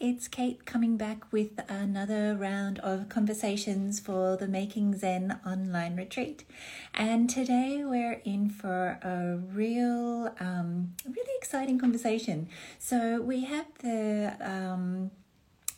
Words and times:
it's 0.00 0.28
Kate 0.28 0.64
coming 0.64 0.96
back 0.96 1.32
with 1.32 1.60
another 1.68 2.34
round 2.34 2.78
of 2.80 3.08
conversations 3.08 4.00
for 4.00 4.36
the 4.36 4.46
Making 4.46 4.96
Zen 4.96 5.38
online 5.46 5.96
retreat. 5.96 6.44
And 6.92 7.28
today 7.28 7.82
we're 7.84 8.20
in 8.24 8.50
for 8.50 8.98
a 9.02 9.36
real, 9.36 10.34
um, 10.40 10.94
really 11.06 11.32
exciting 11.36 11.78
conversation. 11.78 12.48
So 12.78 13.20
we 13.20 13.44
have 13.44 13.66
the 13.80 14.36
um, 14.40 15.10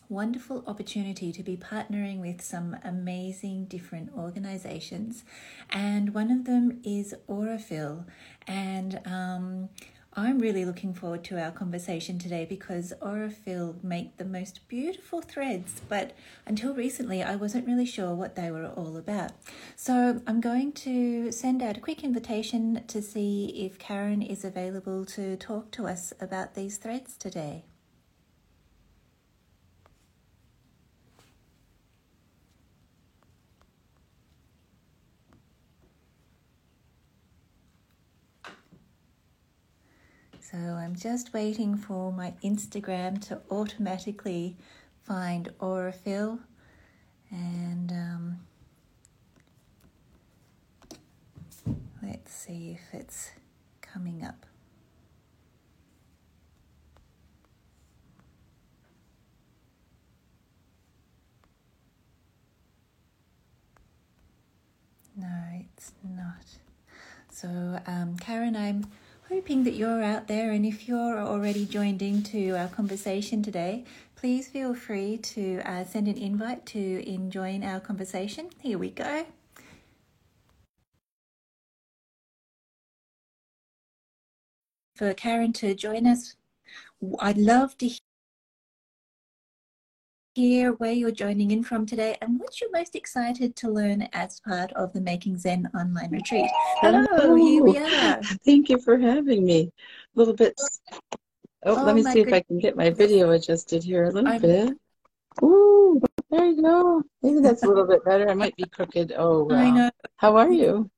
wonderful 0.08 0.62
opportunity 0.66 1.32
to 1.32 1.42
be 1.42 1.56
partnering 1.56 2.20
with 2.20 2.40
some 2.40 2.76
amazing 2.84 3.66
different 3.66 4.10
organizations, 4.16 5.24
and 5.70 6.14
one 6.14 6.30
of 6.30 6.44
them 6.44 6.80
is 6.84 7.14
Aurifil. 7.28 8.04
And 8.46 9.00
um, 9.04 9.68
I'm 10.18 10.38
really 10.38 10.64
looking 10.64 10.94
forward 10.94 11.24
to 11.24 11.38
our 11.38 11.50
conversation 11.50 12.18
today 12.18 12.46
because 12.46 12.94
Aurifil 13.02 13.84
make 13.84 14.16
the 14.16 14.24
most 14.24 14.66
beautiful 14.66 15.20
threads, 15.20 15.82
but 15.90 16.16
until 16.46 16.72
recently 16.72 17.22
I 17.22 17.36
wasn't 17.36 17.66
really 17.66 17.84
sure 17.84 18.14
what 18.14 18.34
they 18.34 18.50
were 18.50 18.64
all 18.64 18.96
about. 18.96 19.32
So 19.76 20.22
I'm 20.26 20.40
going 20.40 20.72
to 20.72 21.30
send 21.32 21.62
out 21.62 21.76
a 21.76 21.80
quick 21.80 22.02
invitation 22.02 22.82
to 22.86 23.02
see 23.02 23.66
if 23.66 23.78
Karen 23.78 24.22
is 24.22 24.42
available 24.42 25.04
to 25.04 25.36
talk 25.36 25.70
to 25.72 25.86
us 25.86 26.14
about 26.18 26.54
these 26.54 26.78
threads 26.78 27.18
today. 27.18 27.64
So 40.50 40.58
I'm 40.58 40.94
just 40.94 41.34
waiting 41.34 41.76
for 41.76 42.12
my 42.12 42.32
Instagram 42.44 43.20
to 43.26 43.40
automatically 43.50 44.56
find 45.02 45.48
Aurifil 45.58 46.38
and 47.32 47.90
um, 47.90 48.38
let's 52.00 52.32
see 52.32 52.78
if 52.78 52.94
it's 52.94 53.32
coming 53.80 54.22
up. 54.24 54.46
No, 65.16 65.26
it's 65.74 65.90
not. 66.04 66.44
So, 67.32 67.80
um, 67.86 68.16
Karen, 68.18 68.54
I'm 68.54 68.86
hoping 69.28 69.64
that 69.64 69.74
you're 69.74 70.02
out 70.02 70.28
there. 70.28 70.52
And 70.52 70.64
if 70.64 70.88
you're 70.88 71.18
already 71.18 71.66
joined 71.66 72.02
into 72.02 72.56
our 72.56 72.68
conversation 72.68 73.42
today, 73.42 73.84
please 74.14 74.48
feel 74.48 74.74
free 74.74 75.18
to 75.18 75.60
uh, 75.64 75.84
send 75.84 76.08
an 76.08 76.16
invite 76.16 76.64
to 76.66 76.78
in 76.78 77.30
join 77.30 77.64
our 77.64 77.80
conversation. 77.80 78.50
Here 78.60 78.78
we 78.78 78.90
go. 78.90 79.26
For 84.94 85.12
Karen 85.12 85.52
to 85.54 85.74
join 85.74 86.06
us, 86.06 86.36
I'd 87.20 87.36
love 87.36 87.76
to 87.78 87.90
hear 90.36 90.72
where 90.72 90.92
you're 90.92 91.10
joining 91.10 91.50
in 91.50 91.62
from 91.62 91.86
today 91.86 92.14
and 92.20 92.38
what 92.38 92.60
you're 92.60 92.70
most 92.70 92.94
excited 92.94 93.56
to 93.56 93.70
learn 93.70 94.06
as 94.12 94.38
part 94.40 94.70
of 94.72 94.92
the 94.92 95.00
Making 95.00 95.38
Zen 95.38 95.66
online 95.74 96.10
retreat. 96.10 96.50
Hello, 96.82 97.34
here 97.36 97.64
we 97.64 97.78
are. 97.78 98.20
Thank 98.44 98.68
you 98.68 98.78
for 98.78 98.98
having 98.98 99.46
me. 99.46 99.72
A 100.14 100.18
little 100.18 100.34
bit. 100.34 100.52
Oh, 101.64 101.74
oh 101.74 101.84
let 101.84 101.92
oh 101.92 101.94
me 101.94 102.02
see 102.02 102.20
if 102.20 102.34
I 102.34 102.40
can 102.40 102.58
get 102.58 102.76
my 102.76 102.90
video 102.90 103.30
adjusted 103.30 103.82
here 103.82 104.04
a 104.04 104.10
little 104.10 104.30
I'm... 104.30 104.42
bit. 104.42 104.74
Ooh, 105.42 106.02
there 106.30 106.44
you 106.44 106.60
go. 106.60 107.02
Maybe 107.22 107.40
that's 107.40 107.62
a 107.62 107.66
little 107.66 107.86
bit 107.86 108.04
better. 108.04 108.28
I 108.28 108.34
might 108.34 108.56
be 108.56 108.64
crooked. 108.64 109.14
Oh, 109.16 109.44
wow. 109.50 109.56
I 109.56 109.70
know. 109.70 109.90
How 110.16 110.36
are 110.36 110.52
you? 110.52 110.90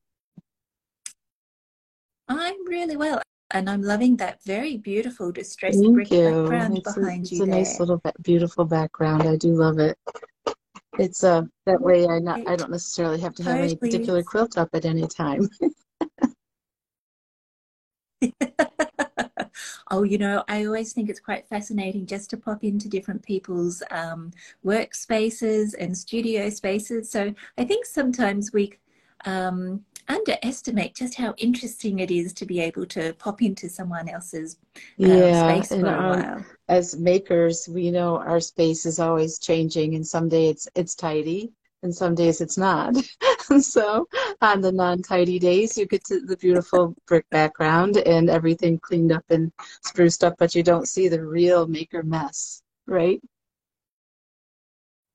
I'm 2.27 2.67
really 2.67 2.97
well 2.97 3.21
and 3.51 3.69
I'm 3.69 3.81
loving 3.81 4.17
that 4.17 4.43
very 4.43 4.77
beautiful 4.77 5.31
distressed 5.31 5.81
Thank 5.81 5.95
brick 5.95 6.11
you. 6.11 6.23
background 6.23 6.77
it's 6.77 6.95
behind 6.95 7.31
a, 7.31 7.35
you. 7.35 7.43
It's 7.43 7.47
a 7.53 7.57
nice 7.57 7.79
little 7.79 8.01
beautiful 8.21 8.65
background. 8.65 9.23
I 9.23 9.35
do 9.35 9.53
love 9.53 9.79
it. 9.79 9.97
It's 10.97 11.23
uh 11.23 11.43
that 11.65 11.81
way 11.81 12.07
I 12.07 12.19
not 12.19 12.47
I 12.47 12.55
don't 12.55 12.71
necessarily 12.71 13.19
have 13.21 13.33
to 13.35 13.43
have 13.43 13.61
any 13.61 13.75
particular 13.75 14.23
quilt 14.23 14.57
up 14.57 14.69
at 14.73 14.85
any 14.85 15.07
time. 15.07 15.49
oh, 19.91 20.03
you 20.03 20.17
know, 20.17 20.43
I 20.47 20.65
always 20.65 20.93
think 20.93 21.09
it's 21.09 21.19
quite 21.19 21.47
fascinating 21.47 22.05
just 22.05 22.29
to 22.31 22.37
pop 22.37 22.63
into 22.63 22.89
different 22.89 23.23
people's 23.23 23.81
um, 23.91 24.31
workspaces 24.65 25.73
and 25.79 25.97
studio 25.97 26.49
spaces. 26.49 27.09
So 27.09 27.33
I 27.57 27.65
think 27.65 27.85
sometimes 27.85 28.51
we 28.51 28.73
um, 29.25 29.85
underestimate 30.09 30.95
just 30.95 31.15
how 31.15 31.33
interesting 31.37 31.99
it 31.99 32.11
is 32.11 32.33
to 32.33 32.45
be 32.45 32.59
able 32.59 32.85
to 32.87 33.13
pop 33.13 33.41
into 33.41 33.69
someone 33.69 34.09
else's 34.09 34.57
um, 34.75 35.07
yeah, 35.07 35.61
space 35.61 35.79
for 35.79 35.85
a 35.85 35.89
um, 35.89 36.09
while. 36.09 36.45
As 36.67 36.97
makers, 36.97 37.69
we 37.69 37.91
know 37.91 38.17
our 38.17 38.39
space 38.39 38.85
is 38.85 38.99
always 38.99 39.39
changing, 39.39 39.95
and 39.95 40.05
some 40.05 40.27
days 40.27 40.49
it's 40.49 40.67
it's 40.75 40.95
tidy, 40.95 41.51
and 41.83 41.95
some 41.95 42.15
days 42.15 42.41
it's 42.41 42.57
not. 42.57 42.95
so 43.61 44.07
on 44.41 44.61
the 44.61 44.71
non-tidy 44.71 45.39
days, 45.39 45.77
you 45.77 45.85
get 45.85 46.03
to 46.05 46.19
the 46.19 46.37
beautiful 46.37 46.95
brick 47.07 47.29
background 47.29 47.97
and 47.97 48.29
everything 48.29 48.79
cleaned 48.79 49.11
up 49.11 49.25
and 49.29 49.51
spruced 49.85 50.23
up, 50.23 50.35
but 50.37 50.55
you 50.55 50.63
don't 50.63 50.87
see 50.87 51.07
the 51.07 51.23
real 51.23 51.67
maker 51.67 52.03
mess, 52.03 52.61
right? 52.87 53.21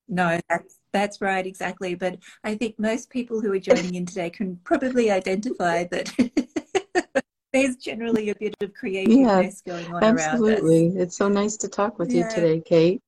No, 0.09 0.39
that's 0.49 0.77
that's 0.95 1.21
right, 1.21 1.45
exactly. 1.45 1.95
But 1.95 2.19
I 2.45 2.55
think 2.55 2.79
most 2.79 3.11
people 3.11 3.41
who 3.41 3.53
are 3.53 3.59
joining 3.59 3.97
in 3.97 4.07
today 4.07 4.31
can 4.31 4.57
probably 4.65 5.11
identify 5.11 5.85
that 5.85 6.11
there's 7.53 7.77
generally 7.77 8.31
a 8.31 8.35
bit 8.37 8.55
of 8.63 8.73
creativeness 8.73 9.63
yeah, 9.67 9.73
going 9.73 9.95
on 9.95 10.05
absolutely. 10.05 10.89
It's 10.97 11.17
so 11.17 11.29
nice 11.29 11.57
to 11.59 11.69
talk 11.69 11.99
with 11.99 12.13
yeah. 12.13 12.25
you 12.25 12.31
today, 12.31 12.63
Kate. 12.65 13.03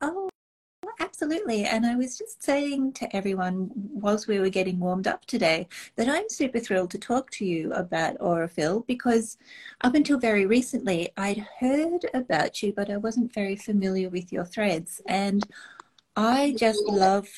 Oh, 0.00 0.28
absolutely. 1.00 1.64
And 1.64 1.86
I 1.86 1.96
was 1.96 2.18
just 2.18 2.42
saying 2.42 2.92
to 2.94 3.16
everyone 3.16 3.70
whilst 3.74 4.28
we 4.28 4.38
were 4.38 4.48
getting 4.48 4.78
warmed 4.78 5.06
up 5.06 5.24
today 5.26 5.68
that 5.96 6.08
I'm 6.08 6.28
super 6.28 6.60
thrilled 6.60 6.90
to 6.90 6.98
talk 6.98 7.30
to 7.32 7.44
you 7.44 7.72
about 7.72 8.18
Aurifil 8.18 8.86
because 8.86 9.36
up 9.82 9.94
until 9.94 10.18
very 10.18 10.46
recently 10.46 11.10
I'd 11.16 11.46
heard 11.60 12.06
about 12.14 12.62
you, 12.62 12.72
but 12.72 12.90
I 12.90 12.96
wasn't 12.96 13.32
very 13.32 13.56
familiar 13.56 14.08
with 14.08 14.32
your 14.32 14.44
threads. 14.44 15.00
And 15.06 15.46
I 16.16 16.54
just 16.56 16.84
love 16.84 17.28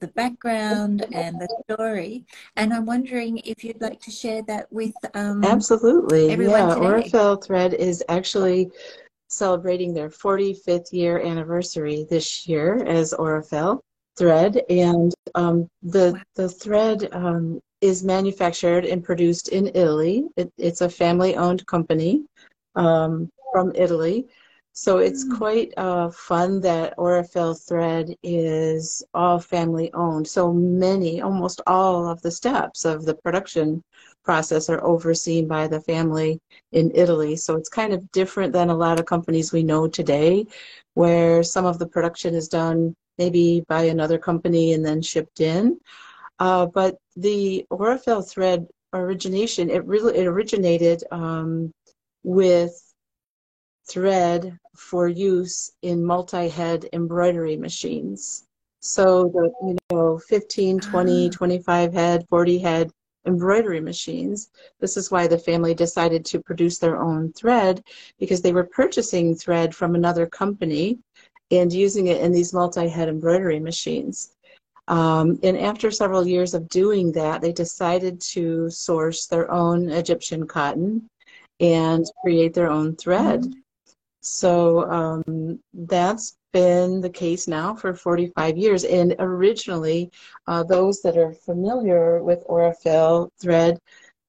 the 0.00 0.08
background 0.08 1.06
and 1.12 1.38
the 1.38 1.48
story, 1.64 2.24
and 2.56 2.72
I'm 2.72 2.86
wondering 2.86 3.38
if 3.44 3.62
you'd 3.62 3.80
like 3.80 4.00
to 4.00 4.10
share 4.10 4.42
that 4.42 4.72
with 4.72 4.94
um, 5.14 5.44
absolutely. 5.44 6.30
everyone 6.30 6.68
yeah, 6.68 6.74
Aurifil 6.74 7.44
Thread 7.44 7.74
is 7.74 8.02
actually 8.08 8.70
celebrating 9.28 9.92
their 9.92 10.08
45th 10.08 10.92
year 10.92 11.20
anniversary 11.20 12.06
this 12.08 12.46
year 12.48 12.82
as 12.84 13.12
Aurifil 13.12 13.80
Thread, 14.16 14.62
and 14.70 15.12
um, 15.34 15.68
the 15.82 16.12
wow. 16.12 16.22
the 16.34 16.48
thread 16.48 17.08
um, 17.12 17.60
is 17.82 18.02
manufactured 18.02 18.86
and 18.86 19.04
produced 19.04 19.48
in 19.48 19.68
Italy. 19.68 20.24
It, 20.36 20.50
it's 20.56 20.80
a 20.80 20.88
family-owned 20.88 21.66
company 21.66 22.24
um, 22.76 23.30
from 23.52 23.72
Italy 23.74 24.26
so 24.72 24.98
it's 24.98 25.24
mm. 25.24 25.36
quite 25.36 25.72
uh, 25.76 26.10
fun 26.10 26.60
that 26.62 26.96
Aurifil 26.96 27.60
Thread 27.66 28.16
is 28.22 29.02
all 29.12 29.38
family 29.38 29.92
owned. 29.92 30.26
So 30.26 30.52
many, 30.52 31.20
almost 31.20 31.60
all 31.66 32.08
of 32.08 32.22
the 32.22 32.30
steps 32.30 32.84
of 32.84 33.04
the 33.04 33.14
production 33.14 33.82
process 34.24 34.70
are 34.70 34.82
overseen 34.84 35.46
by 35.46 35.66
the 35.66 35.80
family 35.80 36.40
in 36.72 36.90
Italy. 36.94 37.36
So 37.36 37.56
it's 37.56 37.68
kind 37.68 37.92
of 37.92 38.10
different 38.12 38.52
than 38.52 38.70
a 38.70 38.74
lot 38.74 38.98
of 38.98 39.06
companies 39.06 39.52
we 39.52 39.62
know 39.62 39.88
today, 39.88 40.46
where 40.94 41.42
some 41.42 41.66
of 41.66 41.78
the 41.78 41.86
production 41.86 42.34
is 42.34 42.48
done 42.48 42.94
maybe 43.18 43.64
by 43.68 43.84
another 43.84 44.18
company 44.18 44.72
and 44.72 44.84
then 44.84 45.02
shipped 45.02 45.40
in. 45.40 45.78
Uh, 46.38 46.66
but 46.66 46.96
the 47.16 47.66
Aurifil 47.70 48.26
Thread 48.28 48.66
origination, 48.94 49.68
it 49.68 49.84
really 49.84 50.16
it 50.16 50.26
originated 50.26 51.04
um, 51.10 51.72
with 52.22 52.91
thread 53.86 54.58
for 54.76 55.08
use 55.08 55.72
in 55.82 56.04
multi-head 56.04 56.88
embroidery 56.92 57.56
machines. 57.56 58.44
So 58.80 59.28
the 59.28 59.52
you 59.66 59.76
know 59.90 60.18
15, 60.18 60.80
20, 60.80 61.26
ah. 61.26 61.30
25 61.30 61.92
head, 61.92 62.26
40 62.28 62.58
head 62.58 62.90
embroidery 63.26 63.80
machines. 63.80 64.50
This 64.80 64.96
is 64.96 65.10
why 65.10 65.26
the 65.26 65.38
family 65.38 65.74
decided 65.74 66.24
to 66.26 66.40
produce 66.40 66.78
their 66.78 67.00
own 67.00 67.32
thread 67.32 67.82
because 68.18 68.42
they 68.42 68.52
were 68.52 68.64
purchasing 68.64 69.34
thread 69.34 69.74
from 69.74 69.94
another 69.94 70.26
company 70.26 70.98
and 71.50 71.72
using 71.72 72.08
it 72.08 72.20
in 72.20 72.32
these 72.32 72.52
multi-head 72.52 73.08
embroidery 73.08 73.60
machines. 73.60 74.32
Um, 74.88 75.38
and 75.42 75.56
after 75.56 75.90
several 75.90 76.26
years 76.26 76.54
of 76.54 76.68
doing 76.68 77.12
that, 77.12 77.40
they 77.40 77.52
decided 77.52 78.20
to 78.32 78.68
source 78.68 79.26
their 79.26 79.50
own 79.50 79.90
Egyptian 79.90 80.46
cotton 80.46 81.08
and 81.60 82.04
create 82.22 82.54
their 82.54 82.70
own 82.70 82.96
thread. 82.96 83.42
Mm-hmm. 83.42 83.61
So 84.22 84.88
um, 84.88 85.58
that's 85.74 86.36
been 86.52 87.00
the 87.00 87.10
case 87.10 87.48
now 87.48 87.74
for 87.74 87.92
45 87.92 88.56
years. 88.56 88.84
And 88.84 89.16
originally, 89.18 90.10
uh, 90.46 90.62
those 90.62 91.02
that 91.02 91.18
are 91.18 91.32
familiar 91.32 92.22
with 92.22 92.46
Aurifil 92.46 93.30
thread, 93.40 93.78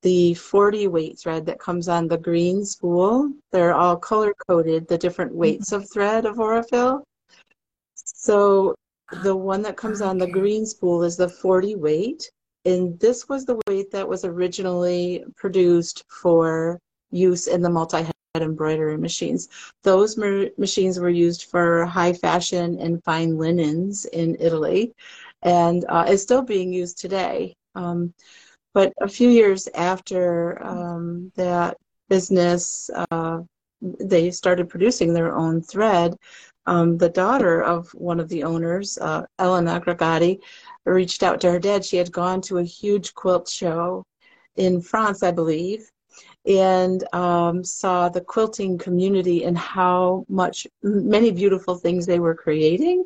the 0.01 0.33
40 0.33 0.87
weight 0.87 1.19
thread 1.19 1.45
that 1.45 1.59
comes 1.59 1.87
on 1.87 2.07
the 2.07 2.17
green 2.17 2.65
spool, 2.65 3.31
they're 3.51 3.75
all 3.75 3.95
color 3.95 4.33
coded, 4.47 4.87
the 4.87 4.97
different 4.97 5.33
weights 5.33 5.71
of 5.71 5.89
thread 5.91 6.25
of 6.25 6.37
Aurifil. 6.37 7.03
So 7.95 8.73
the 9.21 9.35
one 9.35 9.61
that 9.61 9.77
comes 9.77 10.01
on 10.01 10.17
the 10.17 10.27
green 10.27 10.65
spool 10.65 11.03
is 11.03 11.17
the 11.17 11.29
40 11.29 11.75
weight. 11.75 12.31
And 12.65 12.99
this 12.99 13.29
was 13.29 13.45
the 13.45 13.59
weight 13.67 13.91
that 13.91 14.07
was 14.07 14.25
originally 14.25 15.23
produced 15.35 16.03
for 16.09 16.79
use 17.11 17.45
in 17.47 17.61
the 17.61 17.69
multi 17.69 18.03
embroidery 18.41 18.97
machines. 18.97 19.47
Those 19.83 20.17
machines 20.17 20.99
were 20.99 21.09
used 21.09 21.43
for 21.45 21.85
high 21.85 22.13
fashion 22.13 22.79
and 22.79 23.03
fine 23.03 23.37
linens 23.37 24.05
in 24.05 24.35
Italy 24.39 24.93
and 25.43 25.85
uh, 25.89 26.05
is 26.07 26.23
still 26.23 26.41
being 26.41 26.73
used 26.73 26.97
today. 26.97 27.55
Um, 27.75 28.13
but 28.73 28.91
a 29.01 29.07
few 29.07 29.29
years 29.29 29.67
after 29.75 30.63
um, 30.65 31.31
that 31.35 31.77
business, 32.09 32.89
uh, 33.11 33.41
they 33.81 34.31
started 34.31 34.69
producing 34.69 35.13
their 35.13 35.35
own 35.35 35.61
thread. 35.61 36.15
Um, 36.65 36.97
the 36.97 37.09
daughter 37.09 37.61
of 37.61 37.89
one 37.93 38.19
of 38.19 38.29
the 38.29 38.43
owners, 38.43 38.97
uh, 38.97 39.25
Elena 39.37 39.79
Gregati, 39.79 40.39
reached 40.85 41.21
out 41.21 41.39
to 41.41 41.51
her 41.51 41.59
dad. 41.59 41.85
She 41.85 41.97
had 41.97 42.11
gone 42.11 42.41
to 42.43 42.57
a 42.57 42.63
huge 42.63 43.13
quilt 43.13 43.47
show 43.47 44.03
in 44.55 44.81
France, 44.81 45.21
I 45.23 45.31
believe, 45.31 45.91
and 46.45 47.03
um, 47.13 47.63
saw 47.63 48.09
the 48.09 48.21
quilting 48.21 48.77
community 48.77 49.45
and 49.45 49.57
how 49.57 50.25
much 50.27 50.67
many 50.81 51.31
beautiful 51.31 51.75
things 51.75 52.05
they 52.05 52.19
were 52.19 52.35
creating 52.35 53.05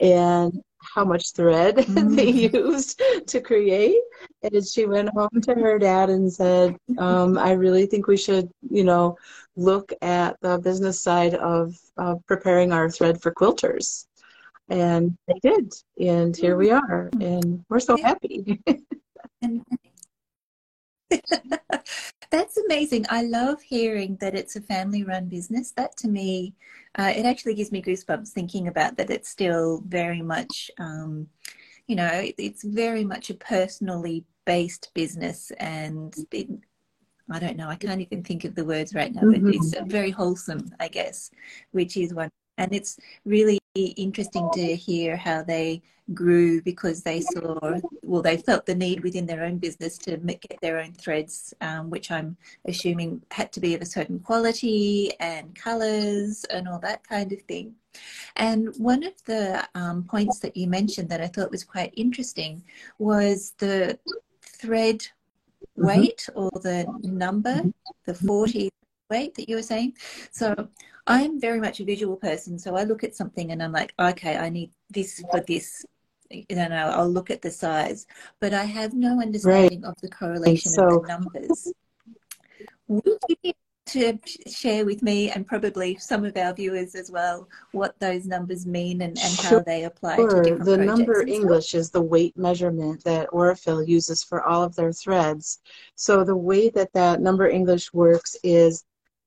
and 0.00 0.62
how 0.78 1.04
much 1.04 1.32
thread 1.32 1.76
mm. 1.76 2.16
they 2.16 2.30
used 2.30 3.02
to 3.26 3.40
create. 3.40 4.00
And 4.42 4.66
she 4.66 4.86
went 4.86 5.08
home 5.10 5.40
to 5.42 5.54
her 5.54 5.78
dad 5.78 6.10
and 6.10 6.32
said 6.32 6.76
um, 6.98 7.36
i 7.38 7.52
really 7.52 7.86
think 7.86 8.06
we 8.06 8.16
should 8.16 8.48
you 8.70 8.84
know 8.84 9.16
look 9.56 9.92
at 10.02 10.38
the 10.40 10.58
business 10.58 11.00
side 11.00 11.34
of 11.34 11.74
uh, 11.96 12.14
preparing 12.26 12.72
our 12.72 12.90
thread 12.90 13.20
for 13.20 13.32
quilters. 13.32 14.06
And 14.68 15.16
they 15.28 15.38
did 15.40 15.72
and 15.98 16.36
here 16.36 16.56
we 16.56 16.70
are 16.70 17.08
and 17.20 17.64
we're 17.68 17.80
so 17.80 17.96
happy 17.96 18.60
That's 22.30 22.56
amazing. 22.56 23.06
I 23.08 23.22
love 23.22 23.62
hearing 23.62 24.16
that 24.20 24.34
it's 24.34 24.56
a 24.56 24.60
family 24.60 25.04
run 25.04 25.28
business. 25.28 25.72
That 25.72 25.96
to 25.98 26.08
me, 26.08 26.54
uh, 26.98 27.12
it 27.14 27.24
actually 27.24 27.54
gives 27.54 27.72
me 27.72 27.82
goosebumps 27.82 28.28
thinking 28.28 28.68
about 28.68 28.96
that 28.96 29.10
it's 29.10 29.28
still 29.28 29.82
very 29.86 30.22
much, 30.22 30.70
um, 30.78 31.28
you 31.86 31.96
know, 31.96 32.06
it, 32.06 32.34
it's 32.38 32.64
very 32.64 33.04
much 33.04 33.30
a 33.30 33.34
personally 33.34 34.24
based 34.44 34.90
business 34.94 35.50
and 35.58 36.14
it, 36.32 36.48
I 37.30 37.38
don't 37.38 37.56
know, 37.56 37.68
I 37.68 37.76
can't 37.76 38.00
even 38.00 38.22
think 38.22 38.44
of 38.44 38.54
the 38.54 38.64
words 38.64 38.94
right 38.94 39.12
now, 39.12 39.22
but 39.22 39.40
mm-hmm. 39.40 39.50
it's 39.50 39.74
very 39.86 40.10
wholesome, 40.10 40.70
I 40.78 40.88
guess, 40.88 41.30
which 41.72 41.96
is 41.96 42.14
one. 42.14 42.30
And 42.58 42.72
it's 42.74 42.98
really 43.24 43.58
interesting 43.74 44.48
to 44.54 44.74
hear 44.76 45.16
how 45.16 45.42
they 45.42 45.82
grew 46.14 46.62
because 46.62 47.02
they 47.02 47.20
saw, 47.20 47.78
well, 48.02 48.22
they 48.22 48.36
felt 48.36 48.66
the 48.66 48.74
need 48.74 49.02
within 49.02 49.26
their 49.26 49.44
own 49.44 49.58
business 49.58 49.98
to 49.98 50.16
get 50.16 50.60
their 50.62 50.78
own 50.78 50.92
threads, 50.92 51.52
um, 51.60 51.90
which 51.90 52.10
I'm 52.10 52.36
assuming 52.66 53.22
had 53.30 53.52
to 53.52 53.60
be 53.60 53.74
of 53.74 53.82
a 53.82 53.86
certain 53.86 54.20
quality 54.20 55.12
and 55.20 55.54
colors 55.54 56.44
and 56.50 56.68
all 56.68 56.78
that 56.80 57.06
kind 57.06 57.32
of 57.32 57.42
thing. 57.42 57.74
And 58.36 58.74
one 58.76 59.02
of 59.02 59.14
the 59.24 59.66
um, 59.74 60.04
points 60.04 60.38
that 60.40 60.56
you 60.56 60.68
mentioned 60.68 61.08
that 61.08 61.20
I 61.20 61.26
thought 61.26 61.50
was 61.50 61.64
quite 61.64 61.92
interesting 61.96 62.62
was 62.98 63.54
the 63.58 63.98
thread 64.42 65.00
mm-hmm. 65.00 65.86
weight 65.86 66.28
or 66.34 66.50
the 66.62 66.86
number, 67.02 67.62
the 68.04 68.14
40 68.14 68.70
weight 69.10 69.34
that 69.34 69.48
you 69.48 69.56
were 69.56 69.62
saying. 69.62 69.94
So 70.30 70.68
I'm 71.06 71.40
very 71.40 71.60
much 71.60 71.80
a 71.80 71.84
visual 71.84 72.16
person, 72.16 72.58
so 72.58 72.76
I 72.76 72.84
look 72.84 73.04
at 73.04 73.14
something 73.14 73.52
and 73.52 73.62
I'm 73.62 73.72
like, 73.72 73.94
okay, 73.98 74.36
I 74.36 74.48
need 74.48 74.70
this 74.90 75.22
for 75.30 75.40
this. 75.40 75.84
You 76.30 76.44
know, 76.50 76.90
I'll 76.94 77.08
look 77.08 77.30
at 77.30 77.42
the 77.42 77.50
size, 77.50 78.06
but 78.40 78.52
I 78.52 78.64
have 78.64 78.92
no 78.94 79.20
understanding 79.20 79.82
right. 79.82 79.90
of 79.90 80.00
the 80.00 80.08
correlation 80.08 80.72
so, 80.72 80.96
of 80.96 81.02
the 81.02 81.08
numbers. 81.08 81.72
Would 82.88 83.18
you 83.28 83.36
be 83.42 83.54
to 83.86 84.18
share 84.48 84.84
with 84.84 85.00
me 85.00 85.30
and 85.30 85.46
probably 85.46 85.96
some 85.96 86.24
of 86.24 86.36
our 86.36 86.52
viewers 86.52 86.96
as 86.96 87.10
well 87.10 87.48
what 87.70 87.98
those 88.00 88.26
numbers 88.26 88.66
mean 88.66 89.00
and, 89.02 89.16
and 89.16 89.32
sure. 89.32 89.58
how 89.58 89.60
they 89.60 89.84
apply 89.84 90.16
to 90.16 90.42
different 90.42 90.64
the 90.64 90.76
number 90.76 91.24
English 91.26 91.72
is 91.72 91.90
the 91.90 92.02
weight 92.02 92.36
measurement 92.36 93.02
that 93.04 93.28
Aurifil 93.30 93.86
uses 93.86 94.24
for 94.24 94.42
all 94.42 94.64
of 94.64 94.74
their 94.74 94.92
threads. 94.92 95.60
So 95.94 96.24
the 96.24 96.36
way 96.36 96.68
that 96.70 96.92
that 96.94 97.20
number 97.20 97.48
English 97.48 97.92
works 97.92 98.36
is 98.42 98.84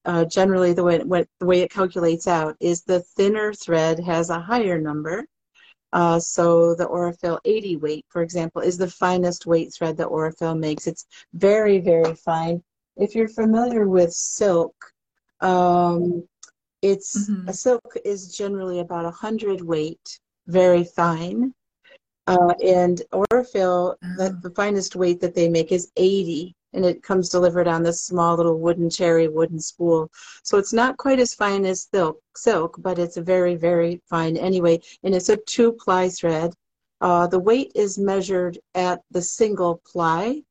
uh, 0.09 0.25
generally 0.25 0.73
the 0.73 0.83
way, 0.83 0.97
what, 0.97 1.27
the 1.39 1.45
way 1.45 1.61
it 1.61 1.69
calculates 1.69 2.27
out 2.27 2.55
is 2.59 2.81
the 2.81 3.01
thinner 3.15 3.53
thread 3.53 3.99
has 3.99 4.31
a 4.31 4.39
higher 4.39 4.81
number. 4.81 5.23
Uh, 5.93 6.19
so 6.19 6.73
the 6.73 6.87
Aurifil 6.87 7.37
80 7.45 7.75
weight, 7.77 8.05
for 8.09 8.23
example, 8.23 8.63
is 8.63 8.75
the 8.75 8.89
finest 8.89 9.45
weight 9.45 9.71
thread 9.71 9.97
that 9.97 10.07
Aurifil 10.07 10.57
makes. 10.57 10.87
It's 10.87 11.05
very, 11.35 11.77
very 11.77 12.15
fine. 12.15 12.63
If 12.97 13.13
you're 13.13 13.27
familiar 13.27 13.87
with 13.87 14.11
silk, 14.11 14.73
um, 15.41 16.27
it's 16.81 17.29
mm-hmm. 17.29 17.47
a 17.47 17.53
silk 17.53 17.95
is 18.03 18.35
generally 18.35 18.79
about 18.79 19.03
100 19.03 19.61
weight, 19.61 20.19
very 20.47 20.85
fine. 20.85 21.53
Uh, 22.25 22.55
and 22.65 23.03
Aurifil, 23.13 23.93
oh. 23.93 23.97
the, 24.17 24.39
the 24.41 24.55
finest 24.55 24.95
weight 24.95 25.21
that 25.21 25.35
they 25.35 25.49
make 25.49 25.71
is 25.71 25.91
80 25.97 26.55
and 26.73 26.85
it 26.85 27.03
comes 27.03 27.29
delivered 27.29 27.67
on 27.67 27.83
this 27.83 28.03
small 28.03 28.35
little 28.35 28.59
wooden 28.59 28.89
cherry 28.89 29.27
wooden 29.27 29.59
spool. 29.59 30.09
So 30.43 30.57
it's 30.57 30.73
not 30.73 30.97
quite 30.97 31.19
as 31.19 31.33
fine 31.33 31.65
as 31.65 31.87
silk, 31.91 32.21
silk, 32.35 32.75
but 32.79 32.99
it's 32.99 33.17
very, 33.17 33.55
very 33.55 34.01
fine 34.09 34.37
anyway. 34.37 34.79
And 35.03 35.15
it's 35.15 35.29
a 35.29 35.37
two 35.37 35.73
ply 35.73 36.09
thread. 36.09 36.53
Uh, 37.01 37.27
the 37.27 37.39
weight 37.39 37.71
is 37.75 37.97
measured 37.97 38.59
at 38.75 39.01
the 39.11 39.21
single 39.21 39.81
ply. 39.85 40.43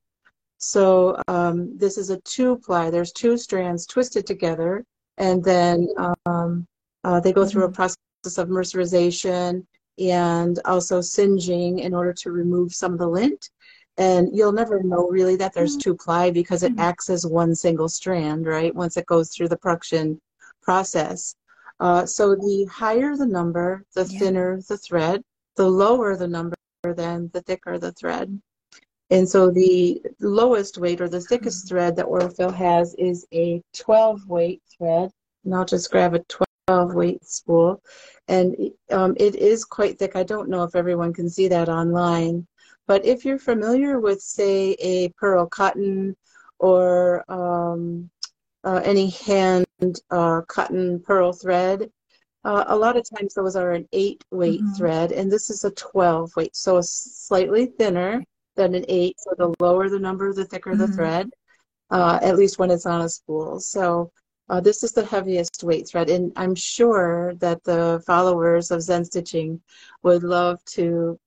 So 0.59 1.23
um, 1.29 1.77
this 1.79 1.99
is 1.99 2.11
a 2.11 2.21
two 2.23 2.57
ply. 2.57 2.91
There's 2.91 3.13
two 3.13 3.37
strands 3.37 3.87
twisted 3.87 4.27
together, 4.27 4.85
and 5.17 5.45
then 5.45 5.89
um, 6.27 6.67
uh, 7.05 7.21
they 7.21 7.33
go 7.33 7.47
through 7.47 7.65
a 7.65 7.71
process 7.71 7.97
of 8.39 8.49
mercerization 8.49 9.65
and 9.99 10.59
also 10.65 11.01
singeing 11.01 11.81
in 11.81 11.95
order 11.95 12.13
to 12.13 12.33
remove 12.33 12.75
some 12.75 12.93
of 12.93 12.99
the 12.99 13.07
lint 13.07 13.51
and 13.99 14.31
you'll 14.33 14.53
never 14.53 14.81
know 14.83 15.09
really 15.09 15.37
that 15.37 15.53
there's 15.53 15.73
mm-hmm. 15.73 15.91
two 15.91 15.97
ply 15.97 16.31
because 16.31 16.63
it 16.63 16.73
mm-hmm. 16.73 16.81
acts 16.81 17.11
as 17.11 17.27
one 17.27 17.55
single 17.55 17.89
strand 17.89 18.47
right 18.47 18.75
once 18.75 18.97
it 18.97 19.07
goes 19.07 19.31
through 19.31 19.49
the 19.49 19.57
production 19.57 20.19
process 20.63 21.35
uh, 21.81 22.07
so 22.07 22.35
the 22.35 22.67
higher 22.71 23.17
the 23.17 23.27
number 23.27 23.85
the 23.95 24.05
yeah. 24.05 24.19
thinner 24.19 24.61
the 24.69 24.79
thread 24.79 25.23
the 25.57 25.69
lower 25.69 26.17
the 26.17 26.29
number 26.29 26.55
then 26.97 27.29
the 27.35 27.43
thicker 27.43 27.79
the 27.79 27.93
thread 27.93 28.41
and 29.11 29.29
so 29.29 29.51
the 29.51 30.01
lowest 30.21 30.79
weight 30.79 31.01
or 31.01 31.09
the 31.09 31.21
thickest 31.21 31.67
mm-hmm. 31.67 31.75
thread 31.75 31.97
that 31.97 32.07
Aurifil 32.07 32.55
has 32.55 32.95
is 32.95 33.27
a 33.33 33.61
12 33.77 34.29
weight 34.29 34.63
thread 34.77 35.11
and 35.45 35.55
I'll 35.55 35.65
just 35.65 35.91
grab 35.91 36.15
a 36.15 36.25
12 36.69 36.95
weight 36.95 37.25
spool 37.25 37.83
and 38.29 38.55
um, 38.91 39.17
it 39.19 39.35
is 39.35 39.65
quite 39.65 39.99
thick 39.99 40.15
I 40.15 40.23
don't 40.23 40.49
know 40.49 40.63
if 40.63 40.77
everyone 40.77 41.13
can 41.13 41.29
see 41.29 41.49
that 41.49 41.69
online 41.69 42.47
but 42.89 43.05
if 43.05 43.25
you're 43.25 43.39
familiar 43.39 44.01
with, 44.01 44.21
say, 44.21 44.73
a 44.81 45.11
pearl 45.11 45.47
cotton 45.47 46.17
or 46.59 47.23
um, 47.31 48.11
uh, 48.65 48.81
any 48.83 49.11
hand 49.11 49.67
uh, 50.11 50.41
cotton 50.49 50.99
pearl 51.01 51.33
thread, 51.35 51.91
uh, 52.45 52.65
a 52.69 52.77
lot 52.77 52.97
of 52.97 53.05
times 53.15 53.35
those 53.35 53.57
are 53.57 53.73
an 53.73 53.87
eight 53.93 54.25
weight 54.31 54.63
mm-hmm. 54.63 54.73
thread, 54.73 55.13
and 55.13 55.31
this 55.31 55.51
is 55.51 55.65
a 55.65 55.71
12 55.73 56.35
weight, 56.35 56.57
so 56.57 56.79
it's 56.79 57.27
slightly 57.27 57.67
thinner 57.67 58.25
than 58.57 58.75
an 58.75 58.87
eight. 58.89 59.17
So 59.21 59.35
the 59.37 59.55
lower 59.61 59.91
the 59.91 59.99
number, 59.99 60.33
the 60.33 60.47
thicker 60.47 60.71
mm-hmm. 60.71 60.81
the 60.81 60.89
thread, 60.89 61.31
uh, 61.91 62.19
at 62.23 62.37
least 62.37 62.59
when 62.59 62.71
it's 62.71 62.87
on 62.87 63.03
a 63.03 63.09
spool. 63.09 63.61
So 63.61 64.11
uh, 64.49 64.61
this 64.61 64.83
is 64.83 64.93
the 64.93 65.05
heaviest 65.05 65.63
weight 65.63 65.87
thread, 65.87 66.09
and 66.09 66.33
I'm 66.37 66.55
sure 66.55 67.35
that 67.35 67.63
the 67.65 68.03
followers 68.07 68.71
of 68.71 68.81
Zen 68.81 69.05
Stitching 69.05 69.61
would 70.03 70.23
love 70.23 70.65
to 70.77 71.21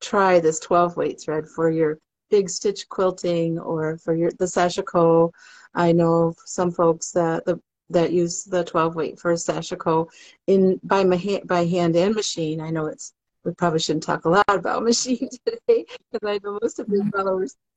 try 0.00 0.40
this 0.40 0.60
12 0.60 0.96
weight 0.96 1.20
thread 1.20 1.48
for 1.48 1.70
your 1.70 1.98
big 2.30 2.48
stitch 2.48 2.88
quilting 2.88 3.58
or 3.58 3.98
for 3.98 4.14
your 4.14 4.30
the 4.32 4.44
sashiko. 4.44 5.30
I 5.74 5.92
know 5.92 6.34
some 6.44 6.70
folks 6.70 7.12
that 7.12 7.44
the 7.44 7.60
that 7.90 8.12
use 8.12 8.44
the 8.44 8.64
12 8.64 8.94
weight 8.94 9.18
for 9.18 9.32
a 9.32 9.34
sashiko 9.34 10.08
in 10.46 10.80
by 10.82 11.04
my 11.04 11.40
by 11.44 11.66
hand 11.66 11.96
and 11.96 12.14
machine. 12.14 12.60
I 12.60 12.70
know 12.70 12.86
it's 12.86 13.12
we 13.44 13.52
probably 13.52 13.80
shouldn't 13.80 14.04
talk 14.04 14.24
a 14.24 14.30
lot 14.30 14.44
about 14.48 14.84
machine 14.92 15.28
today 15.44 15.84
because 16.10 16.26
I 16.26 16.38
know 16.42 16.58
most 16.60 16.78
of 16.78 16.86
the 16.86 16.98
mm-hmm. 16.98 17.10
followers 17.10 17.56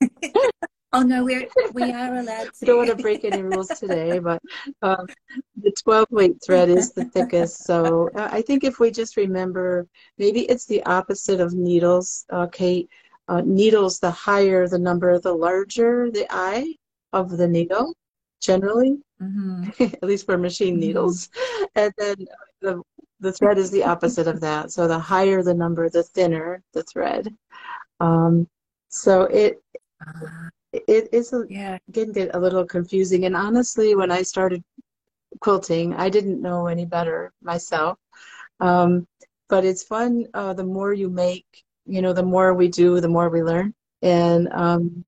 Oh 0.92 1.02
no, 1.02 1.24
we're 1.24 1.46
we 1.72 1.92
are 1.92 2.16
allowed 2.16 2.52
to. 2.54 2.62
I 2.62 2.64
don't 2.66 2.76
want 2.78 2.90
to 2.90 3.02
break 3.02 3.24
any 3.24 3.42
rules 3.42 3.68
today, 3.68 4.18
but 4.30 4.40
um, 4.82 5.06
the 5.62 5.72
12 5.82 6.06
weight 6.10 6.36
thread 6.44 6.68
is 6.68 6.92
the 6.92 7.04
thickest. 7.06 7.64
So 7.64 8.08
uh, 8.14 8.28
I 8.30 8.42
think 8.42 8.64
if 8.64 8.78
we 8.78 8.90
just 8.90 9.16
remember, 9.16 9.86
maybe 10.18 10.42
it's 10.42 10.66
the 10.66 10.82
opposite 10.84 11.40
of 11.40 11.54
needles, 11.54 12.24
uh, 12.30 12.46
Kate. 12.46 12.88
Uh, 13.28 13.42
needles, 13.44 13.98
the 13.98 14.10
higher 14.10 14.68
the 14.68 14.78
number, 14.78 15.18
the 15.18 15.32
larger 15.32 16.12
the 16.12 16.24
eye 16.30 16.72
of 17.12 17.36
the 17.36 17.48
needle, 17.48 17.92
generally, 18.40 18.98
mm-hmm. 19.20 19.82
at 19.82 20.02
least 20.04 20.26
for 20.26 20.38
machine 20.38 20.74
mm-hmm. 20.74 20.80
needles. 20.80 21.28
And 21.74 21.92
then 21.98 22.14
the 22.60 22.82
the 23.18 23.32
thread 23.32 23.58
is 23.58 23.70
the 23.70 23.82
opposite 23.82 24.28
of 24.28 24.40
that. 24.42 24.70
So 24.70 24.86
the 24.86 24.98
higher 24.98 25.42
the 25.42 25.54
number, 25.54 25.88
the 25.90 26.04
thinner 26.04 26.62
the 26.72 26.84
thread. 26.84 27.34
Um, 27.98 28.46
so 28.88 29.22
it 29.22 29.60
uh, 30.06 30.50
it 30.88 31.08
is 31.12 31.32
a, 31.32 31.44
yeah. 31.48 31.78
can 31.92 32.12
get 32.12 32.34
a 32.34 32.40
little 32.40 32.64
confusing. 32.64 33.24
And 33.24 33.36
honestly, 33.36 33.94
when 33.94 34.10
I 34.10 34.22
started 34.22 34.62
quilting, 35.40 35.94
I 35.94 36.08
didn't 36.08 36.40
know 36.40 36.66
any 36.66 36.84
better 36.84 37.32
myself. 37.42 37.98
Um, 38.60 39.06
but 39.48 39.64
it's 39.64 39.82
fun. 39.82 40.26
Uh, 40.34 40.52
the 40.52 40.64
more 40.64 40.92
you 40.92 41.08
make, 41.08 41.46
you 41.86 42.02
know, 42.02 42.12
the 42.12 42.22
more 42.22 42.54
we 42.54 42.68
do, 42.68 43.00
the 43.00 43.08
more 43.08 43.28
we 43.28 43.42
learn. 43.42 43.74
And 44.02 44.48
um, 44.52 45.04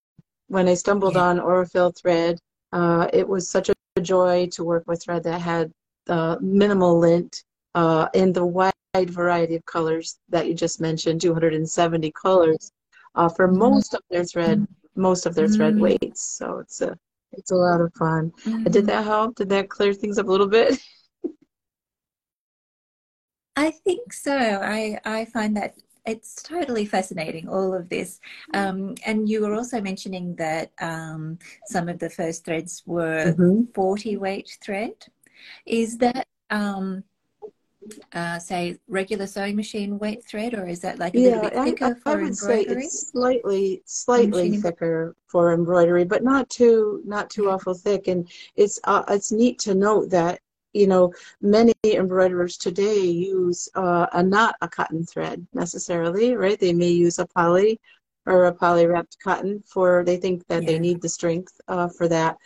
when 0.49 0.69
I 0.69 0.75
stumbled 0.75 1.15
yeah. 1.15 1.23
on 1.23 1.39
Aurifil 1.39 1.97
thread, 1.97 2.39
uh, 2.73 3.09
it 3.13 3.27
was 3.27 3.49
such 3.49 3.69
a 3.69 4.01
joy 4.01 4.49
to 4.53 4.65
work 4.65 4.85
with 4.87 5.03
thread 5.03 5.25
that 5.25 5.41
had 5.41 5.73
uh, 6.09 6.37
minimal 6.41 6.99
lint 6.99 7.43
uh, 7.75 8.09
in 8.15 8.33
the 8.33 8.45
wide 8.45 8.73
variety 8.95 9.57
of 9.57 9.67
colors 9.67 10.19
that 10.29 10.47
you 10.47 10.55
just 10.55 10.81
mentioned, 10.81 11.21
270 11.21 12.13
colors. 12.13 12.73
Uh, 13.15 13.29
for 13.29 13.49
mm-hmm. 13.49 13.59
most 13.59 13.95
of 13.95 14.01
their 14.11 14.25
thread, 14.25 14.67
most 14.99 15.27
of 15.27 15.35
their 15.35 15.49
thread 15.49 15.75
mm. 15.75 15.81
weights. 15.81 16.23
So 16.23 16.59
it's 16.59 16.81
a 16.81 16.99
it's 17.33 17.51
a 17.51 17.57
lot 17.57 17.81
of 17.81 17.93
fun. 17.95 18.33
Mm-hmm. 18.45 18.65
Did 18.65 18.87
that 18.87 19.05
help? 19.05 19.37
Did 19.37 19.49
that 19.51 19.69
clear 19.69 19.93
things 19.93 20.19
up 20.19 20.27
a 20.27 20.31
little 20.31 20.49
bit? 20.49 20.79
I 23.57 23.71
think 23.71 24.13
so. 24.13 24.37
I 24.37 24.99
I 25.05 25.25
find 25.27 25.57
that 25.57 25.75
it's 26.07 26.43
totally 26.43 26.87
fascinating 26.87 27.49
all 27.49 27.75
of 27.75 27.89
this 27.91 28.19
um, 28.55 28.95
and 29.05 29.29
you 29.29 29.43
were 29.43 29.55
also 29.55 29.79
mentioning 29.79 30.35
that 30.37 30.71
um, 30.81 31.39
some 31.67 31.87
of 31.87 31.99
the 31.99 32.09
first 32.09 32.47
threads 32.47 32.83
were 32.87 33.35
mm-hmm. 33.35 33.65
40 33.75 34.17
weight 34.17 34.57
thread 34.63 34.95
is 35.67 35.99
that 35.99 36.27
um, 36.49 37.05
uh, 38.13 38.39
say 38.39 38.79
regular 38.89 39.27
sewing 39.27 39.57
machine 39.57 39.99
weight 39.99 40.25
thread, 40.25 40.55
or 40.55 40.67
is 40.67 40.81
that 40.81 40.99
like 40.99 41.15
a 41.15 41.19
yeah, 41.19 41.27
little 41.27 41.43
bit 41.43 41.55
thicker 41.65 41.85
I, 41.85 41.95
for 41.95 42.09
I 42.11 42.15
would 42.15 42.29
embroidery? 42.29 42.83
Say 42.83 42.87
it's 42.87 43.11
slightly, 43.11 43.83
slightly 43.85 44.57
thicker 44.57 45.15
for 45.27 45.53
embroidery, 45.53 46.05
but 46.05 46.25
not 46.25 46.49
too, 46.51 47.03
not 47.05 47.31
too 47.31 47.51
awful 47.51 47.75
thick. 47.75 48.09
And 48.09 48.29
it's 48.57 48.81
uh, 48.85 49.05
it's 49.09 49.33
neat 49.33 49.59
to 49.61 49.75
note 49.75 50.11
that 50.11 50.41
you 50.73 50.87
know 50.87 51.13
many 51.41 51.75
embroiderers 51.85 52.57
today 52.57 53.01
use 53.01 53.69
uh, 53.75 54.07
a 54.13 54.23
not 54.23 54.57
a 54.61 54.69
cotton 54.69 55.05
thread 55.05 55.47
necessarily, 55.55 56.35
right? 56.35 56.59
They 56.59 56.73
may 56.73 56.91
use 56.91 57.19
a 57.19 57.27
poly 57.27 57.81
or 58.27 58.45
a 58.45 58.55
poly 58.55 58.87
wrapped 58.87 59.17
cotton 59.25 59.63
for 59.67 60.05
they 60.05 60.19
think 60.19 60.47
that 60.49 60.63
yeah. 60.63 60.69
they 60.69 60.79
need 60.79 61.01
the 61.01 61.09
strength 61.09 61.61
uh, 61.69 61.89
for 61.89 62.09
that. 62.09 62.37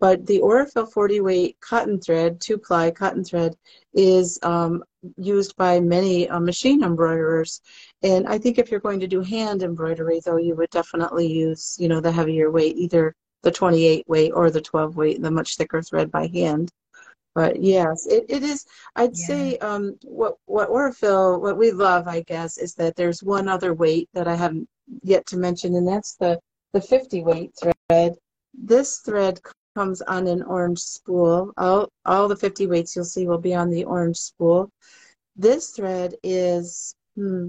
But 0.00 0.26
the 0.26 0.40
Aurifil 0.40 0.90
40 0.90 1.20
weight 1.20 1.60
cotton 1.60 2.00
thread, 2.00 2.40
two 2.40 2.56
ply 2.56 2.90
cotton 2.90 3.22
thread, 3.22 3.54
is 3.92 4.38
um, 4.42 4.82
used 5.18 5.54
by 5.56 5.78
many 5.78 6.28
uh, 6.28 6.40
machine 6.40 6.82
embroiderers. 6.82 7.60
And 8.02 8.26
I 8.26 8.38
think 8.38 8.58
if 8.58 8.70
you're 8.70 8.80
going 8.80 9.00
to 9.00 9.06
do 9.06 9.20
hand 9.20 9.62
embroidery, 9.62 10.20
though, 10.24 10.38
you 10.38 10.56
would 10.56 10.70
definitely 10.70 11.30
use, 11.30 11.76
you 11.78 11.86
know, 11.86 12.00
the 12.00 12.10
heavier 12.10 12.50
weight, 12.50 12.76
either 12.76 13.14
the 13.42 13.50
28 13.50 14.08
weight 14.08 14.32
or 14.34 14.50
the 14.50 14.60
12 14.60 14.96
weight, 14.96 15.20
the 15.20 15.30
much 15.30 15.56
thicker 15.56 15.82
thread 15.82 16.10
by 16.10 16.28
hand. 16.28 16.70
But 17.34 17.62
yes, 17.62 18.06
it, 18.06 18.24
it 18.28 18.42
is. 18.42 18.64
I'd 18.96 19.16
yeah. 19.16 19.26
say 19.26 19.58
um, 19.58 19.96
what 20.02 20.36
what 20.46 20.68
Aurifil, 20.68 21.40
what 21.40 21.56
we 21.56 21.70
love, 21.70 22.08
I 22.08 22.22
guess, 22.22 22.58
is 22.58 22.74
that 22.74 22.96
there's 22.96 23.22
one 23.22 23.48
other 23.48 23.72
weight 23.72 24.08
that 24.14 24.26
I 24.26 24.34
haven't 24.34 24.68
yet 25.02 25.26
to 25.26 25.36
mention, 25.36 25.76
and 25.76 25.86
that's 25.86 26.16
the 26.16 26.40
the 26.72 26.80
50 26.80 27.22
weight 27.22 27.52
thread. 27.60 28.16
This 28.52 28.98
thread 28.98 29.40
comes 29.74 30.02
on 30.02 30.26
an 30.26 30.42
orange 30.42 30.78
spool. 30.78 31.52
All, 31.56 31.88
all 32.04 32.28
the 32.28 32.36
50 32.36 32.66
weights 32.66 32.94
you'll 32.94 33.04
see 33.04 33.26
will 33.26 33.38
be 33.38 33.54
on 33.54 33.70
the 33.70 33.84
orange 33.84 34.16
spool. 34.16 34.70
This 35.36 35.70
thread 35.70 36.14
is, 36.22 36.94
hmm, 37.16 37.48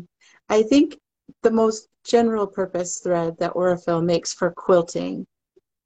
I 0.49 0.63
think, 0.63 0.97
the 1.43 1.51
most 1.51 1.87
general 2.03 2.47
purpose 2.47 2.99
thread 2.99 3.37
that 3.39 3.53
Aurifil 3.53 4.03
makes 4.03 4.33
for 4.33 4.51
quilting. 4.51 5.25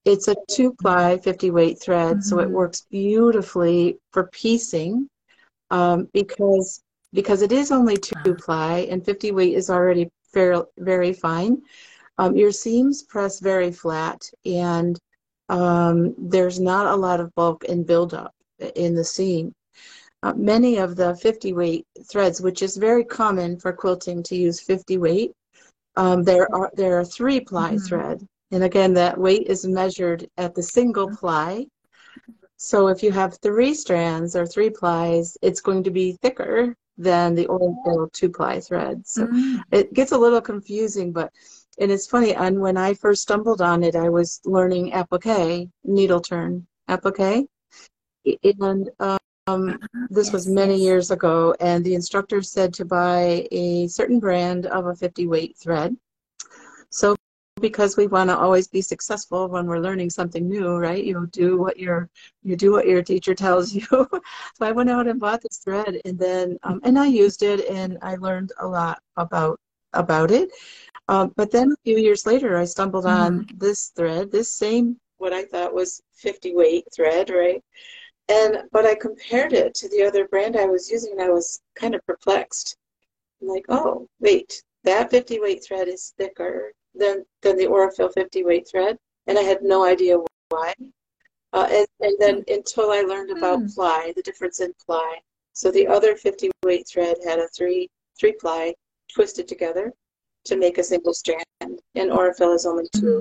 It's 0.06 0.28
a 0.28 0.36
two 0.50 0.74
ply 0.74 1.18
50 1.18 1.52
weight 1.52 1.82
thread, 1.82 2.18
mm-hmm. 2.18 2.22
so 2.22 2.40
it 2.40 2.46
mm-hmm. 2.46 2.54
works 2.54 2.86
beautifully 2.92 3.98
for 4.12 4.28
piecing 4.28 5.10
um, 5.72 6.08
because 6.14 6.82
because 7.14 7.42
it 7.42 7.52
is 7.52 7.72
only 7.72 7.96
two 7.96 8.36
ply 8.36 8.88
and 8.92 9.04
50 9.04 9.32
weight 9.32 9.54
is 9.54 9.70
already 9.70 10.10
very, 10.34 10.62
very 10.78 11.14
fine. 11.14 11.62
Um, 12.18 12.36
your 12.36 12.52
seams 12.52 13.04
press 13.04 13.40
very 13.40 13.72
flat 13.72 14.22
and 14.46 15.00
um, 15.50 16.16
there's 16.18 16.60
not 16.60 16.88
a 16.88 16.96
lot 16.96 17.20
of 17.20 17.34
bulk 17.36 17.66
and 17.68 17.86
buildup 17.86 18.34
in 18.76 18.96
the 18.96 19.04
seam. 19.04 19.54
Uh, 20.24 20.34
many 20.34 20.78
of 20.78 20.96
the 20.96 21.16
50 21.16 21.54
weight 21.54 21.86
threads, 22.10 22.42
which 22.42 22.62
is 22.62 22.78
very 22.78 23.04
common 23.04 23.60
for 23.60 23.72
quilting 23.72 24.24
to 24.24 24.36
use 24.36 24.60
50 24.60 24.98
weight, 24.98 25.32
um, 25.98 26.24
there 26.24 26.54
are 26.54 26.72
there 26.76 27.00
are 27.00 27.06
three 27.06 27.40
ply 27.40 27.72
mm-hmm. 27.72 27.86
thread, 27.86 28.28
and 28.52 28.64
again 28.64 28.94
that 28.96 29.18
weight 29.18 29.48
is 29.48 29.66
measured 29.66 30.28
at 30.38 30.56
the 30.56 30.64
single 30.64 31.10
ply. 31.16 31.66
So 32.58 32.88
if 32.88 33.04
you 33.04 33.12
have 33.12 33.38
three 33.38 33.74
strands 33.74 34.36
or 34.36 34.46
three 34.46 34.70
plies, 34.70 35.38
it's 35.42 35.62
going 35.62 35.84
to 35.84 35.92
be 35.92 36.18
thicker 36.22 36.76
than 36.98 37.36
the 37.36 37.48
old 37.48 38.12
two 38.14 38.30
ply 38.30 38.60
thread. 38.60 39.06
So 39.06 39.28
mm-hmm. 39.28 39.58
it 39.72 39.94
gets 39.94 40.12
a 40.12 40.18
little 40.18 40.42
confusing, 40.42 41.12
but 41.12 41.32
and 41.80 41.92
it's 41.92 42.08
funny, 42.08 42.34
and 42.34 42.60
when 42.60 42.78
I 42.78 42.94
first 42.94 43.24
stumbled 43.24 43.62
on 43.62 43.84
it, 43.84 43.96
I 43.96 44.10
was 44.10 44.40
learning 44.46 44.94
applique, 44.94 45.70
needle 45.84 46.22
turn 46.22 46.66
applique. 46.88 47.48
And 48.44 48.90
um, 49.48 49.78
this 50.10 50.28
yes, 50.28 50.34
was 50.34 50.48
many 50.48 50.76
yes. 50.76 50.82
years 50.82 51.12
ago, 51.12 51.54
and 51.60 51.84
the 51.84 51.94
instructor 51.94 52.42
said 52.42 52.74
to 52.76 52.86
buy 52.86 53.48
a 53.52 53.88
certain 53.88 54.20
brand 54.20 54.66
of 54.68 54.88
a 54.88 54.96
50 54.96 55.28
weight 55.28 55.58
thread. 55.58 55.96
So, 56.90 57.16
because 57.62 57.96
we 57.96 58.08
want 58.08 58.30
to 58.30 58.38
always 58.38 58.68
be 58.68 58.82
successful 58.82 59.48
when 59.48 59.68
we're 59.68 59.80
learning 59.80 60.10
something 60.10 60.48
new, 60.48 60.76
right? 60.78 61.04
You 61.04 61.28
do 61.32 61.58
what 61.58 61.78
your 61.78 62.10
you 62.44 62.56
do 62.56 62.72
what 62.72 62.88
your 62.88 63.04
teacher 63.04 63.36
tells 63.36 63.74
you. 63.76 63.86
so 63.90 64.10
I 64.62 64.72
went 64.72 64.90
out 64.90 65.08
and 65.08 65.20
bought 65.20 65.42
this 65.42 65.58
thread, 65.58 66.02
and 66.06 66.18
then 66.18 66.58
um, 66.64 66.80
and 66.84 66.98
I 66.98 67.08
used 67.08 67.44
it, 67.44 67.70
and 67.70 67.98
I 68.02 68.16
learned 68.16 68.52
a 68.60 68.68
lot 68.68 69.00
about 69.18 69.60
about 69.96 70.32
it. 70.32 70.52
Um, 71.08 71.34
but 71.36 71.52
then 71.52 71.72
a 71.72 71.84
few 71.84 71.98
years 71.98 72.26
later, 72.26 72.58
I 72.58 72.66
stumbled 72.66 73.06
on 73.06 73.42
mm-hmm. 73.42 73.58
this 73.58 73.90
thread, 73.90 74.32
this 74.32 74.52
same 74.52 74.98
what 75.18 75.34
I 75.34 75.46
thought 75.46 75.74
was 75.74 76.02
50 76.14 76.56
weight 76.56 76.86
thread, 76.94 77.30
right? 77.30 77.64
And 78.28 78.64
but 78.72 78.86
I 78.86 78.96
compared 78.96 79.54
it 79.54 79.74
to 79.76 79.90
the 79.90 80.04
other 80.04 80.28
brand 80.28 80.58
I 80.58 80.66
was 80.66 80.90
using, 80.90 81.14
and 81.14 81.22
I 81.22 81.30
was 81.30 81.62
kind 81.76 81.96
of 81.96 82.06
perplexed. 82.06 82.76
I'm 83.42 83.48
like, 83.48 83.66
oh, 83.70 84.08
wait, 84.20 84.64
that 84.84 85.12
50 85.12 85.40
weight 85.40 85.64
thread 85.64 85.88
is 85.88 86.14
thicker 86.18 86.72
than 86.96 87.24
than 87.42 87.58
the 87.58 87.66
Aurifil 87.66 88.14
50 88.14 88.44
weight 88.44 88.68
thread, 88.70 88.98
and 89.28 89.38
I 89.38 89.44
had 89.44 89.62
no 89.62 89.86
idea 89.86 90.18
why. 90.50 90.74
Uh, 91.54 91.68
and, 91.72 91.88
and 92.02 92.16
then 92.20 92.44
until 92.48 92.92
I 92.92 93.02
learned 93.02 93.32
about 93.32 93.60
mm. 93.60 93.74
ply, 93.74 94.12
the 94.16 94.24
difference 94.24 94.60
in 94.60 94.74
ply. 94.86 95.20
So 95.54 95.72
the 95.72 95.88
other 95.88 96.16
50 96.16 96.52
weight 96.64 96.88
thread 96.88 97.16
had 97.26 97.40
a 97.40 97.48
three 97.50 97.90
three 98.20 98.34
ply 98.34 98.74
twisted 99.14 99.48
together, 99.48 99.94
to 100.46 100.58
make 100.58 100.78
a 100.78 100.84
single 100.84 101.14
strand, 101.14 101.44
and 101.62 102.12
Aurifil 102.12 102.56
is 102.56 102.66
only 102.66 102.88
2 102.96 103.02
mm-hmm. 103.02 103.20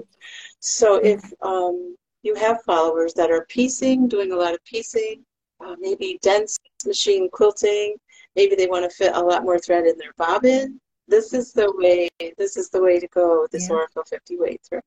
So 0.61 0.97
if 0.97 1.23
um, 1.43 1.97
you 2.23 2.35
have 2.35 2.63
followers 2.63 3.15
that 3.15 3.31
are 3.31 3.47
piecing, 3.49 4.09
doing 4.09 4.33
a 4.33 4.37
lot 4.37 4.55
of 4.55 4.65
piecing, 4.65 5.25
uh, 5.65 5.77
maybe 5.79 6.19
dense 6.23 6.59
machine 6.87 7.29
quilting, 7.31 7.97
maybe 8.37 8.55
they 8.55 8.67
want 8.67 8.89
to 8.89 8.97
fit 8.97 9.15
a 9.15 9.21
lot 9.21 9.45
more 9.45 9.59
thread 9.59 9.87
in 9.87 9.97
their 9.99 10.13
bobbin. 10.17 10.81
This 11.07 11.35
is 11.35 11.53
the 11.53 11.73
way. 11.77 12.09
This 12.39 12.57
is 12.57 12.71
the 12.71 12.81
way 12.81 12.99
to 12.99 13.09
go. 13.09 13.47
This 13.51 13.69
yeah. 13.69 13.77
Aurifil 13.77 14.09
50 14.09 14.39
weight 14.39 14.61
thread. 14.67 14.83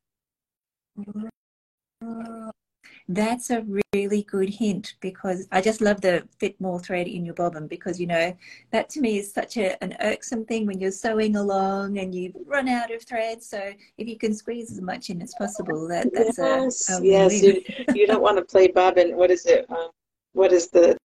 That's 3.10 3.50
a 3.52 3.66
really 3.94 4.24
good 4.24 4.50
hint 4.50 4.96
because 5.00 5.48
I 5.52 5.62
just 5.62 5.80
love 5.80 6.02
the 6.02 6.28
fit 6.40 6.60
more 6.60 6.80
thread 6.80 7.08
in 7.08 7.24
your 7.24 7.36
bobbin 7.36 7.68
because 7.68 8.02
you 8.02 8.08
know 8.08 8.36
that 8.72 8.90
to 8.92 9.02
me 9.02 9.18
is 9.20 9.32
such 9.32 9.56
a, 9.56 9.82
an 9.82 9.96
irksome 10.02 10.44
thing 10.46 10.66
when 10.66 10.80
you're 10.80 10.92
sewing 10.92 11.38
along 11.38 12.00
and 12.00 12.14
you 12.14 12.34
run 12.46 12.68
out 12.68 12.92
of 12.92 13.04
thread. 13.04 13.42
So 13.42 13.72
if 13.98 14.08
you 14.08 14.18
can 14.18 14.34
squeeze 14.34 14.72
as 14.72 14.82
much 14.82 15.10
in 15.10 15.22
as 15.22 15.34
possible, 15.38 15.88
that 15.88 16.14
that's 16.14 16.38
yes, 16.38 16.90
a, 16.90 16.98
a 16.98 17.06
yes. 17.06 17.42
You, 17.42 17.64
you 17.94 18.08
don't 18.08 18.22
want 18.22 18.38
to 18.38 18.44
play 18.44 18.68
bobbin. 18.68 19.16
What 19.16 19.32
is 19.32 19.46
it? 19.46 19.70
Um, 19.72 19.90
what 20.34 20.52
is 20.52 20.68
the 20.68 20.98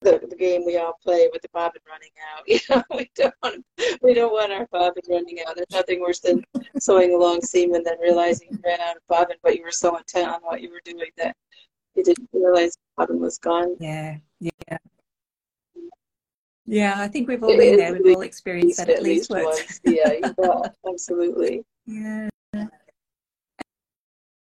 the, 0.00 0.20
the 0.28 0.36
game 0.36 0.64
we 0.64 0.76
all 0.76 0.96
play 1.02 1.28
with 1.32 1.42
the 1.42 1.48
bobbin 1.52 1.82
running 1.88 2.10
out. 2.32 2.44
You 2.48 2.60
know, 2.70 2.82
we 2.96 3.10
don't 3.14 3.34
want, 3.42 3.64
we 4.02 4.14
don't 4.14 4.32
want 4.32 4.52
our 4.52 4.66
bobbin 4.70 5.02
running 5.08 5.38
out. 5.46 5.56
There's 5.56 5.66
nothing 5.70 6.00
worse 6.00 6.20
than 6.20 6.44
sewing 6.78 7.14
a 7.14 7.16
long 7.16 7.40
seam 7.40 7.74
and 7.74 7.84
then 7.84 7.98
realizing 8.00 8.48
you 8.50 8.58
ran 8.64 8.80
out 8.80 8.96
of 8.96 9.02
bobbin, 9.08 9.36
but 9.42 9.56
you 9.56 9.62
were 9.62 9.70
so 9.70 9.96
intent 9.96 10.30
on 10.30 10.40
what 10.42 10.60
you 10.60 10.70
were 10.70 10.80
doing 10.84 11.10
that 11.16 11.36
you 11.98 12.04
didn't 12.04 12.28
realize 12.32 12.72
the 12.72 12.80
bobbin 12.96 13.20
was 13.20 13.38
gone. 13.38 13.76
Yeah, 13.80 14.16
yeah. 14.40 14.78
Yeah, 16.70 16.94
I 16.98 17.08
think 17.08 17.28
we've 17.28 17.42
all 17.42 17.56
been 17.56 17.76
there. 17.76 17.94
We've 17.94 18.16
all 18.16 18.22
experienced 18.22 18.78
that 18.78 18.90
at, 18.90 19.02
least, 19.02 19.30
once. 19.30 19.80
Yeah, 19.84 20.12
yeah, 20.38 20.68
absolutely. 20.86 21.64
Yeah. 21.86 22.28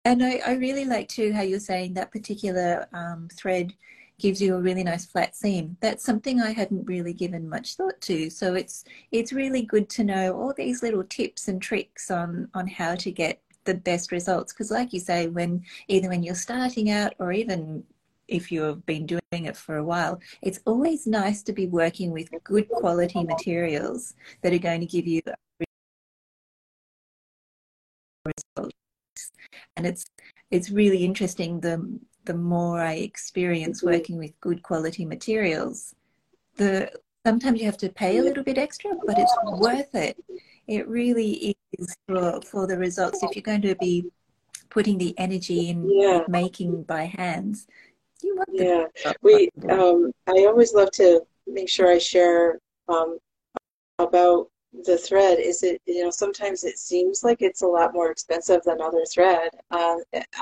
And 0.06 0.24
I, 0.24 0.42
I 0.46 0.54
really 0.54 0.86
like 0.86 1.10
too 1.10 1.34
how 1.34 1.42
you're 1.42 1.60
saying 1.60 1.94
that 1.94 2.12
particular 2.12 2.88
um, 2.94 3.28
thread 3.34 3.74
gives 4.20 4.42
you 4.42 4.56
a 4.56 4.62
really 4.62 4.84
nice 4.84 5.06
flat 5.06 5.36
seam. 5.36 5.76
That's 5.82 6.06
something 6.06 6.42
I 6.42 6.52
hadn't 6.52 6.86
really 6.86 7.14
given 7.14 7.50
much 7.50 7.76
thought 7.76 8.00
to. 8.02 8.30
So 8.30 8.54
it's 8.54 8.86
it's 9.12 9.34
really 9.34 9.64
good 9.64 9.90
to 9.92 10.04
know 10.04 10.34
all 10.34 10.54
these 10.54 10.82
little 10.82 11.04
tips 11.04 11.50
and 11.50 11.62
tricks 11.62 12.10
on 12.10 12.48
on 12.54 12.68
how 12.68 12.96
to 12.96 13.12
get 13.12 13.42
the 13.66 13.74
best 13.74 14.12
results. 14.12 14.54
Because 14.54 14.72
like 14.72 14.94
you 14.94 15.00
say, 15.00 15.28
when 15.28 15.64
either 15.88 16.10
when 16.10 16.24
you're 16.24 16.36
starting 16.36 16.90
out 16.90 17.14
or 17.20 17.32
even 17.32 17.84
if 18.28 18.52
you've 18.52 18.86
been 18.86 19.06
doing 19.06 19.22
it 19.32 19.58
for 19.58 19.78
a 19.78 19.84
while, 19.84 20.20
it's 20.42 20.60
always 20.66 21.06
nice 21.06 21.44
to 21.44 21.54
be 21.54 21.68
working 21.68 22.12
with 22.12 22.30
good 22.44 22.70
quality 22.70 23.24
materials 23.24 24.16
that 24.42 24.54
are 24.54 24.60
going 24.60 24.80
to 24.80 24.86
give 24.86 25.08
you 25.08 25.22
results. 28.26 28.76
And 29.76 29.86
it's 29.86 30.06
it's 30.52 30.70
really 30.70 31.04
interesting 31.04 31.60
the 31.60 32.00
the 32.26 32.34
more 32.34 32.80
I 32.80 32.94
experience 32.94 33.84
working 33.84 34.18
with 34.18 34.40
good 34.40 34.64
quality 34.64 35.06
materials, 35.06 35.94
the 36.56 36.92
sometimes 37.26 37.60
you 37.60 37.66
have 37.66 37.78
to 37.78 37.90
pay 37.90 38.18
a 38.18 38.24
little 38.24 38.44
bit 38.44 38.58
extra, 38.58 38.92
but 39.06 39.18
it's 39.18 39.36
worth 39.44 39.94
it. 39.96 40.18
It 40.68 40.88
really 40.88 41.56
is 41.78 41.96
for, 42.08 42.42
for 42.42 42.68
the 42.68 42.78
results. 42.78 43.24
If 43.24 43.36
you're 43.36 43.44
going 43.44 43.62
to 43.64 43.76
be 43.76 44.06
putting 44.70 44.98
the 44.98 45.14
energy 45.18 45.70
in 45.70 45.90
yeah. 45.90 46.22
making 46.28 46.84
by 46.84 47.04
hands, 47.04 47.68
you 48.24 48.36
want 48.36 48.50
yeah. 48.54 49.12
We 49.22 49.50
um, 49.70 50.12
I 50.28 50.46
always 50.46 50.74
love 50.74 50.92
to 50.92 51.22
make 51.46 51.70
sure 51.70 51.92
I 51.92 51.98
share 51.98 52.60
um, 52.88 53.20
about 54.00 54.48
the 54.86 54.98
thread 54.98 55.38
is 55.40 55.62
it 55.62 55.80
you 55.86 56.04
know 56.04 56.10
sometimes 56.10 56.64
it 56.64 56.80
seems 56.80 57.24
like 57.24 57.42
it's 57.42 57.62
a 57.62 57.68
lot 57.68 57.94
more 57.94 58.10
expensive 58.10 58.62
than 58.64 58.82
other 58.82 59.06
thread 59.06 59.50
uh, 59.70 59.96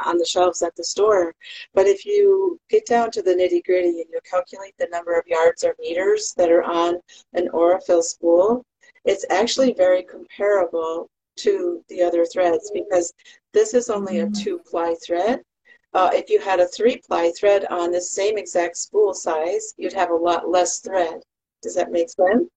on 0.05 0.17
the 0.17 0.25
shelves 0.25 0.61
at 0.61 0.73
the 0.77 0.83
store 0.83 1.35
but 1.73 1.85
if 1.85 2.05
you 2.05 2.57
get 2.69 2.85
down 2.85 3.11
to 3.11 3.21
the 3.21 3.31
nitty 3.31 3.63
gritty 3.65 3.89
and 3.89 4.09
you 4.09 4.19
calculate 4.29 4.73
the 4.79 4.87
number 4.89 5.17
of 5.17 5.27
yards 5.27 5.65
or 5.65 5.75
meters 5.81 6.33
that 6.37 6.49
are 6.49 6.63
on 6.63 6.95
an 7.33 7.49
Aurifil 7.49 8.01
spool 8.01 8.65
it's 9.05 9.25
actually 9.29 9.73
very 9.73 10.03
comparable 10.03 11.09
to 11.37 11.83
the 11.89 12.01
other 12.01 12.25
threads 12.25 12.71
because 12.73 13.13
this 13.53 13.73
is 13.73 13.89
only 13.89 14.19
a 14.19 14.25
mm-hmm. 14.25 14.43
two 14.43 14.59
ply 14.59 14.95
thread. 15.05 15.41
Uh, 15.93 16.09
if 16.13 16.29
you 16.29 16.39
had 16.39 16.59
a 16.59 16.67
three 16.67 16.97
ply 16.97 17.31
thread 17.37 17.65
on 17.65 17.91
the 17.91 18.01
same 18.01 18.37
exact 18.37 18.77
spool 18.77 19.13
size 19.13 19.73
you'd 19.77 19.93
have 19.93 20.11
a 20.11 20.15
lot 20.15 20.49
less 20.49 20.79
thread. 20.79 21.21
Does 21.61 21.75
that 21.75 21.91
make 21.91 22.09
sense 22.09 22.49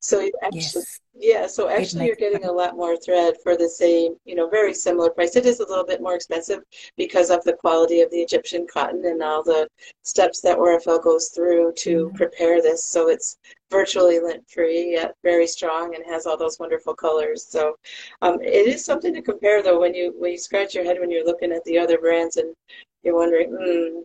so 0.00 0.28
actually, 0.42 0.60
yes. 0.60 1.00
yeah, 1.14 1.46
so 1.46 1.68
actually 1.68 2.06
you're 2.06 2.16
getting 2.16 2.44
a 2.44 2.52
lot 2.52 2.76
more 2.76 2.96
thread 2.96 3.34
for 3.42 3.56
the 3.56 3.68
same, 3.68 4.14
you 4.24 4.34
know, 4.34 4.48
very 4.48 4.74
similar 4.74 5.10
price. 5.10 5.36
It 5.36 5.46
is 5.46 5.60
a 5.60 5.68
little 5.68 5.84
bit 5.84 6.00
more 6.00 6.14
expensive 6.14 6.60
because 6.96 7.30
of 7.30 7.42
the 7.44 7.54
quality 7.54 8.00
of 8.00 8.10
the 8.10 8.20
Egyptian 8.20 8.66
cotton 8.72 9.04
and 9.04 9.22
all 9.22 9.42
the 9.42 9.68
steps 10.02 10.40
that 10.42 10.58
Aurifil 10.58 11.02
goes 11.02 11.28
through 11.28 11.72
to 11.78 12.06
mm-hmm. 12.06 12.16
prepare 12.16 12.62
this. 12.62 12.84
So 12.84 13.08
it's 13.08 13.38
virtually 13.70 14.20
lint 14.20 14.48
free, 14.48 14.92
yet 14.92 15.14
very 15.22 15.46
strong 15.46 15.94
and 15.94 16.04
has 16.06 16.26
all 16.26 16.36
those 16.36 16.58
wonderful 16.58 16.94
colors. 16.94 17.46
So 17.46 17.74
um, 18.22 18.40
it 18.40 18.66
is 18.66 18.84
something 18.84 19.14
to 19.14 19.22
compare 19.22 19.62
though 19.62 19.80
when 19.80 19.94
you 19.94 20.14
when 20.18 20.32
you 20.32 20.38
scratch 20.38 20.74
your 20.74 20.84
head 20.84 20.98
when 21.00 21.10
you're 21.10 21.26
looking 21.26 21.52
at 21.52 21.64
the 21.64 21.78
other 21.78 21.98
brands 21.98 22.36
and 22.36 22.54
you're 23.02 23.16
wondering, 23.16 23.50
hmm, 23.50 24.00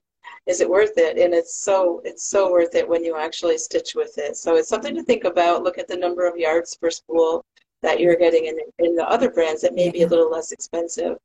is 0.47 0.61
it 0.61 0.69
worth 0.69 0.93
it? 0.97 1.17
And 1.17 1.33
it's 1.33 1.55
so 1.55 2.01
it's 2.03 2.23
so 2.23 2.51
worth 2.51 2.75
it 2.75 2.87
when 2.87 3.03
you 3.03 3.17
actually 3.17 3.57
stitch 3.57 3.93
with 3.95 4.17
it. 4.17 4.37
So 4.37 4.55
it's 4.55 4.69
something 4.69 4.95
to 4.95 5.03
think 5.03 5.23
about. 5.23 5.63
Look 5.63 5.77
at 5.77 5.87
the 5.87 5.97
number 5.97 6.27
of 6.27 6.37
yards 6.37 6.75
per 6.75 6.89
spool 6.89 7.43
that 7.81 7.99
you're 7.99 8.15
getting 8.15 8.45
in, 8.45 8.57
in 8.79 8.95
the 8.95 9.07
other 9.07 9.29
brands 9.29 9.61
that 9.61 9.73
may 9.73 9.91
be 9.91 10.03
a 10.03 10.07
little 10.07 10.31
less 10.31 10.51
expensive. 10.51 11.17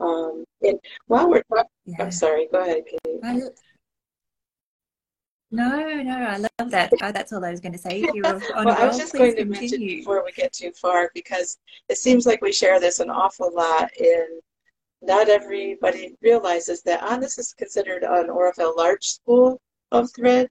Um, 0.00 0.44
and 0.62 0.78
while 1.06 1.28
we're 1.28 1.42
talking, 1.42 1.70
yeah. 1.84 2.02
I'm 2.04 2.10
sorry, 2.10 2.48
go 2.50 2.62
ahead, 2.62 2.82
Kate. 2.86 3.52
No, 5.54 6.02
no, 6.02 6.16
I 6.16 6.38
love 6.38 6.70
that. 6.70 6.90
Oh, 7.02 7.12
that's 7.12 7.30
all 7.30 7.44
I 7.44 7.50
was 7.50 7.60
going 7.60 7.74
to 7.74 7.78
say. 7.78 8.00
If 8.00 8.14
you 8.14 8.22
were 8.22 8.40
on 8.56 8.64
well, 8.64 8.76
I 8.78 8.86
was 8.86 8.96
just 8.96 9.12
going 9.12 9.32
to 9.32 9.44
continue. 9.44 9.60
mention 9.60 9.80
before 9.80 10.24
we 10.24 10.32
get 10.32 10.50
too 10.54 10.72
far, 10.72 11.10
because 11.14 11.58
it 11.90 11.98
seems 11.98 12.24
like 12.24 12.40
we 12.40 12.52
share 12.52 12.80
this 12.80 13.00
an 13.00 13.10
awful 13.10 13.54
lot 13.54 13.90
in 13.98 14.40
not 15.02 15.28
everybody 15.28 16.14
realizes 16.22 16.82
that 16.82 17.02
on 17.02 17.20
this 17.20 17.38
is 17.38 17.54
considered 17.54 18.04
an 18.04 18.28
Aurifil 18.28 18.76
large 18.76 19.04
spool 19.04 19.60
of 19.90 20.10
thread. 20.14 20.48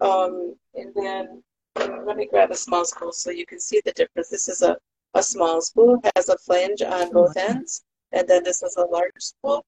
Um, 0.00 0.56
and 0.74 0.92
then 0.94 1.42
um, 1.76 2.04
let 2.04 2.16
me 2.16 2.26
grab 2.28 2.50
a 2.50 2.56
small 2.56 2.84
spool 2.84 3.12
so 3.12 3.30
you 3.30 3.46
can 3.46 3.60
see 3.60 3.80
the 3.84 3.92
difference. 3.92 4.28
This 4.28 4.48
is 4.48 4.62
a, 4.62 4.76
a 5.14 5.22
small 5.22 5.60
spool, 5.60 6.00
has 6.16 6.28
a 6.28 6.38
flange 6.38 6.82
on 6.82 7.12
both 7.12 7.36
ends, 7.36 7.84
and 8.10 8.26
then 8.26 8.42
this 8.42 8.62
is 8.62 8.76
a 8.76 8.84
large 8.84 9.12
spool. 9.18 9.64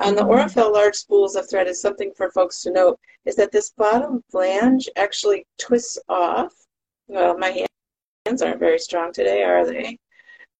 On 0.00 0.14
the 0.14 0.22
Aurifil 0.22 0.72
large 0.72 0.94
spools 0.94 1.34
of 1.34 1.48
thread 1.48 1.66
is 1.66 1.80
something 1.80 2.12
for 2.16 2.30
folks 2.30 2.62
to 2.62 2.70
note 2.70 3.00
is 3.24 3.34
that 3.36 3.50
this 3.50 3.70
bottom 3.70 4.22
flange 4.30 4.88
actually 4.96 5.44
twists 5.58 5.98
off. 6.08 6.52
Well, 7.08 7.36
my 7.36 7.66
hands 8.26 8.42
aren't 8.42 8.60
very 8.60 8.78
strong 8.78 9.12
today, 9.12 9.42
are 9.42 9.66
they? 9.66 9.98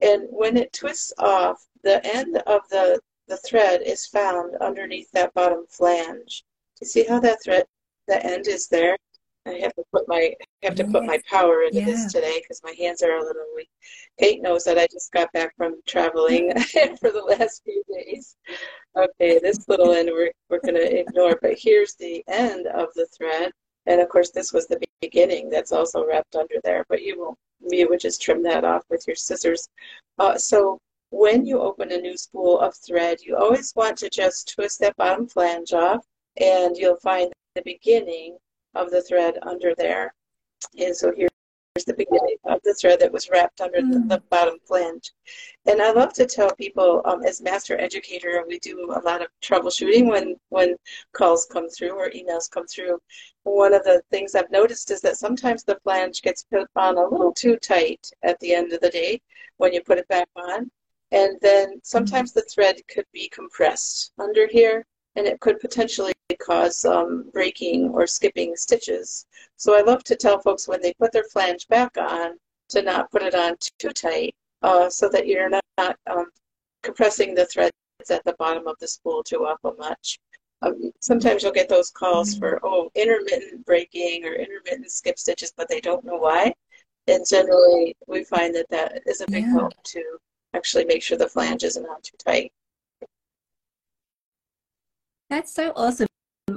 And 0.00 0.24
when 0.30 0.56
it 0.56 0.72
twists 0.72 1.12
off, 1.18 1.62
the 1.84 2.04
end 2.04 2.42
of 2.46 2.62
the 2.70 3.00
the 3.28 3.36
thread 3.38 3.82
is 3.82 4.06
found 4.06 4.56
underneath 4.56 5.10
that 5.12 5.34
bottom 5.34 5.64
flange. 5.68 6.44
Do 6.76 6.84
you 6.84 6.86
see 6.88 7.04
how 7.04 7.20
that 7.20 7.42
thread, 7.42 7.66
the 8.06 8.24
end 8.24 8.48
is 8.48 8.68
there? 8.68 8.96
I 9.46 9.58
have 9.60 9.74
to 9.74 9.84
put 9.92 10.06
my 10.08 10.34
I 10.62 10.66
have 10.66 10.74
to 10.76 10.84
put 10.84 11.04
my 11.04 11.20
power 11.28 11.62
into 11.62 11.78
yeah. 11.78 11.86
this 11.86 12.12
today 12.12 12.40
because 12.40 12.60
my 12.62 12.74
hands 12.78 13.02
are 13.02 13.16
a 13.16 13.24
little 13.24 13.46
weak. 13.56 13.70
Kate 14.18 14.42
knows 14.42 14.64
that 14.64 14.78
I 14.78 14.86
just 14.90 15.10
got 15.12 15.32
back 15.32 15.56
from 15.56 15.80
traveling 15.86 16.52
for 17.00 17.10
the 17.10 17.22
last 17.38 17.62
few 17.64 17.82
days. 17.88 18.36
Okay, 18.96 19.38
this 19.38 19.66
little 19.68 19.92
end 19.92 20.10
we're 20.12 20.32
we're 20.50 20.60
gonna 20.60 20.80
ignore, 20.80 21.38
but 21.40 21.58
here's 21.58 21.94
the 21.94 22.22
end 22.28 22.66
of 22.66 22.88
the 22.94 23.06
thread, 23.06 23.52
and 23.86 24.00
of 24.00 24.08
course 24.08 24.30
this 24.30 24.52
was 24.52 24.66
the 24.66 24.80
beginning. 25.00 25.48
That's 25.48 25.72
also 25.72 26.06
wrapped 26.06 26.36
under 26.36 26.56
there, 26.64 26.84
but 26.88 27.02
you 27.02 27.18
will 27.18 27.38
you 27.70 27.88
would 27.88 28.00
just 28.00 28.20
trim 28.20 28.42
that 28.42 28.64
off 28.64 28.84
with 28.90 29.06
your 29.06 29.16
scissors. 29.16 29.68
Uh, 30.18 30.36
so 30.36 30.78
when 31.10 31.46
you 31.46 31.60
open 31.60 31.92
a 31.92 31.98
new 31.98 32.16
spool 32.16 32.60
of 32.60 32.74
thread, 32.76 33.18
you 33.22 33.36
always 33.36 33.72
want 33.74 33.96
to 33.98 34.10
just 34.10 34.54
twist 34.54 34.80
that 34.80 34.96
bottom 34.96 35.26
flange 35.26 35.72
off 35.72 36.04
and 36.40 36.76
you'll 36.76 36.96
find 36.96 37.32
the 37.54 37.62
beginning 37.62 38.36
of 38.74 38.90
the 38.90 39.02
thread 39.02 39.38
under 39.42 39.74
there. 39.74 40.14
And 40.78 40.94
so 40.94 41.12
here's 41.16 41.30
the 41.86 41.94
beginning 41.94 42.36
of 42.44 42.60
the 42.64 42.74
thread 42.74 43.00
that 43.00 43.12
was 43.12 43.30
wrapped 43.30 43.60
under 43.60 43.80
mm. 43.80 43.92
the, 43.92 43.98
the, 44.00 44.16
hmm. 44.16 44.28
bottom 44.30 44.58
flange. 44.66 45.12
And 45.66 45.80
I 45.80 45.92
love 45.92 46.12
to 46.14 46.26
tell 46.26 46.54
people, 46.56 47.02
um, 47.04 47.22
as 47.24 47.40
master 47.40 47.78
educator, 47.80 48.44
we 48.46 48.58
do 48.58 48.92
a 48.96 49.00
lot 49.00 49.22
of 49.22 49.28
troubleshooting 49.42 50.06
when, 50.06 50.36
when 50.48 50.76
calls 51.12 51.46
come 51.46 51.68
through 51.68 51.92
or 51.92 52.10
emails 52.10 52.50
come 52.50 52.66
through. 52.66 52.98
One 53.44 53.74
of 53.74 53.84
the 53.84 54.02
things 54.10 54.34
I've 54.34 54.50
noticed 54.50 54.90
is 54.90 55.00
that 55.02 55.16
sometimes 55.16 55.64
the 55.64 55.78
flange 55.84 56.22
gets 56.22 56.44
put 56.50 56.68
on 56.76 56.98
a 56.98 57.08
little 57.08 57.32
too 57.32 57.56
tight 57.56 58.10
at 58.22 58.38
the 58.40 58.54
end 58.54 58.72
of 58.72 58.80
the 58.80 58.90
day 58.90 59.20
when 59.58 59.72
you 59.72 59.80
put 59.82 59.98
it 59.98 60.08
back 60.08 60.28
on. 60.36 60.70
And 61.10 61.38
then 61.40 61.80
sometimes 61.82 62.32
the 62.32 62.42
thread 62.42 62.76
could 62.92 63.06
be 63.12 63.28
compressed 63.30 64.12
under 64.18 64.46
here 64.46 64.84
and 65.16 65.26
it 65.26 65.40
could 65.40 65.58
potentially 65.58 66.12
cause 66.38 66.84
um, 66.84 67.30
breaking 67.32 67.90
or 67.90 68.06
skipping 68.06 68.54
stitches. 68.56 69.26
So 69.56 69.76
I 69.76 69.82
love 69.82 70.04
to 70.04 70.16
tell 70.16 70.38
folks 70.38 70.68
when 70.68 70.80
they 70.82 70.92
put 70.94 71.12
their 71.12 71.24
flange 71.24 71.66
back 71.68 71.96
on 71.96 72.32
to 72.70 72.82
not 72.82 73.10
put 73.10 73.22
it 73.22 73.34
on 73.34 73.56
too 73.78 73.90
tight 73.90 74.34
uh, 74.62 74.90
so 74.90 75.08
that 75.08 75.26
you're 75.26 75.48
not, 75.48 75.64
not 75.78 75.96
um, 76.08 76.26
compressing 76.82 77.34
the 77.34 77.46
threads 77.46 77.72
at 78.10 78.24
the 78.24 78.36
bottom 78.38 78.66
of 78.66 78.76
the 78.80 78.86
spool 78.86 79.22
too 79.22 79.46
awful 79.46 79.74
much. 79.78 80.18
Um, 80.62 80.92
sometimes 81.00 81.42
you'll 81.42 81.52
get 81.52 81.68
those 81.68 81.90
calls 81.90 82.36
for, 82.36 82.60
oh, 82.62 82.90
intermittent 82.94 83.64
breaking 83.64 84.24
or 84.24 84.34
intermittent 84.34 84.90
skip 84.90 85.18
stitches, 85.18 85.52
but 85.56 85.68
they 85.68 85.80
don't 85.80 86.04
know 86.04 86.16
why. 86.16 86.52
And 87.06 87.24
generally, 87.28 87.96
we 88.06 88.24
find 88.24 88.54
that 88.54 88.66
that 88.70 89.02
is 89.06 89.20
a 89.20 89.26
big 89.30 89.44
yeah. 89.44 89.52
help 89.52 89.72
to 89.82 90.18
actually 90.54 90.84
make 90.84 91.02
sure 91.02 91.18
the 91.18 91.28
flange 91.28 91.64
isn't 91.64 91.84
on 91.84 92.00
too 92.02 92.16
tight. 92.18 92.52
That's 95.30 95.52
so 95.52 95.72
awesome 95.76 96.08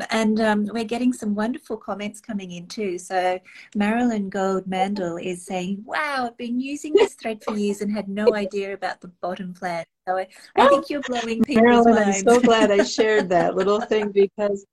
and 0.09 0.39
um, 0.39 0.69
we're 0.71 0.83
getting 0.83 1.13
some 1.13 1.35
wonderful 1.35 1.77
comments 1.77 2.19
coming 2.21 2.51
in 2.51 2.67
too. 2.67 2.97
So 2.97 3.39
Marilyn 3.75 4.29
Gold 4.29 4.67
Mandel 4.67 5.17
is 5.17 5.45
saying, 5.45 5.83
"Wow, 5.85 6.27
I've 6.27 6.37
been 6.37 6.59
using 6.59 6.93
this 6.93 7.13
thread 7.13 7.43
for 7.43 7.55
years 7.57 7.81
and 7.81 7.91
had 7.91 8.07
no 8.07 8.33
idea 8.33 8.73
about 8.73 9.01
the 9.01 9.09
bottom 9.21 9.53
flange." 9.53 9.87
So 10.07 10.17
I, 10.17 10.27
I 10.55 10.67
think 10.67 10.89
you're 10.89 11.01
blowing 11.01 11.43
people's 11.43 11.85
Marilyn, 11.85 11.95
minds. 11.95 12.23
I'm 12.27 12.35
so 12.35 12.41
glad 12.41 12.71
I 12.71 12.83
shared 12.97 13.29
that 13.29 13.55
little 13.55 13.81
thing 13.81 14.11
because 14.11 14.65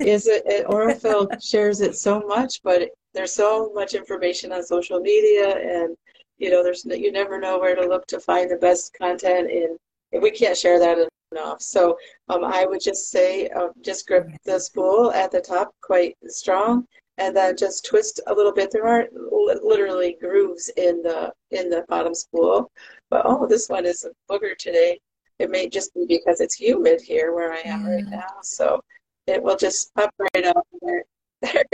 is 0.00 0.26
it, 0.26 0.42
it 0.46 0.66
Aurifil 0.66 1.28
shares 1.42 1.80
it 1.80 1.96
so 1.96 2.20
much, 2.20 2.60
but 2.62 2.90
there's 3.12 3.34
so 3.34 3.72
much 3.74 3.94
information 3.94 4.52
on 4.52 4.62
social 4.62 5.00
media, 5.00 5.56
and 5.56 5.96
you 6.44 6.50
know, 6.50 6.62
there's 6.62 6.84
you 6.84 7.10
never 7.10 7.40
know 7.40 7.58
where 7.58 7.74
to 7.74 7.88
look 7.88 8.06
to 8.08 8.20
find 8.20 8.50
the 8.50 8.56
best 8.56 8.92
content, 8.92 9.50
and 9.50 10.22
we 10.22 10.30
can't 10.30 10.58
share 10.58 10.78
that 10.78 11.08
enough. 11.32 11.62
So 11.62 11.96
um, 12.28 12.44
I 12.44 12.66
would 12.66 12.82
just 12.82 13.10
say, 13.10 13.48
uh, 13.48 13.68
just 13.80 14.06
grip 14.06 14.28
the 14.44 14.60
spool 14.60 15.10
at 15.12 15.30
the 15.30 15.40
top 15.40 15.74
quite 15.80 16.18
strong, 16.26 16.86
and 17.16 17.34
then 17.34 17.56
just 17.56 17.86
twist 17.86 18.20
a 18.26 18.34
little 18.34 18.52
bit. 18.52 18.70
There 18.70 18.86
aren't 18.86 19.14
literally 19.14 20.18
grooves 20.20 20.70
in 20.76 21.00
the 21.00 21.32
in 21.50 21.70
the 21.70 21.86
bottom 21.88 22.14
spool, 22.14 22.70
but 23.08 23.22
oh, 23.24 23.46
this 23.46 23.70
one 23.70 23.86
is 23.86 24.04
a 24.04 24.10
booger 24.30 24.54
today. 24.58 25.00
It 25.38 25.50
may 25.50 25.70
just 25.70 25.94
be 25.94 26.04
because 26.06 26.42
it's 26.42 26.54
humid 26.54 27.00
here 27.00 27.34
where 27.34 27.54
I 27.54 27.62
am 27.64 27.86
right 27.86 28.04
now. 28.06 28.34
So 28.42 28.82
it 29.26 29.42
will 29.42 29.56
just 29.56 29.94
pop 29.94 30.12
right 30.20 30.44
up 30.44 30.66
there. 30.82 31.04
There 31.40 31.64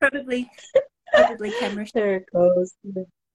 probably 0.00 0.48
probably 1.12 1.50
camera. 1.58 1.86
There 1.94 2.14
it 2.16 2.26
goes. 2.32 2.74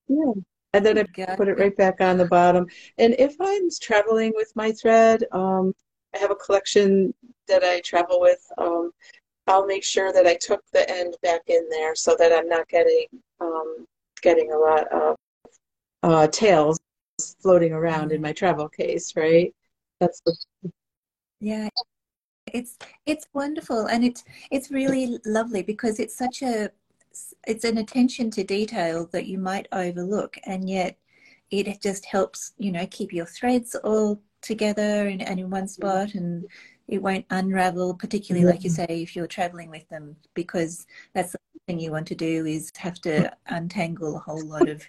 Yeah. 0.08 0.34
And 0.74 0.86
then 0.86 1.00
I 1.00 1.36
put 1.36 1.48
it 1.48 1.58
right 1.58 1.76
back 1.76 2.00
on 2.00 2.18
the 2.18 2.26
bottom. 2.26 2.68
And 2.98 3.16
if 3.18 3.36
I'm 3.40 3.70
traveling 3.82 4.34
with 4.36 4.52
my 4.56 4.72
thread, 4.72 5.26
um, 5.32 5.74
I 6.14 6.20
have 6.20 6.32
a 6.32 6.36
collection 6.36 7.14
that 7.48 7.64
I 7.64 7.82
travel 7.82 8.22
with. 8.22 8.40
Um, 8.58 8.92
I'll 9.48 9.66
make 9.66 9.84
sure 9.84 10.14
that 10.14 10.28
I 10.28 10.36
took 10.36 10.62
the 10.72 10.88
end 10.90 11.16
back 11.24 11.42
in 11.48 11.68
there 11.70 11.96
so 11.96 12.16
that 12.20 12.32
I'm 12.32 12.48
not 12.48 12.68
getting 12.68 13.06
um, 13.42 13.88
getting 14.22 14.52
a 14.52 14.58
lot 14.58 14.88
of 14.92 15.16
uh, 16.04 16.28
tails 16.28 16.80
floating 17.42 17.74
around 17.74 18.12
in 18.12 18.22
my 18.22 18.32
travel 18.32 18.70
case, 18.70 19.16
right? 19.16 19.54
That's 20.00 20.22
the 20.26 20.36
yeah 21.42 21.70
it's 22.54 22.78
it's 23.06 23.26
wonderful 23.34 23.86
and 23.86 24.04
it's 24.04 24.24
it's 24.52 24.72
really 24.72 25.20
lovely 25.26 25.64
because 25.64 26.00
it's 26.00 26.18
such 26.18 26.42
a 26.42 26.70
it's 27.48 27.64
an 27.64 27.78
attention 27.78 28.30
to 28.32 28.44
detail 28.44 29.10
that 29.12 29.26
you 29.26 29.38
might 29.38 29.68
overlook 29.72 30.38
and 30.46 30.70
yet 30.70 30.98
it 31.52 31.82
just 31.82 32.06
helps 32.06 32.54
you 32.58 32.72
know 32.72 32.86
keep 32.92 33.12
your 33.12 33.26
threads 33.26 33.76
all 33.84 34.22
together 34.42 35.08
and, 35.08 35.22
and 35.22 35.40
in 35.40 35.50
one 35.50 35.64
mm-hmm. 35.64 35.68
spot 35.68 36.14
and 36.14 36.46
it 36.88 37.02
won't 37.02 37.26
unravel 37.30 37.94
particularly 37.94 38.46
like 38.46 38.64
you 38.64 38.70
mm-hmm. 38.70 38.86
say 38.86 39.02
if 39.02 39.16
you're 39.16 39.28
traveling 39.28 39.70
with 39.70 39.88
them 39.90 40.16
because 40.34 40.86
that's 41.14 41.34
the 41.34 41.40
thing 41.68 41.80
you 41.80 41.92
want 41.92 42.08
to 42.08 42.16
do 42.16 42.46
is 42.46 42.72
have 42.78 43.00
to 43.02 43.10
mm-hmm. 43.10 43.56
untangle 43.56 44.16
a 44.16 44.20
whole 44.20 44.46
lot 44.46 44.70
of 44.70 44.84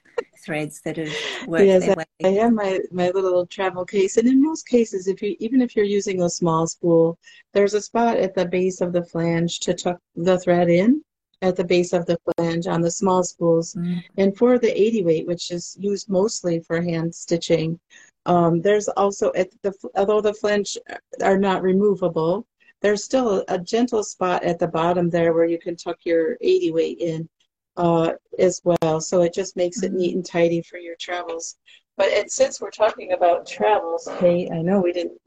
threads 0.45 0.81
that 0.81 0.97
have 0.97 1.13
worked 1.47 1.65
yes, 1.65 1.85
their 1.85 1.95
way. 1.97 2.05
I 2.25 2.29
have 2.43 2.53
my, 2.53 2.81
my 2.91 3.11
little 3.11 3.47
travel 3.47 3.85
case 3.85 4.17
and 4.17 4.27
in 4.27 4.43
most 4.43 4.67
cases 4.67 5.09
if 5.09 5.21
you 5.21 5.37
even 5.41 5.61
if 5.61 5.77
you're 5.77 5.85
using 5.85 6.23
a 6.23 6.31
small 6.31 6.67
spool 6.67 7.19
there's 7.53 7.75
a 7.75 7.83
spot 7.83 8.17
at 8.17 8.35
the 8.35 8.47
base 8.47 8.81
of 8.81 8.93
the 8.93 9.05
flange 9.05 9.61
to 9.61 9.75
tuck 9.75 10.01
the 10.17 10.39
thread 10.39 10.71
in 10.71 11.03
at 11.43 11.57
the 11.57 11.65
base 11.65 11.93
of 11.93 12.05
the 12.07 12.19
flange 12.37 12.67
on 12.67 12.81
the 12.81 12.91
small 12.91 13.23
spools 13.23 13.75
mm. 13.75 14.03
and 14.19 14.37
for 14.37 14.59
the 14.59 14.81
80 14.81 15.05
weight 15.05 15.27
which 15.27 15.51
is 15.51 15.77
used 15.79 16.09
mostly 16.09 16.61
for 16.61 16.81
hand 16.81 17.15
stitching 17.15 17.79
um, 18.27 18.61
there's 18.61 18.89
also, 18.89 19.33
at 19.35 19.51
the, 19.63 19.73
although 19.97 20.21
the 20.21 20.35
flange 20.35 20.77
are 21.23 21.39
not 21.39 21.63
removable, 21.63 22.47
there's 22.83 23.05
still 23.05 23.41
a, 23.41 23.45
a, 23.49 23.59
gentle 23.59 24.03
spot 24.03 24.45
at 24.45 24.59
the 24.59 24.69
bottom 24.69 25.11
there 25.11 25.33
where 25.33 25.47
you 25.47 25.59
can 25.59 25.77
tuck 25.77 25.99
your 26.05 26.37
80 26.41 26.73
weight 26.73 26.99
in 26.99 27.29
uh, 27.77 28.13
as 28.39 28.61
well. 28.65 29.01
So 29.01 29.23
it 29.23 29.35
just 29.35 29.57
makes 29.57 29.83
it 29.83 29.93
neat 29.93 30.15
and 30.15 30.25
tidy 30.25 30.63
for 30.63 30.79
your 30.79 30.97
travels. 30.97 31.57
But 31.97 32.13
and 32.13 32.31
since 32.31 32.61
we're 32.61 32.71
talking 32.71 33.13
about 33.13 33.47
travels, 33.47 34.09
hey, 34.19 34.49
I 34.51 34.63
know 34.63 34.81
we 34.81 34.93
didn't 34.93 35.21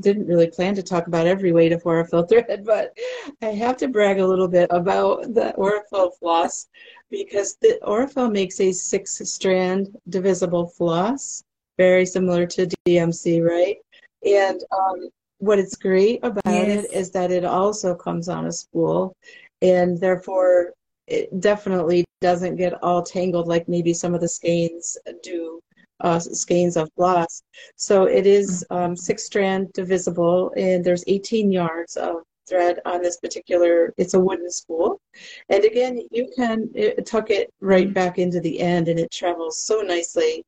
didn't 0.00 0.26
really 0.26 0.48
plan 0.48 0.74
to 0.74 0.82
talk 0.82 1.06
about 1.06 1.26
every 1.26 1.52
weight 1.52 1.72
of 1.72 1.82
Aurifil 1.82 2.28
thread, 2.28 2.64
but 2.64 2.96
I 3.42 3.46
have 3.46 3.76
to 3.78 3.88
brag 3.88 4.18
a 4.18 4.26
little 4.26 4.48
bit 4.48 4.68
about 4.70 5.22
the 5.34 5.54
Aurifil 5.56 6.16
floss 6.18 6.68
because 7.10 7.56
the 7.60 7.78
Aurifil 7.82 8.32
makes 8.32 8.60
a 8.60 8.72
six 8.72 9.20
strand 9.24 9.96
divisible 10.08 10.66
floss 10.66 11.42
very 11.76 12.06
similar 12.06 12.46
to 12.46 12.68
DMC, 12.86 13.42
right? 13.42 13.76
And 14.24 14.62
um, 14.72 15.08
what 15.38 15.58
is 15.58 15.74
great 15.74 16.20
about 16.22 16.42
yes. 16.46 16.84
it 16.84 16.92
is 16.92 17.10
that 17.10 17.30
it 17.30 17.44
also 17.44 17.94
comes 17.94 18.28
on 18.28 18.46
a 18.46 18.52
spool, 18.52 19.14
and 19.62 19.98
therefore 19.98 20.72
it 21.06 21.40
definitely 21.40 22.04
doesn't 22.20 22.56
get 22.56 22.82
all 22.82 23.02
tangled 23.02 23.46
like 23.46 23.68
maybe 23.68 23.92
some 23.92 24.14
of 24.14 24.20
the 24.20 24.28
skeins 24.28 24.96
do, 25.22 25.60
uh, 26.00 26.18
skeins 26.18 26.76
of 26.76 26.90
floss. 26.96 27.42
So 27.76 28.04
it 28.04 28.26
is 28.26 28.64
um, 28.70 28.96
six 28.96 29.24
strand 29.24 29.72
divisible, 29.72 30.52
and 30.56 30.84
there's 30.84 31.04
18 31.06 31.50
yards 31.50 31.96
of 31.96 32.16
thread 32.48 32.78
on 32.84 33.02
this 33.02 33.16
particular 33.16 33.92
it's 33.96 34.14
a 34.14 34.20
wooden 34.20 34.48
spool 34.48 35.00
and 35.48 35.64
again 35.64 36.00
you 36.12 36.30
can 36.36 36.70
uh, 36.78 37.02
tuck 37.04 37.28
it 37.28 37.52
right 37.60 37.92
back 37.92 38.20
into 38.20 38.38
the 38.38 38.60
end 38.60 38.86
and 38.86 39.00
it 39.00 39.10
travels 39.10 39.66
so 39.66 39.80
nicely 39.80 40.44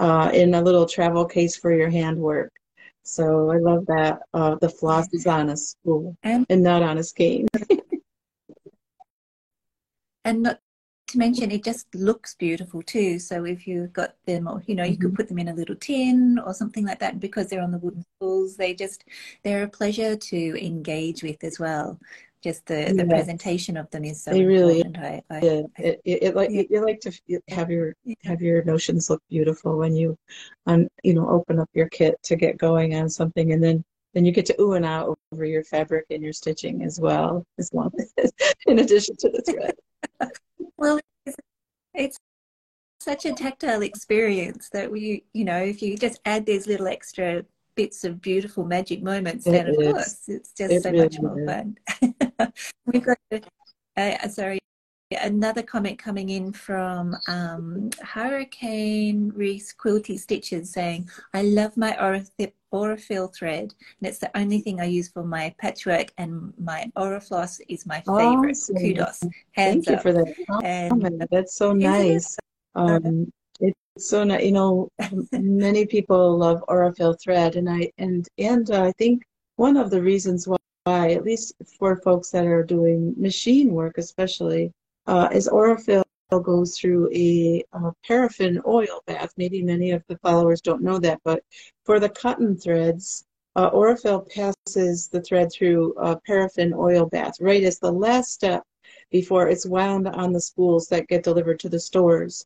uh, 0.00 0.30
in 0.32 0.54
a 0.54 0.62
little 0.62 0.86
travel 0.86 1.24
case 1.24 1.56
for 1.56 1.72
your 1.72 1.90
handwork. 1.90 2.50
So 3.02 3.50
I 3.50 3.58
love 3.58 3.86
that. 3.86 4.20
Uh, 4.32 4.56
the 4.60 4.68
floss 4.68 5.06
is 5.12 5.26
on 5.26 5.50
a 5.50 5.56
spool 5.56 6.16
and, 6.22 6.46
and 6.48 6.62
not 6.62 6.82
on 6.82 6.98
a 6.98 7.04
skein. 7.04 7.46
and 10.24 10.42
not 10.42 10.60
to 11.10 11.18
mention, 11.18 11.50
it 11.50 11.64
just 11.64 11.94
looks 11.94 12.34
beautiful 12.34 12.82
too. 12.82 13.18
So 13.18 13.44
if 13.44 13.66
you've 13.66 13.92
got 13.92 14.14
them, 14.26 14.48
or 14.48 14.62
you 14.66 14.74
know, 14.74 14.84
you 14.84 14.92
mm-hmm. 14.92 15.02
could 15.02 15.14
put 15.14 15.28
them 15.28 15.38
in 15.38 15.48
a 15.48 15.54
little 15.54 15.76
tin 15.76 16.38
or 16.44 16.54
something 16.54 16.84
like 16.84 16.98
that. 17.00 17.20
Because 17.20 17.48
they're 17.48 17.62
on 17.62 17.72
the 17.72 17.78
wooden 17.78 18.04
spools, 18.16 18.56
they 18.56 18.74
just 18.74 19.04
they're 19.42 19.64
a 19.64 19.68
pleasure 19.68 20.16
to 20.16 20.64
engage 20.66 21.22
with 21.22 21.42
as 21.44 21.58
well 21.58 21.98
just 22.42 22.64
the, 22.66 22.94
the 22.96 23.04
presentation 23.04 23.76
of 23.76 23.90
them 23.90 24.04
is 24.04 24.22
so 24.22 24.30
they 24.30 24.44
really 24.44 24.82
I, 24.96 25.22
I, 25.30 25.40
yeah. 25.40 25.62
it, 25.78 26.00
it, 26.04 26.22
it, 26.22 26.36
like 26.36 26.50
yeah. 26.50 26.62
you 26.70 26.84
like 26.84 27.00
to 27.00 27.12
have 27.48 27.70
your 27.70 27.94
have 28.24 28.40
your 28.40 28.64
notions 28.64 29.10
look 29.10 29.22
beautiful 29.28 29.76
when 29.76 29.94
you 29.94 30.16
um 30.66 30.88
you 31.02 31.14
know 31.14 31.28
open 31.28 31.58
up 31.58 31.68
your 31.74 31.88
kit 31.88 32.16
to 32.24 32.36
get 32.36 32.56
going 32.56 32.94
on 32.94 33.08
something 33.08 33.52
and 33.52 33.62
then 33.62 33.84
then 34.14 34.24
you 34.24 34.32
get 34.32 34.46
to 34.46 34.60
ooh 34.60 34.72
and 34.72 34.86
ah 34.86 35.12
over 35.32 35.44
your 35.44 35.64
fabric 35.64 36.06
and 36.10 36.22
your 36.22 36.32
stitching 36.32 36.82
as 36.82 36.98
well 36.98 37.44
as 37.58 37.72
long 37.74 37.90
as 38.18 38.32
in 38.66 38.78
addition 38.78 39.16
to 39.16 39.28
the 39.28 39.42
thread 39.42 39.74
well 40.80 40.98
it's, 41.24 41.36
it's 41.94 42.18
such 43.00 43.24
a 43.24 43.32
tactile 43.32 43.82
experience 43.82 44.68
that 44.72 44.90
we 44.90 45.24
you 45.32 45.44
know 45.44 45.58
if 45.58 45.80
you 45.80 45.96
just 45.96 46.20
add 46.24 46.44
these 46.44 46.66
little 46.66 46.88
extra 46.88 47.44
bits 47.80 48.04
of 48.04 48.20
beautiful 48.20 48.64
magic 48.64 49.02
moments, 49.02 49.46
it 49.46 49.52
then 49.52 49.68
of 49.68 49.76
is. 49.76 49.92
course 49.92 50.28
it's 50.28 50.52
just 50.52 50.72
it 50.72 50.82
so 50.82 50.90
really 50.90 51.04
much 51.04 51.20
more 51.20 51.40
is. 51.40 51.46
fun. 51.48 52.52
We've 52.86 53.02
got, 53.02 53.18
uh, 53.96 54.28
sorry, 54.28 54.58
another 55.18 55.62
comment 55.62 55.98
coming 55.98 56.28
in 56.28 56.52
from 56.52 57.16
um, 57.26 57.90
Hurricane 58.02 59.32
Reese 59.34 59.72
Quilty 59.72 60.18
Stitches 60.18 60.70
saying, 60.70 61.08
I 61.32 61.42
love 61.42 61.76
my 61.76 61.96
Aurifil 62.72 63.34
thread, 63.34 63.74
and 64.00 64.08
it's 64.08 64.18
the 64.18 64.30
only 64.36 64.60
thing 64.60 64.80
I 64.80 64.84
use 64.84 65.08
for 65.08 65.22
my 65.24 65.54
patchwork, 65.58 66.12
and 66.18 66.52
my 66.58 66.90
Aurifloss 66.96 67.60
is 67.68 67.86
my 67.86 68.00
favorite. 68.00 68.50
Awesome. 68.50 68.76
Kudos. 68.76 69.20
Hands 69.52 69.84
Thank 69.84 69.88
up. 69.88 69.92
you 69.92 69.98
for 69.98 70.12
that 70.12 70.34
comment. 70.46 71.22
That's 71.30 71.54
so 71.54 71.72
nice. 71.72 72.36
Um, 72.74 73.32
so 73.98 74.24
nice. 74.24 74.44
you 74.44 74.52
know 74.52 74.88
many 75.32 75.84
people 75.84 76.38
love 76.38 76.64
Aurifil 76.68 77.20
thread 77.20 77.56
and 77.56 77.68
i 77.68 77.90
and 77.98 78.28
and 78.38 78.70
uh, 78.70 78.84
i 78.84 78.92
think 78.92 79.22
one 79.56 79.76
of 79.76 79.90
the 79.90 80.00
reasons 80.00 80.48
why 80.48 81.10
at 81.10 81.24
least 81.24 81.54
for 81.78 81.96
folks 81.96 82.30
that 82.30 82.46
are 82.46 82.62
doing 82.62 83.14
machine 83.18 83.72
work 83.72 83.98
especially 83.98 84.72
uh, 85.06 85.28
is 85.32 85.48
Aurifil 86.30 86.44
goes 86.44 86.78
through 86.78 87.10
a, 87.12 87.64
a, 87.72 87.92
paraffin 88.06 88.60
oil 88.66 89.02
bath. 89.06 89.32
Maybe 89.36 89.62
many 89.62 89.90
of 89.90 90.04
the 90.08 90.18
followers 90.18 90.60
don't 90.60 90.82
know 90.82 90.98
that 90.98 91.20
but 91.24 91.42
for 91.84 91.98
the 91.98 92.08
cotton 92.08 92.56
threads 92.56 93.24
uh, 93.56 93.70
passes 94.34 95.08
the 95.08 95.22
thread 95.22 95.50
through 95.52 95.94
a 95.94 96.16
paraffin 96.20 96.72
oil 96.72 97.06
bath. 97.06 97.34
Right 97.40 97.64
as 97.64 97.78
the 97.78 97.90
last 97.90 98.32
step 98.32 98.62
before 99.10 99.48
it's 99.48 99.66
wound 99.66 100.08
on 100.08 100.32
the 100.32 100.40
spools 100.40 100.86
that 100.88 101.08
get 101.08 101.24
delivered 101.24 101.58
to 101.60 101.68
the 101.68 101.80
stores. 101.80 102.44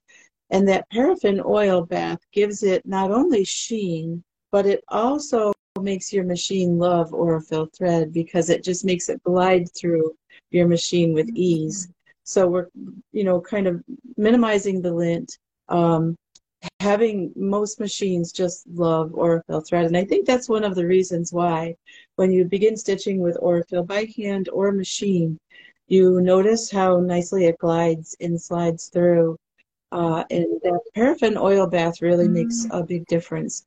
And 0.50 0.68
that 0.68 0.88
paraffin 0.90 1.42
oil 1.44 1.84
bath 1.84 2.20
gives 2.32 2.62
it 2.62 2.86
not 2.86 3.10
only 3.10 3.44
sheen, 3.44 4.22
but 4.50 4.66
it 4.66 4.82
also 4.88 5.52
makes 5.80 6.12
your 6.12 6.24
machine 6.24 6.78
love 6.78 7.10
Aurifil 7.10 7.68
thread 7.76 8.12
because 8.12 8.48
it 8.48 8.62
just 8.62 8.84
makes 8.84 9.08
it 9.08 9.22
glide 9.24 9.68
through 9.76 10.14
your 10.50 10.68
machine 10.68 11.12
with 11.12 11.28
ease. 11.34 11.88
So 12.24 12.48
we're, 12.48 12.68
you 13.12 13.24
know, 13.24 13.40
kind 13.40 13.66
of 13.66 13.82
minimizing 14.16 14.80
the 14.80 14.92
lint, 14.92 15.38
um, 15.68 16.16
having 16.80 17.32
most 17.36 17.80
machines 17.80 18.32
just 18.32 18.66
love 18.68 19.10
Aurifil 19.10 19.66
thread. 19.66 19.86
And 19.86 19.96
I 19.96 20.04
think 20.04 20.26
that's 20.26 20.48
one 20.48 20.64
of 20.64 20.74
the 20.74 20.86
reasons 20.86 21.32
why 21.32 21.76
when 22.16 22.32
you 22.32 22.44
begin 22.44 22.76
stitching 22.76 23.20
with 23.20 23.36
Aurifil 23.36 23.86
by 23.86 24.08
hand 24.16 24.48
or 24.50 24.72
machine, 24.72 25.38
you 25.88 26.20
notice 26.20 26.70
how 26.70 27.00
nicely 27.00 27.44
it 27.46 27.58
glides 27.58 28.16
and 28.20 28.40
slides 28.40 28.88
through. 28.88 29.36
Uh, 29.92 30.24
and 30.30 30.46
that 30.62 30.80
paraffin 30.94 31.36
oil 31.36 31.66
bath 31.66 32.02
really 32.02 32.24
mm-hmm. 32.24 32.34
makes 32.34 32.66
a 32.70 32.82
big 32.82 33.06
difference. 33.06 33.64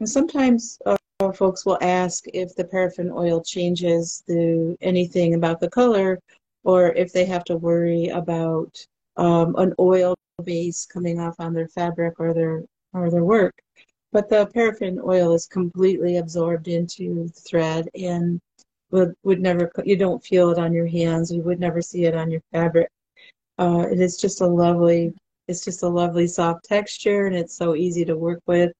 And 0.00 0.08
sometimes 0.08 0.78
uh, 0.84 0.96
folks 1.32 1.64
will 1.64 1.78
ask 1.80 2.24
if 2.34 2.54
the 2.56 2.64
paraffin 2.64 3.10
oil 3.12 3.42
changes 3.42 4.22
the 4.26 4.76
anything 4.80 5.34
about 5.34 5.60
the 5.60 5.70
color 5.70 6.18
or 6.64 6.92
if 6.92 7.12
they 7.12 7.24
have 7.24 7.44
to 7.44 7.56
worry 7.56 8.08
about 8.08 8.74
um, 9.16 9.54
an 9.56 9.74
oil 9.78 10.14
base 10.44 10.86
coming 10.86 11.20
off 11.20 11.36
on 11.38 11.52
their 11.52 11.68
fabric 11.68 12.18
or 12.18 12.32
their 12.34 12.64
or 12.92 13.10
their 13.10 13.24
work. 13.24 13.54
But 14.12 14.28
the 14.28 14.46
paraffin 14.46 15.00
oil 15.04 15.34
is 15.34 15.46
completely 15.46 16.16
absorbed 16.16 16.68
into 16.68 17.24
the 17.24 17.28
thread 17.28 17.88
and 17.94 18.40
would 18.90 19.14
would 19.22 19.40
never 19.40 19.70
you 19.84 19.96
don't 19.96 20.24
feel 20.24 20.50
it 20.50 20.58
on 20.58 20.72
your 20.72 20.86
hands. 20.86 21.30
You 21.30 21.42
would 21.42 21.60
never 21.60 21.80
see 21.80 22.04
it 22.04 22.14
on 22.14 22.30
your 22.30 22.42
fabric. 22.52 22.88
Uh, 23.58 23.86
it 23.90 24.00
is 24.00 24.16
just 24.16 24.40
a 24.40 24.46
lovely 24.46 25.12
it's 25.48 25.64
just 25.64 25.82
a 25.82 25.88
lovely 25.88 26.26
soft 26.26 26.64
texture 26.64 27.26
and 27.26 27.36
it's 27.36 27.56
so 27.56 27.74
easy 27.74 28.04
to 28.04 28.16
work 28.16 28.40
with. 28.46 28.72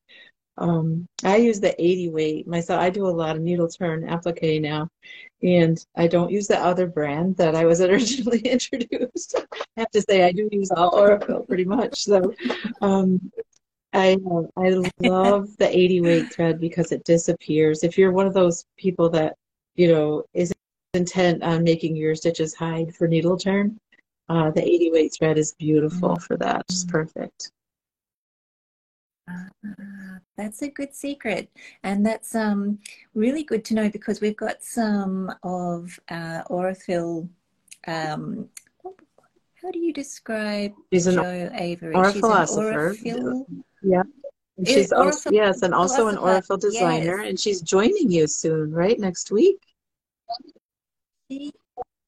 Um, 0.59 1.07
I 1.25 1.37
use 1.37 1.61
the 1.61 1.75
80 1.83 2.11
weight 2.11 2.47
myself. 2.47 2.81
I 2.81 2.91
do 2.91 3.07
a 3.07 3.09
lot 3.09 3.37
of 3.37 3.43
needle 3.43 3.69
turn 3.69 4.09
applique 4.09 4.61
now, 4.61 4.89
and 5.43 5.85
I 5.97 6.07
don't 6.07 6.31
use 6.31 6.47
the 6.47 6.59
other 6.59 6.87
brand 6.87 7.37
that 7.37 7.55
I 7.55 7.65
was 7.65 7.81
originally 7.81 8.41
introduced. 8.41 9.37
I 9.37 9.81
have 9.81 9.91
to 9.91 10.03
say 10.03 10.25
I 10.25 10.33
do 10.33 10.49
use 10.53 10.71
all 10.71 10.93
Aurifil 10.93 11.47
pretty 11.47 11.65
much. 11.65 12.05
So 12.05 12.35
um, 12.83 13.31
I 13.93 14.17
I 14.57 14.71
love 15.01 15.57
the 15.57 15.69
80 15.69 16.01
weight 16.03 16.33
thread 16.33 16.61
because 16.61 16.93
it 16.93 17.05
disappears. 17.05 17.83
If 17.83 17.99
you're 17.99 18.13
one 18.13 18.27
of 18.27 18.35
those 18.35 18.65
people 18.77 19.09
that 19.11 19.37
you 19.77 19.89
know 19.89 20.25
is 20.35 20.53
intent 20.95 21.43
on 21.43 21.65
making 21.65 21.97
your 21.97 22.15
stitches 22.15 22.55
hide 22.55 22.95
for 22.95 23.09
needle 23.09 23.37
turn, 23.37 23.79
uh, 24.29 24.51
the 24.51 24.63
80 24.63 24.91
weight 24.93 25.15
thread 25.19 25.39
is 25.39 25.55
beautiful 25.59 26.11
mm-hmm. 26.11 26.23
for 26.23 26.37
that. 26.37 26.65
It's 26.69 26.85
perfect. 26.85 27.51
That's 30.41 30.63
a 30.63 30.71
good 30.71 30.95
secret, 30.95 31.51
and 31.83 32.05
that's 32.05 32.35
um, 32.35 32.79
really 33.15 33.45
good 33.45 33.63
to 33.67 33.75
know 33.75 33.91
because 33.91 34.23
we've 34.23 34.37
got 34.37 34.63
some 34.63 35.31
of 35.43 36.01
uh, 36.09 36.45
Aurifil. 36.49 37.29
Um, 37.87 38.49
how 39.61 39.71
do 39.71 39.79
you 39.79 39.93
describe 39.93 40.73
she's 40.91 41.07
an 41.07 41.17
Jo 41.17 41.51
Avery? 41.53 41.95
She's 41.95 42.17
an 42.17 42.23
Aurifil. 42.23 43.45
Yeah. 43.83 44.03
And 44.57 44.67
she's 44.67 44.93
also, 44.93 45.31
yes, 45.31 45.61
and 45.61 45.75
also 45.75 46.09
an 46.09 46.17
Aurifil 46.17 46.59
designer, 46.59 47.19
yes. 47.19 47.29
and 47.29 47.39
she's 47.39 47.61
joining 47.61 48.11
you 48.11 48.27
soon, 48.27 48.73
right? 48.73 48.99
Next 48.99 49.31
week. 49.31 49.59
She 51.31 51.53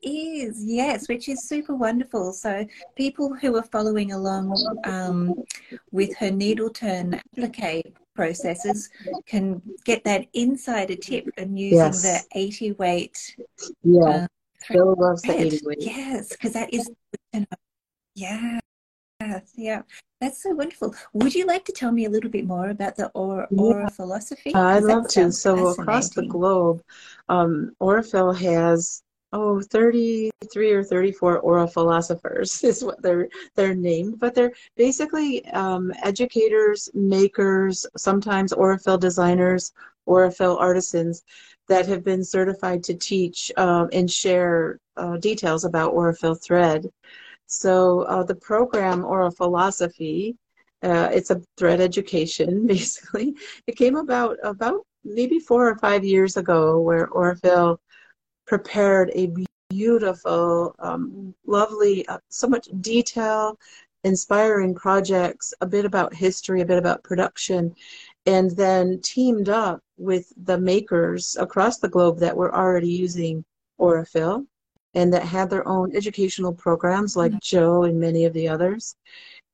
is, 0.02 0.64
yes, 0.64 1.06
which 1.06 1.28
is 1.28 1.46
super 1.46 1.74
wonderful. 1.74 2.32
So 2.32 2.66
people 2.96 3.34
who 3.34 3.56
are 3.56 3.62
following 3.62 4.12
along 4.12 4.56
um, 4.84 5.34
with 5.90 6.16
her 6.16 6.30
needle 6.30 6.70
turn 6.70 7.20
applique 7.36 7.94
processes 8.14 8.90
can 9.26 9.62
get 9.84 10.04
that 10.04 10.26
insider 10.34 10.96
tip 10.96 11.28
and 11.36 11.58
using 11.58 11.78
yes. 11.78 12.02
the 12.02 12.38
80 12.38 12.72
weight. 12.72 13.36
Yeah, 13.82 14.02
uh, 14.04 14.26
Bill 14.70 14.94
loves 14.98 15.22
the 15.22 15.40
80 15.40 15.60
weight. 15.64 15.78
Yes, 15.80 16.28
because 16.28 16.52
that 16.52 16.72
is, 16.72 16.90
yeah. 18.14 18.60
Yeah, 19.54 19.82
that's 20.20 20.42
so 20.42 20.50
wonderful. 20.50 20.94
Would 21.12 21.34
you 21.34 21.46
like 21.46 21.64
to 21.66 21.72
tell 21.72 21.92
me 21.92 22.06
a 22.06 22.10
little 22.10 22.30
bit 22.30 22.44
more 22.44 22.70
about 22.70 22.96
the 22.96 23.08
aura, 23.14 23.46
aura 23.56 23.84
yeah. 23.84 23.88
philosophy? 23.88 24.52
I'd 24.52 24.82
love 24.82 25.06
to. 25.08 25.30
So 25.30 25.68
across 25.68 26.10
the 26.10 26.26
globe, 26.26 26.82
um, 27.28 27.72
has 27.80 29.02
oh 29.32 29.60
33 29.60 30.72
or 30.72 30.84
34 30.84 31.42
Aurifilosophers 31.42 32.64
is 32.70 32.84
what 32.84 33.00
they're 33.02 33.28
they're 33.54 33.74
named 33.74 34.18
but 34.18 34.34
they're 34.34 34.52
basically 34.76 35.44
um, 35.52 35.92
educators 36.02 36.88
makers 36.94 37.86
sometimes 37.96 38.52
aurifil 38.52 38.98
designers 38.98 39.72
aurifil 40.08 40.60
artisans 40.60 41.22
that 41.68 41.86
have 41.86 42.04
been 42.04 42.24
certified 42.24 42.82
to 42.84 42.94
teach 42.94 43.52
um, 43.56 43.88
and 43.92 44.10
share 44.10 44.78
uh, 44.96 45.16
details 45.16 45.64
about 45.64 45.94
aurifil 45.94 46.40
thread. 46.42 46.86
So 47.46 48.02
uh, 48.02 48.24
the 48.24 48.34
program 48.34 49.02
Aurifilosophy 49.02 50.36
uh, 50.82 51.08
it's 51.12 51.30
a 51.30 51.40
thread 51.56 51.80
education 51.80 52.66
basically. 52.74 53.34
It 53.66 53.76
came 53.76 53.96
about 53.96 54.36
about 54.42 54.84
maybe 55.04 55.38
four 55.38 55.68
or 55.68 55.76
five 55.76 56.04
years 56.04 56.36
ago 56.36 56.80
where 56.80 57.08
aurifil 57.08 57.78
prepared 58.52 59.10
a 59.14 59.32
beautiful, 59.70 60.74
um, 60.78 61.34
lovely, 61.46 62.06
uh, 62.08 62.18
so 62.28 62.46
much 62.46 62.68
detail, 62.82 63.58
inspiring 64.04 64.74
projects, 64.74 65.54
a 65.62 65.66
bit 65.66 65.86
about 65.86 66.12
history, 66.12 66.60
a 66.60 66.66
bit 66.66 66.76
about 66.76 67.02
production, 67.02 67.74
and 68.26 68.50
then 68.50 69.00
teamed 69.00 69.48
up 69.48 69.80
with 69.96 70.30
the 70.44 70.58
makers 70.58 71.34
across 71.40 71.78
the 71.78 71.88
globe 71.88 72.18
that 72.18 72.36
were 72.36 72.54
already 72.54 72.90
using 72.90 73.42
Aurifil 73.80 74.44
and 74.92 75.10
that 75.14 75.22
had 75.22 75.48
their 75.48 75.66
own 75.66 75.96
educational 75.96 76.52
programs 76.52 77.16
like 77.16 77.32
mm-hmm. 77.32 77.38
Jo 77.56 77.84
and 77.84 77.98
many 77.98 78.26
of 78.26 78.34
the 78.34 78.48
others, 78.48 78.96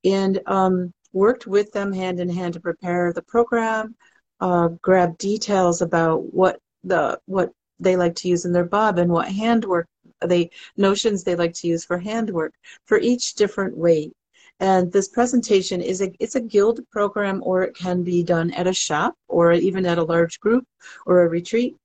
and 0.03 0.41
um, 0.47 0.93
worked 1.13 1.47
with 1.47 1.71
them 1.71 1.93
hand 1.93 2.19
in 2.19 2.29
hand 2.29 2.55
to 2.55 2.61
prepare 2.61 3.13
the 3.13 3.23
program, 3.23 3.95
uh, 4.41 4.67
grab 4.83 5.17
details 5.19 5.83
about 5.83 6.35
what 6.35 6.59
the 6.83 7.21
what 7.27 7.53
they 7.81 7.97
like 7.97 8.15
to 8.17 8.29
use 8.29 8.45
in 8.45 8.53
their 8.53 8.65
bobbin 8.65 9.09
what 9.11 9.29
handwork 9.29 9.87
they 10.27 10.51
notions 10.77 11.23
they 11.23 11.37
like 11.37 11.55
to 11.55 11.69
use 11.69 11.85
for 11.85 11.99
handwork 11.99 12.53
for 12.87 12.99
each 12.99 13.35
different 13.35 13.77
weight. 13.77 14.13
And 14.61 14.91
this 14.91 15.09
presentation 15.09 15.81
is 15.81 16.03
a 16.03 16.13
it's 16.19 16.35
a 16.35 16.41
guild 16.41 16.81
program, 16.91 17.43
or 17.45 17.63
it 17.63 17.77
can 17.77 18.03
be 18.03 18.25
done 18.25 18.51
at 18.53 18.67
a 18.67 18.73
shop, 18.73 19.15
or 19.29 19.53
even 19.53 19.87
at 19.87 19.99
a 19.99 20.03
large 20.03 20.41
group, 20.41 20.65
or 21.07 21.23
a 21.23 21.29
retreat. 21.29 21.77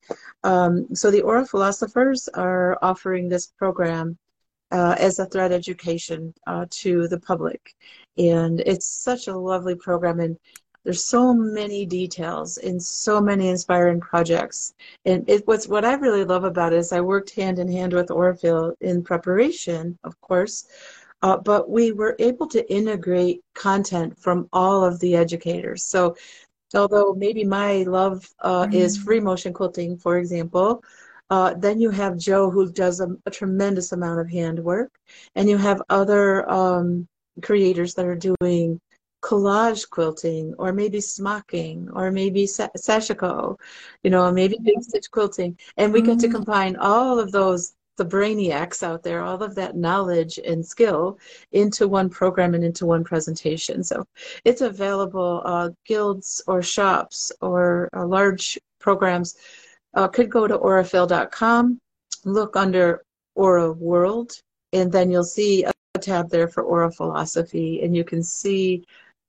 Um, 0.44 0.88
so 0.96 1.12
the 1.12 1.22
Aurifilosophers 1.22 2.28
are 2.34 2.80
offering 2.82 3.30
this 3.30 3.48
program 3.60 4.18
uh, 4.72 4.96
as 4.98 5.20
a 5.20 5.28
thread 5.28 5.52
education 5.52 6.34
uh, 6.48 6.66
to 6.72 7.08
the 7.10 7.20
public, 7.20 7.62
and 8.18 8.60
it's 8.62 8.88
such 8.88 9.28
a 9.28 9.38
lovely 9.38 9.76
program. 9.76 10.20
And 10.20 10.38
there's 10.84 11.06
so 11.06 11.34
many 11.34 11.86
details 11.86 12.58
in 12.58 12.80
so 12.80 13.22
many 13.22 13.50
inspiring 13.50 14.00
projects. 14.00 14.74
And 15.06 15.28
it 15.30 15.48
what's 15.48 15.68
what 15.68 15.86
I 15.86 15.94
really 15.94 16.26
love 16.26 16.44
about 16.44 16.74
it 16.74 16.80
is 16.80 16.92
I 16.92 17.02
worked 17.02 17.36
hand 17.36 17.60
in 17.60 17.72
hand 17.72 17.94
with 17.94 18.08
Aurifil 18.08 18.74
in 18.82 19.04
preparation, 19.04 19.98
of 20.04 20.20
course, 20.22 20.68
uh, 21.22 21.38
but 21.38 21.70
we 21.70 21.94
were 21.94 22.16
able 22.20 22.48
to 22.50 22.72
integrate 22.72 23.42
content 23.54 24.18
from 24.20 24.50
all 24.52 24.84
of 24.84 25.00
the 25.00 25.16
educators. 25.16 25.84
So 25.84 26.16
although 26.76 27.14
maybe 27.14 27.46
my 27.46 27.84
love 27.84 28.28
uh, 28.40 28.64
mm-hmm. 28.64 28.74
is 28.74 28.98
free 28.98 29.20
motion 29.20 29.54
quilting, 29.54 29.98
for 29.98 30.18
example, 30.18 30.84
uh, 31.30 31.54
then 31.56 31.80
you 31.80 31.90
have 31.90 32.18
Jo 32.18 32.50
who 32.50 32.72
does 32.72 33.00
a, 33.00 33.08
a, 33.26 33.32
tremendous 33.32 33.92
amount 33.92 34.20
of 34.20 34.30
handwork, 34.30 34.92
and 35.36 35.50
you 35.50 35.58
have 35.58 35.82
other 35.90 36.48
um, 36.52 37.08
creators 37.42 37.94
that 37.96 38.06
are 38.06 38.16
doing 38.40 38.80
collage 39.24 39.90
quilting 39.90 40.54
or 40.60 40.74
maybe 40.74 41.00
smocking 41.00 41.90
or 41.94 42.12
maybe 42.12 42.44
sashiko 42.46 43.58
you 44.04 44.10
know 44.10 44.30
maybe 44.30 44.58
big 44.62 44.82
stitch 44.82 45.10
quilting 45.12 45.58
and 45.78 45.94
we 45.94 46.02
mm-hmm. 46.02 46.12
get 46.12 46.20
to 46.20 46.28
mm. 46.28 46.34
combine 46.34 46.76
all 46.76 47.18
of 47.18 47.32
those 47.32 47.74
the 47.96 48.04
brainiacs 48.04 48.84
out 48.84 49.02
there 49.02 49.22
all 49.22 49.42
of 49.42 49.56
that 49.56 49.78
knowledge 49.78 50.40
and 50.46 50.66
skill 50.66 51.18
into 51.54 51.88
one 51.88 52.10
program 52.10 52.54
and 52.54 52.66
into 52.66 52.86
one 52.86 53.04
presentation 53.04 53.82
so 53.82 54.06
it's 54.44 54.62
available 54.62 55.42
uh, 55.46 55.70
guilds 55.86 56.42
or 56.46 56.62
shops 56.62 57.32
or 57.40 57.90
uh, 57.96 58.06
large 58.06 58.60
programs 58.80 59.38
uh, 59.94 60.08
could 60.08 60.30
go 60.30 60.48
to 60.48 60.58
aurifil.com 60.58 61.80
look 62.26 62.58
under 62.58 63.06
aura 63.36 63.72
world 63.72 64.34
and 64.74 64.92
then 64.92 65.10
you'll 65.10 65.24
see 65.24 65.64
a 65.64 65.72
tab 66.00 66.30
there 66.30 66.48
for 66.48 66.64
Aurifilosophy 66.64 67.84
and 67.84 67.96
you 67.96 68.04
can 68.04 68.22
see 68.22 68.84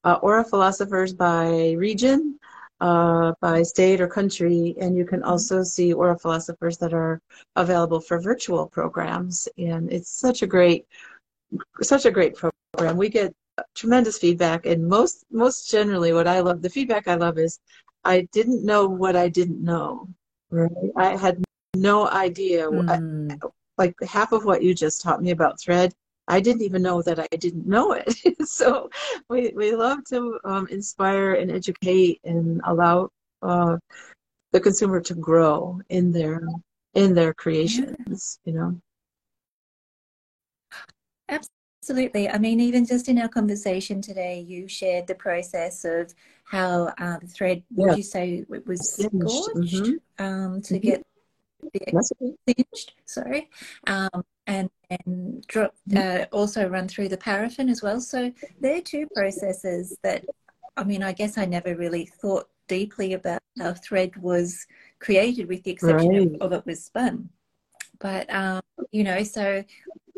uh, 0.05 0.21
Aurifilosophers 0.21 1.17
by 1.17 1.73
region, 1.73 2.39
uh, 2.81 3.33
by 3.41 3.63
state 3.63 4.01
or 4.01 4.07
country, 4.07 4.75
and 4.81 4.97
you 4.97 5.05
can 5.05 5.23
also 5.23 5.63
see 5.63 5.95
Aurifilosophers 5.95 6.79
that 6.79 6.93
are 6.93 7.21
available 7.57 8.01
for 8.01 8.21
virtual 8.21 8.67
programs. 8.67 9.49
And 9.59 9.91
it's 9.93 10.11
such 10.11 10.43
a 10.43 10.47
great, 10.47 10.87
such 11.83 12.05
a 12.05 12.11
great 12.11 12.35
program. 12.37 12.97
We 12.97 13.09
get 13.09 13.35
tremendous 13.75 14.19
feedback, 14.19 14.67
and 14.67 14.87
most 14.87 15.25
most 15.31 15.71
generally, 15.71 16.13
what 16.13 16.29
I 16.29 16.41
love, 16.41 16.63
the 16.63 16.71
feedback 16.71 17.09
I 17.09 17.15
love 17.15 17.39
is, 17.39 17.59
I 18.05 18.29
didn't 18.33 18.65
know 18.65 18.87
what 18.87 19.17
I 19.17 19.29
didn't 19.29 19.63
know. 19.63 20.09
Right? 20.51 20.71
I 20.97 21.17
had 21.17 21.43
no 21.75 22.09
idea. 22.09 22.69
Mm. 22.69 23.33
I, 23.33 23.47
like 23.77 23.95
half 24.07 24.31
of 24.33 24.45
what 24.45 24.63
you 24.63 24.73
just 24.73 25.01
taught 25.01 25.21
me 25.21 25.31
about 25.33 25.61
thread 25.61 25.93
I 26.29 26.41
didn't 26.41 26.63
even 26.63 26.83
know 26.83 27.03
that 27.03 27.19
I 27.19 27.37
didn't 27.37 27.67
know 27.67 27.93
it. 27.93 28.15
so 28.49 28.91
we, 29.29 29.53
we 29.55 29.75
love 29.75 30.05
to 30.07 30.39
um, 30.45 30.67
inspire 30.69 31.35
and 31.35 31.51
educate 31.51 32.21
and 32.25 32.61
allow 32.65 33.11
uh, 33.43 33.77
the 34.53 34.61
consumer 34.61 35.01
to 35.01 35.15
grow 35.15 35.81
in 35.89 36.13
their 36.13 36.43
in 36.95 37.15
their 37.15 37.35
creations. 37.35 38.39
Yeah. 38.45 38.53
You 38.53 38.59
know. 38.59 38.81
Absolutely. 41.85 42.31
I 42.31 42.39
mean, 42.39 42.61
even 42.61 42.87
just 42.87 43.09
in 43.09 43.19
our 43.19 43.29
conversation 43.29 44.01
today, 44.01 44.41
you 44.41 44.69
shared 44.69 45.07
the 45.07 45.15
process 45.15 45.85
of 45.85 46.15
how 46.45 46.95
uh, 46.99 47.19
the 47.19 47.27
thread, 47.27 47.63
yeah. 47.71 47.89
would 47.89 47.97
you 47.99 48.03
say 48.03 48.45
it 48.49 48.67
was 48.67 48.95
singed 48.95 49.13
mm-hmm. 49.21 50.25
um, 50.25 50.63
to 50.63 50.75
mm-hmm. 50.75 50.89
get 50.89 51.03
the 51.73 52.35
singed, 52.47 52.93
sorry, 53.05 53.51
um, 53.87 54.25
and, 54.47 54.71
and 54.91 55.47
drop, 55.47 55.75
mm-hmm. 55.89 56.23
uh, 56.23 56.25
also 56.37 56.69
run 56.69 56.89
through 56.89 57.09
the 57.09 57.17
paraffin 57.17 57.69
as 57.69 57.83
well. 57.83 58.01
So 58.01 58.33
they're 58.61 58.81
two 58.81 59.07
processes 59.15 59.97
that, 60.03 60.25
I 60.77 60.85
mean, 60.85 61.03
I 61.03 61.13
guess 61.13 61.39
I 61.39 61.45
never 61.45 61.75
really 61.77 62.07
thought 62.07 62.49
deeply 62.69 63.13
about 63.13 63.41
how 63.59 63.75
thread 63.75 64.17
was 64.17 64.67
created 64.99 65.49
with 65.49 65.63
the 65.63 65.71
exception 65.71 66.09
right. 66.09 66.41
of, 66.41 66.53
of, 66.53 66.53
it 66.53 66.67
was 66.67 66.85
spun. 66.85 67.29
But, 68.01 68.33
um, 68.35 68.61
you 68.91 69.05
know, 69.05 69.23
so 69.23 69.65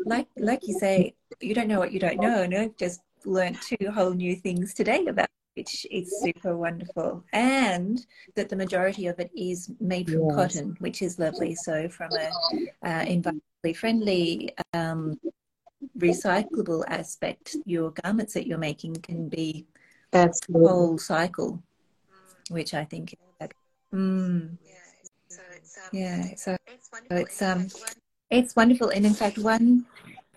like 0.05 0.27
like 0.37 0.67
you 0.67 0.73
say, 0.79 1.15
you 1.41 1.53
don't 1.53 1.67
know 1.67 1.79
what 1.79 1.91
you 1.91 1.99
don't 1.99 2.19
know, 2.19 2.41
and 2.41 2.55
I've 2.55 2.77
just 2.77 3.01
learned 3.25 3.57
two 3.61 3.91
whole 3.91 4.13
new 4.13 4.35
things 4.35 4.73
today 4.73 5.05
about 5.05 5.29
which 5.57 5.87
is 5.89 6.21
super 6.21 6.55
wonderful, 6.55 7.23
and 7.33 8.05
that 8.35 8.47
the 8.47 8.55
majority 8.55 9.07
of 9.07 9.19
it 9.19 9.31
is 9.35 9.71
made 9.79 10.07
from 10.07 10.29
yes. 10.29 10.35
cotton, 10.35 10.77
which 10.79 11.01
is 11.01 11.17
lovely. 11.17 11.55
So 11.55 11.89
from 11.89 12.11
a 12.13 12.29
uh, 12.83 13.03
environmentally 13.05 13.75
friendly, 13.75 14.55
um, 14.73 15.19
recyclable 15.97 16.83
aspect, 16.87 17.55
your 17.65 17.89
garments 18.03 18.33
that 18.35 18.45
you're 18.45 18.59
making 18.59 18.95
can 18.97 19.29
be 19.29 19.65
Absolutely. 20.13 20.67
whole 20.67 20.97
cycle, 20.99 21.63
which 22.49 22.73
I 22.75 22.85
think. 22.85 23.15
Mm, 23.93 24.57
yeah, 25.91 26.35
so 26.35 26.55
it's 27.09 27.41
um, 27.41 27.67
it's 28.29 28.55
wonderful, 28.55 28.89
and 28.89 29.05
in 29.05 29.13
fact, 29.13 29.39
one 29.39 29.85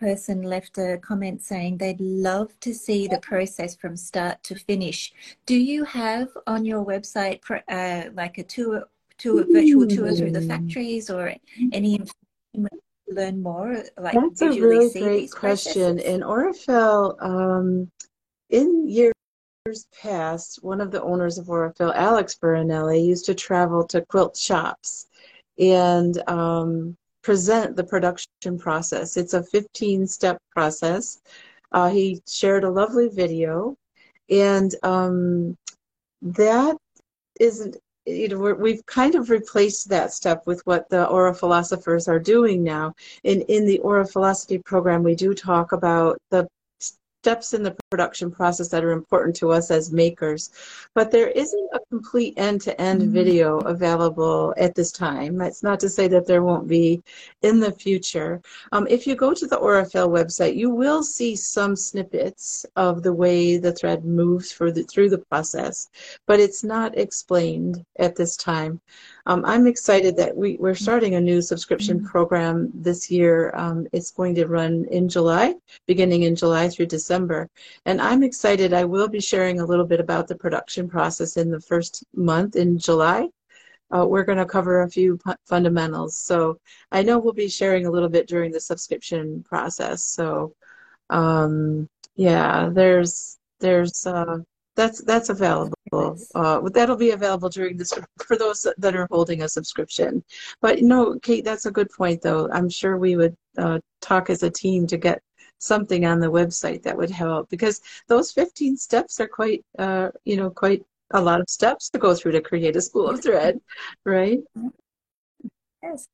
person 0.00 0.42
left 0.42 0.78
a 0.78 0.98
comment 0.98 1.42
saying 1.42 1.76
they'd 1.76 2.00
love 2.00 2.58
to 2.60 2.74
see 2.74 3.06
the 3.06 3.18
process 3.18 3.76
from 3.76 3.96
start 3.96 4.42
to 4.44 4.54
finish. 4.54 5.12
Do 5.46 5.56
you 5.56 5.84
have 5.84 6.28
on 6.46 6.64
your 6.64 6.84
website 6.84 7.40
uh, 7.68 8.10
like 8.14 8.38
a 8.38 8.42
tour, 8.42 8.88
tour, 9.18 9.44
virtual 9.44 9.86
tour 9.86 10.14
through 10.14 10.32
the 10.32 10.40
factories, 10.40 11.10
or 11.10 11.34
any 11.72 11.96
information 11.96 12.80
learn 13.08 13.42
more? 13.42 13.84
Like 13.98 14.14
That's 14.14 14.42
a 14.42 14.48
really 14.48 14.90
great 14.98 15.30
question. 15.30 15.98
In 15.98 16.22
Aurifil, 16.22 17.22
um, 17.22 17.90
in 18.48 18.88
years 18.88 19.12
past, 20.02 20.62
one 20.62 20.80
of 20.80 20.90
the 20.90 21.02
owners 21.02 21.36
of 21.36 21.46
Aurifil, 21.46 21.94
Alex 21.94 22.36
Veronelli, 22.42 23.04
used 23.04 23.26
to 23.26 23.34
travel 23.34 23.86
to 23.88 24.00
quilt 24.06 24.36
shops 24.36 25.06
and 25.58 26.26
um, 26.28 26.96
present 27.22 27.76
the 27.76 27.84
production 27.84 28.58
process. 28.58 29.16
It's 29.16 29.34
a 29.34 29.42
15 29.42 30.06
step 30.06 30.38
process. 30.50 31.20
Uh, 31.72 31.90
he 31.90 32.20
shared 32.26 32.64
a 32.64 32.70
lovely 32.70 33.08
video, 33.08 33.76
and 34.28 34.74
um, 34.82 35.56
that 36.22 36.76
isn't, 37.38 37.76
you 38.06 38.28
know, 38.28 38.38
we 38.54 38.72
have 38.72 38.86
kind 38.86 39.14
of 39.14 39.30
replaced 39.30 39.88
that 39.88 40.12
step 40.12 40.46
with 40.46 40.60
what 40.66 40.88
the 40.88 41.06
Aurifilosophers 41.06 42.08
are 42.08 42.18
doing 42.18 42.64
now. 42.64 42.94
In, 43.24 43.42
in 43.42 43.66
the 43.66 43.80
Aurifilosophy 43.84 44.64
program, 44.64 45.02
we 45.02 45.14
do 45.14 45.32
talk 45.32 45.72
about 45.72 46.18
the 46.30 46.48
steps 47.22 47.52
in 47.52 47.62
the 47.62 47.76
production 47.90 48.30
process 48.30 48.68
that 48.68 48.82
are 48.82 48.92
important 48.92 49.36
to 49.36 49.50
us 49.50 49.70
as 49.70 49.92
makers. 49.92 50.50
But 50.94 51.10
there 51.10 51.28
isn't 51.28 51.68
a 51.74 51.80
complete 51.90 52.32
end-to-end 52.38 53.02
mm-hmm. 53.02 53.12
video 53.12 53.58
available 53.58 54.54
at 54.56 54.74
this 54.74 54.90
time. 54.90 55.36
That's 55.36 55.62
not 55.62 55.80
to 55.80 55.90
say 55.90 56.08
that 56.08 56.26
there 56.26 56.42
won't 56.42 56.66
be 56.66 57.02
in 57.42 57.60
the 57.60 57.72
future. 57.72 58.40
Um, 58.72 58.86
if 58.88 59.06
you 59.06 59.16
go 59.16 59.34
to 59.34 59.46
the 59.46 59.58
Aurifil 59.58 60.08
website, 60.08 60.56
you 60.56 60.70
will 60.70 61.02
see 61.02 61.36
some 61.36 61.76
snippets 61.76 62.64
of 62.76 63.02
the 63.02 63.12
way 63.12 63.58
the 63.58 63.72
thread 63.72 64.02
moves 64.04 64.54
the, 64.56 64.84
through 64.90 65.10
the 65.10 65.24
process, 65.30 65.90
but 66.26 66.40
it's 66.40 66.64
not 66.64 66.96
explained 66.96 67.84
at 67.98 68.16
this 68.16 68.34
time. 68.36 68.80
Um, 69.26 69.44
I'm 69.44 69.66
excited 69.66 70.16
that 70.16 70.36
we, 70.36 70.56
we're 70.58 70.74
starting 70.74 71.14
a 71.14 71.20
new 71.20 71.42
subscription 71.42 71.98
mm-hmm. 71.98 72.08
program 72.08 72.70
this 72.74 73.10
year. 73.10 73.52
Um, 73.54 73.86
it's 73.92 74.10
going 74.10 74.34
to 74.36 74.46
run 74.46 74.86
in 74.90 75.08
July, 75.08 75.54
beginning 75.86 76.22
in 76.22 76.36
July 76.36 76.68
through 76.68 76.86
December. 76.86 77.48
And 77.86 78.00
I'm 78.00 78.22
excited. 78.22 78.72
I 78.72 78.84
will 78.84 79.08
be 79.08 79.20
sharing 79.20 79.60
a 79.60 79.66
little 79.66 79.86
bit 79.86 80.00
about 80.00 80.28
the 80.28 80.36
production 80.36 80.88
process 80.88 81.36
in 81.36 81.50
the 81.50 81.60
first 81.60 82.04
month 82.14 82.56
in 82.56 82.78
July. 82.78 83.28
Uh, 83.94 84.06
we're 84.06 84.24
going 84.24 84.38
to 84.38 84.46
cover 84.46 84.82
a 84.82 84.90
few 84.90 85.18
fundamentals. 85.46 86.16
So 86.16 86.60
I 86.92 87.02
know 87.02 87.18
we'll 87.18 87.32
be 87.32 87.48
sharing 87.48 87.86
a 87.86 87.90
little 87.90 88.08
bit 88.08 88.28
during 88.28 88.52
the 88.52 88.60
subscription 88.60 89.42
process. 89.42 90.04
So 90.04 90.54
um, 91.10 91.88
yeah, 92.14 92.70
there's 92.72 93.38
there's 93.58 94.06
uh, 94.06 94.38
that's 94.76 95.02
that's 95.04 95.28
available. 95.28 95.74
Uh, 96.34 96.60
that'll 96.72 96.96
be 96.96 97.10
available 97.10 97.48
during 97.48 97.76
this 97.76 97.92
for 98.24 98.36
those 98.36 98.66
that 98.78 98.96
are 98.96 99.08
holding 99.10 99.42
a 99.42 99.48
subscription. 99.48 100.22
But 100.60 100.82
no, 100.82 101.18
Kate, 101.20 101.44
that's 101.44 101.66
a 101.66 101.70
good 101.70 101.90
point, 101.90 102.22
though. 102.22 102.48
I'm 102.52 102.68
sure 102.68 102.96
we 102.96 103.16
would 103.16 103.36
uh, 103.58 103.80
talk 104.00 104.30
as 104.30 104.42
a 104.42 104.50
team 104.50 104.86
to 104.88 104.96
get 104.96 105.20
something 105.58 106.06
on 106.06 106.20
the 106.20 106.30
website 106.30 106.82
that 106.82 106.96
would 106.96 107.10
help 107.10 107.50
because 107.50 107.80
those 108.08 108.32
15 108.32 108.76
steps 108.76 109.20
are 109.20 109.28
quite, 109.28 109.64
uh, 109.78 110.08
you 110.24 110.36
know, 110.36 110.48
quite 110.48 110.82
a 111.12 111.20
lot 111.20 111.40
of 111.40 111.50
steps 111.50 111.90
to 111.90 111.98
go 111.98 112.14
through 112.14 112.32
to 112.32 112.40
create 112.40 112.76
a 112.76 112.80
spool 112.80 113.10
of 113.10 113.22
thread, 113.22 113.60
right? 114.04 114.38
Yes, 115.82 116.06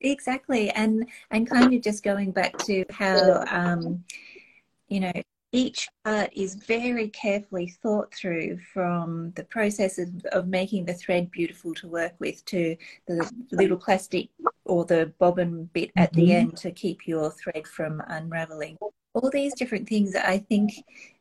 exactly, 0.00 0.70
and 0.70 1.08
and 1.30 1.48
kind 1.48 1.72
of 1.72 1.80
just 1.80 2.04
going 2.04 2.30
back 2.32 2.56
to 2.58 2.84
how 2.90 3.44
um, 3.50 4.04
you 4.88 5.00
know 5.00 5.12
each 5.56 5.88
part 6.04 6.30
is 6.34 6.54
very 6.54 7.08
carefully 7.08 7.68
thought 7.82 8.14
through 8.14 8.58
from 8.72 9.32
the 9.36 9.44
process 9.44 9.98
of, 9.98 10.08
of, 10.32 10.46
making 10.48 10.84
the 10.84 10.92
thread 10.92 11.30
beautiful 11.30 11.74
to 11.74 11.88
work 11.88 12.12
with 12.18 12.44
to 12.44 12.76
the 13.06 13.30
little 13.52 13.76
plastic 13.76 14.28
or 14.64 14.84
the 14.84 15.12
bobbin 15.18 15.68
bit 15.72 15.90
at 15.96 16.12
mm-hmm. 16.12 16.20
the 16.20 16.34
end 16.34 16.56
to 16.58 16.70
keep 16.70 17.06
your 17.06 17.30
thread 17.30 17.66
from 17.66 18.02
unraveling. 18.08 18.76
All 19.14 19.30
these 19.30 19.54
different 19.54 19.88
things, 19.88 20.14
I 20.14 20.38
think 20.38 20.72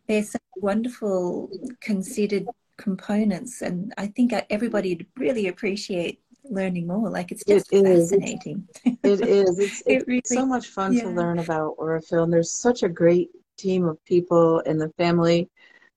they're 0.08 0.24
such 0.24 0.42
wonderful 0.58 1.50
considered 1.80 2.46
components, 2.78 3.62
and 3.62 3.94
I 3.98 4.08
think 4.08 4.34
everybody 4.50 4.96
would 4.96 5.08
really 5.18 5.48
appreciate 5.48 6.20
learning 6.44 6.88
more. 6.88 7.10
Like 7.10 7.32
it's 7.32 7.46
just 7.46 7.72
it 7.72 7.84
fascinating. 7.84 8.68
It 8.84 9.22
is. 9.22 9.60
It's, 9.60 9.60
it's 9.60 9.84
it 9.86 10.08
really, 10.08 10.22
so 10.26 10.46
much 10.46 10.68
fun 10.68 10.94
yeah. 10.94 11.04
to 11.04 11.10
learn 11.10 11.40
about 11.40 11.78
Aurifil, 11.78 12.24
and 12.24 12.34
there's 12.34 12.54
such 12.54 12.84
a 12.84 12.90
great 12.90 13.30
team 13.58 13.86
of 13.86 14.04
people 14.06 14.62
and 14.66 14.80
the 14.80 14.90
family. 14.98 15.50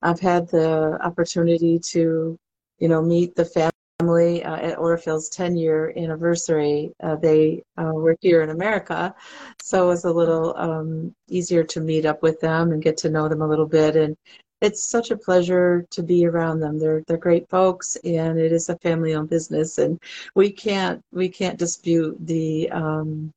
I've 0.02 0.20
had 0.20 0.48
the 0.48 0.98
opportunity 1.02 1.78
to, 1.90 2.38
you 2.78 2.88
know, 2.88 3.02
meet 3.02 3.34
the 3.34 3.44
family 3.44 4.44
uh, 4.44 4.56
at 4.56 4.78
Aurifil's 4.78 5.28
10 5.30 5.56
year 5.56 5.92
anniversary. 5.96 6.92
Uh, 7.02 7.16
they 7.16 7.62
uh, 7.76 7.92
were 7.92 8.16
here 8.20 8.42
in 8.42 8.50
America, 8.50 9.14
so 9.60 9.84
it 9.84 9.88
was 9.88 10.04
a 10.04 10.12
little 10.12 10.56
um, 10.56 11.14
easier 11.28 11.64
to 11.64 11.80
meet 11.80 12.06
up 12.06 12.22
with 12.22 12.40
them 12.40 12.72
and 12.72 12.82
get 12.82 12.96
to 12.98 13.10
know 13.10 13.28
them 13.28 13.42
a 13.42 13.48
little 13.48 13.66
bit. 13.66 13.96
And 13.96 14.16
it's 14.60 14.82
such 14.82 15.10
a 15.10 15.16
pleasure 15.16 15.86
to 15.90 16.02
be 16.02 16.26
around 16.26 16.60
them. 16.60 16.78
They're 16.78 17.02
they're 17.06 17.16
great 17.16 17.48
folks, 17.48 17.96
and 18.04 18.38
it 18.38 18.52
is 18.52 18.68
a 18.68 18.78
family-owned 18.78 19.30
business, 19.30 19.78
and 19.78 20.00
we 20.34 20.50
can't 20.50 21.00
we 21.12 21.28
can't 21.28 21.58
dispute 21.58 22.16
the 22.20 22.70
um, 22.70 23.32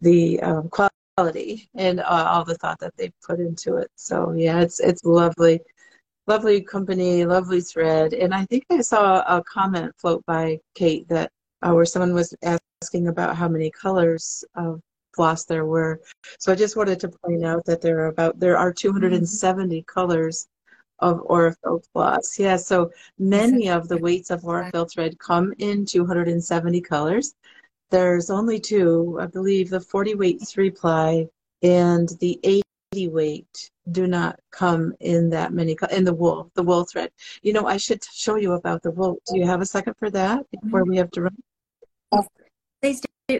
the 0.00 0.40
um, 0.40 0.68
quality 0.68 0.94
quality 1.16 1.68
and 1.74 2.00
uh, 2.00 2.26
all 2.30 2.44
the 2.44 2.56
thought 2.56 2.78
that 2.80 2.96
they 2.96 3.10
put 3.26 3.40
into 3.40 3.76
it. 3.76 3.90
So 3.96 4.32
yeah, 4.32 4.60
it's 4.60 4.80
it's 4.80 5.04
lovely, 5.04 5.60
lovely 6.26 6.62
company, 6.62 7.24
lovely 7.24 7.60
thread. 7.60 8.14
And 8.14 8.34
I 8.34 8.44
think 8.46 8.64
I 8.70 8.80
saw 8.80 9.20
a 9.20 9.42
comment 9.44 9.92
float 9.98 10.24
by 10.26 10.58
Kate 10.74 11.08
that 11.08 11.30
uh, 11.62 11.72
where 11.72 11.84
someone 11.84 12.14
was 12.14 12.34
asking 12.42 13.08
about 13.08 13.36
how 13.36 13.48
many 13.48 13.70
colors 13.70 14.44
of 14.54 14.80
floss 15.14 15.44
there 15.44 15.66
were. 15.66 16.00
So 16.38 16.52
I 16.52 16.54
just 16.54 16.76
wanted 16.76 17.00
to 17.00 17.08
point 17.08 17.44
out 17.44 17.64
that 17.66 17.80
there 17.80 18.00
are 18.00 18.06
about 18.06 18.40
there 18.40 18.56
are 18.56 18.72
270 18.72 19.76
mm-hmm. 19.80 19.84
colors 19.86 20.48
of 21.00 21.18
Aurifil 21.28 21.84
floss. 21.92 22.38
Yeah, 22.38 22.56
so 22.56 22.90
many 23.18 23.68
of 23.68 23.88
the 23.88 23.98
weights 23.98 24.30
of 24.30 24.42
Aurifil 24.42 24.90
thread 24.90 25.18
come 25.18 25.52
in 25.58 25.84
270 25.84 26.80
colors. 26.80 27.34
There's 27.92 28.30
only 28.30 28.58
two, 28.58 29.18
I 29.20 29.26
believe, 29.26 29.68
the 29.68 29.78
40 29.78 30.14
weight 30.14 30.40
three 30.48 30.70
ply 30.70 31.28
and 31.62 32.08
the 32.20 32.40
80 32.42 33.08
weight 33.08 33.70
do 33.90 34.06
not 34.06 34.40
come 34.50 34.94
in 35.00 35.28
that 35.28 35.52
many 35.52 35.76
in 35.90 36.04
the 36.04 36.14
wool, 36.14 36.50
the 36.54 36.62
wool 36.62 36.84
thread. 36.84 37.10
You 37.42 37.52
know, 37.52 37.66
I 37.66 37.76
should 37.76 38.02
show 38.02 38.36
you 38.36 38.52
about 38.52 38.82
the 38.82 38.92
wool. 38.92 39.18
Do 39.26 39.38
you 39.38 39.44
have 39.44 39.60
a 39.60 39.66
second 39.66 39.94
for 39.98 40.08
that 40.08 40.46
before 40.50 40.84
we 40.86 40.96
have 40.96 41.10
to 41.10 41.20
run? 41.20 41.36
Please 42.80 43.02
do. 43.28 43.38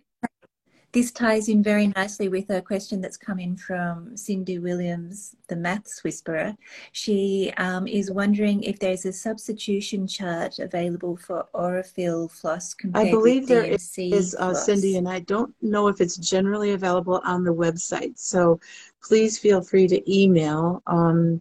This 0.93 1.11
ties 1.11 1.49
in 1.49 1.62
very 1.62 1.86
nicely 1.88 2.28
with 2.28 2.51
a 2.51 2.61
question 2.61 3.01
that's 3.01 3.16
come 3.16 3.38
in 3.38 3.57
from 3.57 4.14
Cindy 4.14 4.59
Williams, 4.59 5.34
the 5.49 5.57
maths 5.57 6.05
whisperer. 6.05 6.55
She 6.93 7.53
um, 7.57 7.86
is 7.86 8.11
wondering 8.11 8.62
if 8.62 8.78
there's 8.78 9.07
a 9.07 9.12
substitution 9.12 10.07
chart 10.07 10.59
available 10.59 11.16
for 11.16 11.47
Aurifil 11.55 12.30
floss 12.30 12.74
compared 12.74 13.07
I 13.07 13.11
believe 13.11 13.47
there 13.47 13.64
is, 13.64 13.90
is 13.97 14.36
uh, 14.38 14.53
Cindy, 14.53 14.99
and 14.99 15.09
I 15.09 15.20
don't 15.20 15.55
know 15.62 15.88
if 15.88 16.03
it's 16.03 16.16
generally 16.16 16.72
available 16.72 17.22
on 17.24 17.43
the 17.43 17.55
website. 17.55 18.18
So 18.18 18.61
please 19.03 19.38
feel 19.38 19.62
free 19.62 19.88
to 19.88 20.14
email 20.14 20.82
um, 20.86 21.40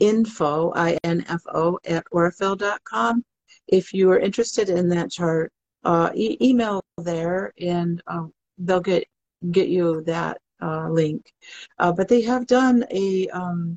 info, 0.00 0.72
I-N-F-O, 0.74 1.78
at 1.84 2.04
aurifil.com 2.14 3.24
if 3.68 3.92
you 3.92 4.10
are 4.10 4.18
interested 4.18 4.70
in 4.70 4.88
that 4.88 5.10
chart. 5.10 5.52
Uh, 5.84 6.10
e 6.16 6.36
email 6.40 6.82
there 6.98 7.52
and 7.60 8.02
uh, 8.08 8.24
they'll 8.58 8.80
get 8.80 9.06
get 9.50 9.68
you 9.68 10.02
that 10.02 10.38
uh, 10.62 10.88
link. 10.88 11.32
Uh, 11.78 11.92
but 11.92 12.08
they 12.08 12.22
have 12.22 12.46
done 12.46 12.84
a 12.90 13.28
um, 13.28 13.76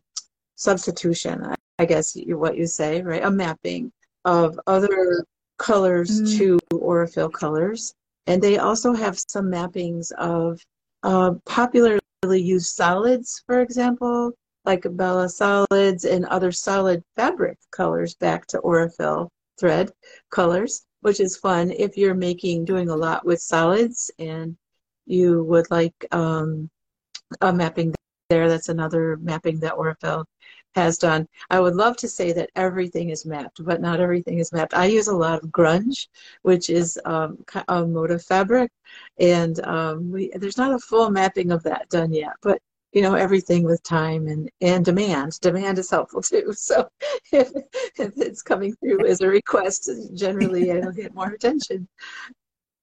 substitution, 0.55 1.53
I 1.77 1.86
guess 1.86 2.15
you, 2.15 2.38
what 2.38 2.57
you 2.57 2.67
say, 2.67 3.01
right? 3.01 3.23
A 3.23 3.32
mapping 3.32 3.91
of 4.25 4.59
other 4.67 5.25
colors 5.57 6.21
mm. 6.21 6.38
to 6.38 6.59
Aurifil 6.73 7.32
colors. 7.32 7.93
And 8.27 8.41
they 8.41 8.57
also 8.57 8.93
have 8.93 9.19
some 9.27 9.45
mappings 9.45 10.11
of 10.13 10.59
uh, 11.03 11.34
popularly 11.45 12.01
used 12.41 12.75
solids, 12.75 13.43
for 13.45 13.61
example, 13.61 14.32
like 14.65 14.86
Bella 14.91 15.30
solids 15.30 16.05
and 16.05 16.25
other 16.25 16.51
solid 16.51 17.03
fabric 17.15 17.57
colors 17.71 18.15
back 18.15 18.45
to 18.47 18.59
Aurifil 18.59 19.30
thread 19.59 19.91
colors, 20.30 20.86
which 21.01 21.19
is 21.19 21.38
fun 21.38 21.71
if 21.71 21.97
you're 21.97 22.13
making, 22.13 22.65
doing 22.65 22.89
a 22.89 22.95
lot 22.95 23.25
with 23.25 23.41
solids 23.41 24.11
and 24.19 24.55
you 25.10 25.43
would 25.43 25.70
like 25.72 26.05
um, 26.12 26.70
a 27.41 27.51
mapping 27.51 27.93
there. 28.30 28.47
That's 28.47 28.70
another 28.70 29.18
mapping 29.18 29.60
that 29.60 29.74
Aurifil 29.74 30.26
has 30.76 30.97
done. 30.97 31.28
I 31.49 31.60
would 31.60 31.76
love 31.76 31.97
to 31.97 32.07
say 32.07 32.32
that 32.34 32.51
everything 32.55 33.10
is 33.10 33.26
mapped, 33.26 33.64
but 33.64 33.82
not 33.82 33.99
everything 33.99 34.39
is 34.39 34.53
mapped. 34.53 34.74
I 34.74 34.86
use 34.86 35.07
a 35.07 35.16
lot 35.16 35.43
of 35.43 35.49
grunge, 35.49 36.07
which 36.43 36.70
is 36.70 36.99
um, 37.05 37.43
a 37.68 37.86
motif 37.86 38.22
fabric, 38.22 38.72
and 39.20 39.60
um, 39.66 40.12
we, 40.12 40.32
there's 40.36 40.57
not 40.57 40.74
a 40.74 40.80
full 40.80 41.10
mapping 41.10 41.51
of 41.51 41.64
that 41.64 41.89
done 41.89 42.14
yet, 42.14 42.34
but 42.41 42.60
you 42.91 43.01
know 43.01 43.16
everything 43.16 43.64
with 43.64 43.82
time 43.84 44.28
and 44.28 44.49
and 44.62 44.84
demand 44.84 45.39
demand 45.41 45.78
is 45.78 45.91
helpful 45.91 46.22
too 46.24 46.51
so 46.53 46.89
if, 47.32 47.51
if 47.99 48.14
it's 48.18 48.41
coming 48.41 48.74
through 48.76 49.05
as 49.05 49.22
a 49.22 49.28
request 49.28 49.89
generally 50.16 50.70
it'll 50.72 50.91
get 50.91 51.14
more 51.14 51.30
attention 51.30 51.88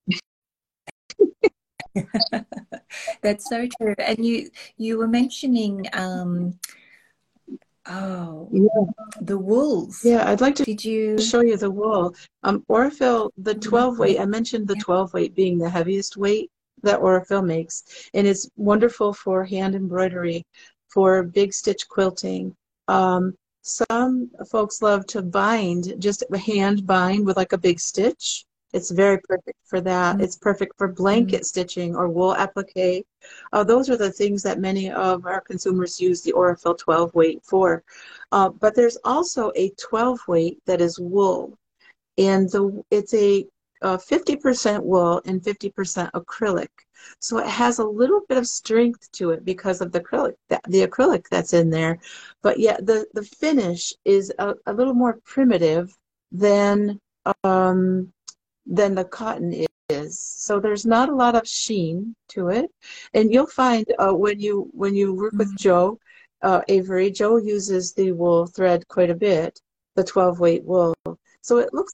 That's 3.23 3.49
so 3.49 3.67
true. 3.81 3.95
And 3.99 4.25
you 4.25 4.51
you 4.77 4.99
were 4.99 5.09
mentioning 5.09 5.87
um 5.93 6.59
oh 7.87 8.49
yeah. 8.53 9.05
the 9.21 9.39
wools. 9.39 10.01
Yeah, 10.05 10.29
I'd 10.31 10.41
like 10.41 10.55
to 10.57 10.65
Did 10.65 10.85
you 10.85 11.19
show 11.19 11.41
you 11.41 11.57
the 11.57 11.71
wool. 11.71 12.15
Um 12.43 12.65
Aurifil, 12.71 13.31
the 13.39 13.53
mm-hmm. 13.53 13.69
12 13.69 13.99
weight, 13.99 14.21
I 14.21 14.27
mentioned 14.27 14.69
the 14.69 14.77
12 14.77 15.13
weight 15.15 15.35
being 15.35 15.59
the 15.59 15.71
heaviest 15.71 16.17
weight 16.17 16.51
that 16.83 17.01
Aurifil 17.01 17.45
makes. 17.45 18.09
And 18.15 18.27
it's 18.27 18.49
wonderful 18.57 19.13
for 19.13 19.45
hand 19.45 19.75
embroidery, 19.75 20.45
for 20.89 21.23
big 21.23 21.53
stitch 21.53 21.87
quilting. 21.89 22.55
Um, 22.89 23.37
some 23.63 24.31
folks 24.49 24.81
love 24.81 25.07
to 25.09 25.23
bind, 25.23 25.95
just 25.99 26.23
hand 26.35 26.87
bind 26.87 27.27
with 27.27 27.37
like 27.37 27.53
a 27.53 27.59
big 27.59 27.81
stitch. 27.81 28.46
It's 28.73 28.91
very 28.91 29.19
perfect 29.29 29.59
for 29.65 29.81
that. 29.81 30.15
Mm-hmm. 30.15 30.25
It's 30.25 30.37
perfect 30.37 30.77
for 30.77 30.89
blanket 30.89 31.37
mm-hmm. 31.37 31.45
stitching 31.45 31.97
or 31.97 32.09
wool 32.09 32.35
applique. 32.35 33.05
Uh, 33.53 33.65
those 33.65 33.89
are 33.89 33.97
the 33.97 34.13
things 34.13 34.43
that 34.43 34.61
many 34.61 34.91
of 34.91 35.27
our 35.27 35.41
consumers 35.41 36.01
use 36.01 36.23
the 36.23 36.33
Aurifil 36.33 36.77
12 36.77 37.15
weight 37.15 37.41
for. 37.45 37.83
Uh, 38.33 38.49
but 38.49 38.75
there's 38.75 38.99
also 39.05 39.53
a 39.57 39.71
12 39.81 40.21
weight 40.29 40.59
that 40.67 40.81
is 40.81 40.99
wool. 40.99 41.57
And 42.19 42.51
the, 42.51 42.83
it's 42.91 43.15
a 43.15 43.47
uh, 43.83 43.99
50% 43.99 44.83
wool 44.83 45.21
and 45.27 45.43
50% 45.43 46.11
acrylic. 46.13 46.69
So 47.21 47.39
it 47.39 47.47
has 47.47 47.79
a 47.79 47.85
little 47.85 48.23
bit 48.29 48.39
of 48.39 48.47
strength 48.47 49.11
to 49.13 49.31
it 49.31 49.45
because 49.45 49.81
of 49.81 49.93
the 49.93 50.01
acrylic, 50.01 50.35
the 50.49 50.87
acrylic 50.87 51.29
that's 51.31 51.53
in 51.53 51.71
there. 51.71 51.99
But 52.43 52.59
yet 52.59 52.87
the, 52.87 53.07
the 53.13 53.23
finish 53.23 53.93
is 54.05 54.33
a, 54.39 54.55
a 54.67 54.73
little 54.73 54.95
more 54.95 55.21
primitive 55.25 55.95
than 56.33 56.99
um, 57.45 58.13
than 58.67 58.95
the 58.95 59.05
cotton 59.05 59.67
is. 59.89 60.21
So 60.21 60.61
there's 60.61 60.85
not 60.85 61.09
a 61.09 61.15
lot 61.15 61.35
of 61.35 61.47
sheen 61.47 62.15
to 62.29 62.49
it, 62.49 62.71
and 63.15 63.33
you'll 63.33 63.47
find 63.47 63.87
uh, 63.99 64.13
when 64.13 64.41
you 64.41 64.69
when 64.73 64.95
you 64.95 65.15
work 65.15 65.33
with 65.35 65.49
mm-hmm. 65.49 65.57
Jo 65.57 65.99
uh, 66.43 66.61
Avery, 66.69 67.11
Jo 67.11 67.37
uses 67.37 67.93
the 67.93 68.13
wool 68.13 68.47
thread 68.47 68.87
quite 68.89 69.11
a 69.11 69.15
bit, 69.15 69.61
the 69.95 70.05
12 70.05 70.39
weight 70.41 70.65
wool. 70.65 70.95
So 71.41 71.59
it 71.59 71.73
looks 71.73 71.93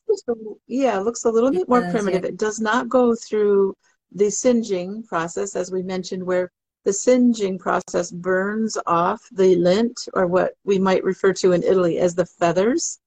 yeah, 0.66 0.99
it 0.99 1.05
looks 1.05 1.25
a 1.25 1.31
little 1.31 1.51
it 1.51 1.55
bit 1.55 1.68
more 1.68 1.83
does, 1.83 1.93
primitive. 1.93 2.23
Yeah. 2.23 2.29
It 2.29 2.39
does 2.39 2.61
not 2.61 2.89
go 2.89 3.14
through 3.14 3.75
the 4.12 4.31
singeing 4.31 5.05
process, 5.05 5.57
as 5.57 5.70
we 5.70 5.83
mentioned, 5.83 6.25
where 6.25 6.51
the 6.85 6.93
singeing 6.93 7.59
process 7.59 8.11
burns 8.11 8.77
off 8.87 9.27
the 9.31 9.57
lint, 9.57 10.09
or 10.14 10.27
what 10.27 10.55
we 10.64 10.79
might 10.79 11.05
refer 11.05 11.33
to 11.35 11.53
in 11.53 11.62
Italy 11.62 11.99
as 11.99 12.14
the 12.14 12.27
feathers. 12.27 12.99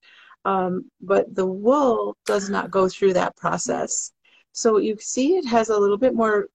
Um, 0.45 0.89
but 1.01 1.33
the 1.33 1.45
wool 1.45 2.15
does 2.25 2.49
not 2.49 2.71
go 2.71 2.87
through 2.87 3.13
that 3.13 3.35
process. 3.35 4.11
So 4.51 4.77
you 4.77 4.95
see 4.99 5.35
it 5.35 5.45
has 5.45 5.69
a 5.69 5.77
little 5.77 5.97
bit 5.97 6.13
more, 6.13 6.47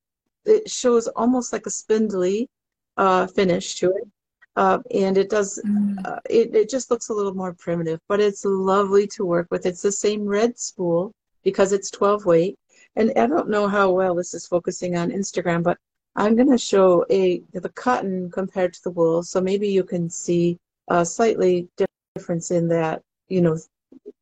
it 0.45 0.71
shows 0.71 1.09
almost 1.09 1.53
like 1.53 1.67
a 1.67 1.71
spindly 1.71 2.49
uh, 2.97 3.27
finish 3.27 3.75
to 3.77 3.91
it. 3.91 4.09
Uh, 4.57 4.79
and 4.93 5.17
it 5.19 5.29
does, 5.29 5.61
mm. 5.67 5.97
uh, 6.07 6.19
it, 6.29 6.55
it 6.55 6.71
just 6.71 6.91
looks 6.91 7.09
a 7.09 7.13
little 7.13 7.35
more 7.35 7.55
primitive, 7.55 8.01
but 8.09 8.21
it's 8.21 8.45
lovely 8.45 9.07
to 9.07 9.25
work 9.25 9.47
with. 9.51 9.67
It's 9.67 9.83
the 9.83 9.93
same 9.93 10.25
red 10.25 10.59
spool 10.59 11.13
because 11.45 11.73
it's 11.73 11.91
12 11.91 12.27
weight. 12.27 12.59
And 12.97 13.13
I 13.17 13.27
don't 13.27 13.49
know 13.49 13.69
how 13.69 13.91
well 13.91 14.15
this 14.15 14.35
is 14.35 14.47
focusing 14.47 14.97
on 14.97 15.11
Instagram, 15.11 15.63
but 15.63 15.79
I'm 16.17 16.35
going 16.35 16.51
to 16.51 16.59
show 16.59 17.05
a 17.11 17.43
the 17.53 17.69
cotton 17.71 18.31
compared 18.31 18.75
to 18.75 18.83
the 18.83 18.91
wool. 18.91 19.23
So 19.23 19.41
maybe 19.41 19.69
you 19.69 19.85
can 19.85 20.11
see 20.11 20.59
a 20.89 21.05
slightly 21.05 21.69
difference 22.17 22.51
in 22.51 22.69
that, 22.69 23.03
you 23.29 23.41
know, 23.41 23.57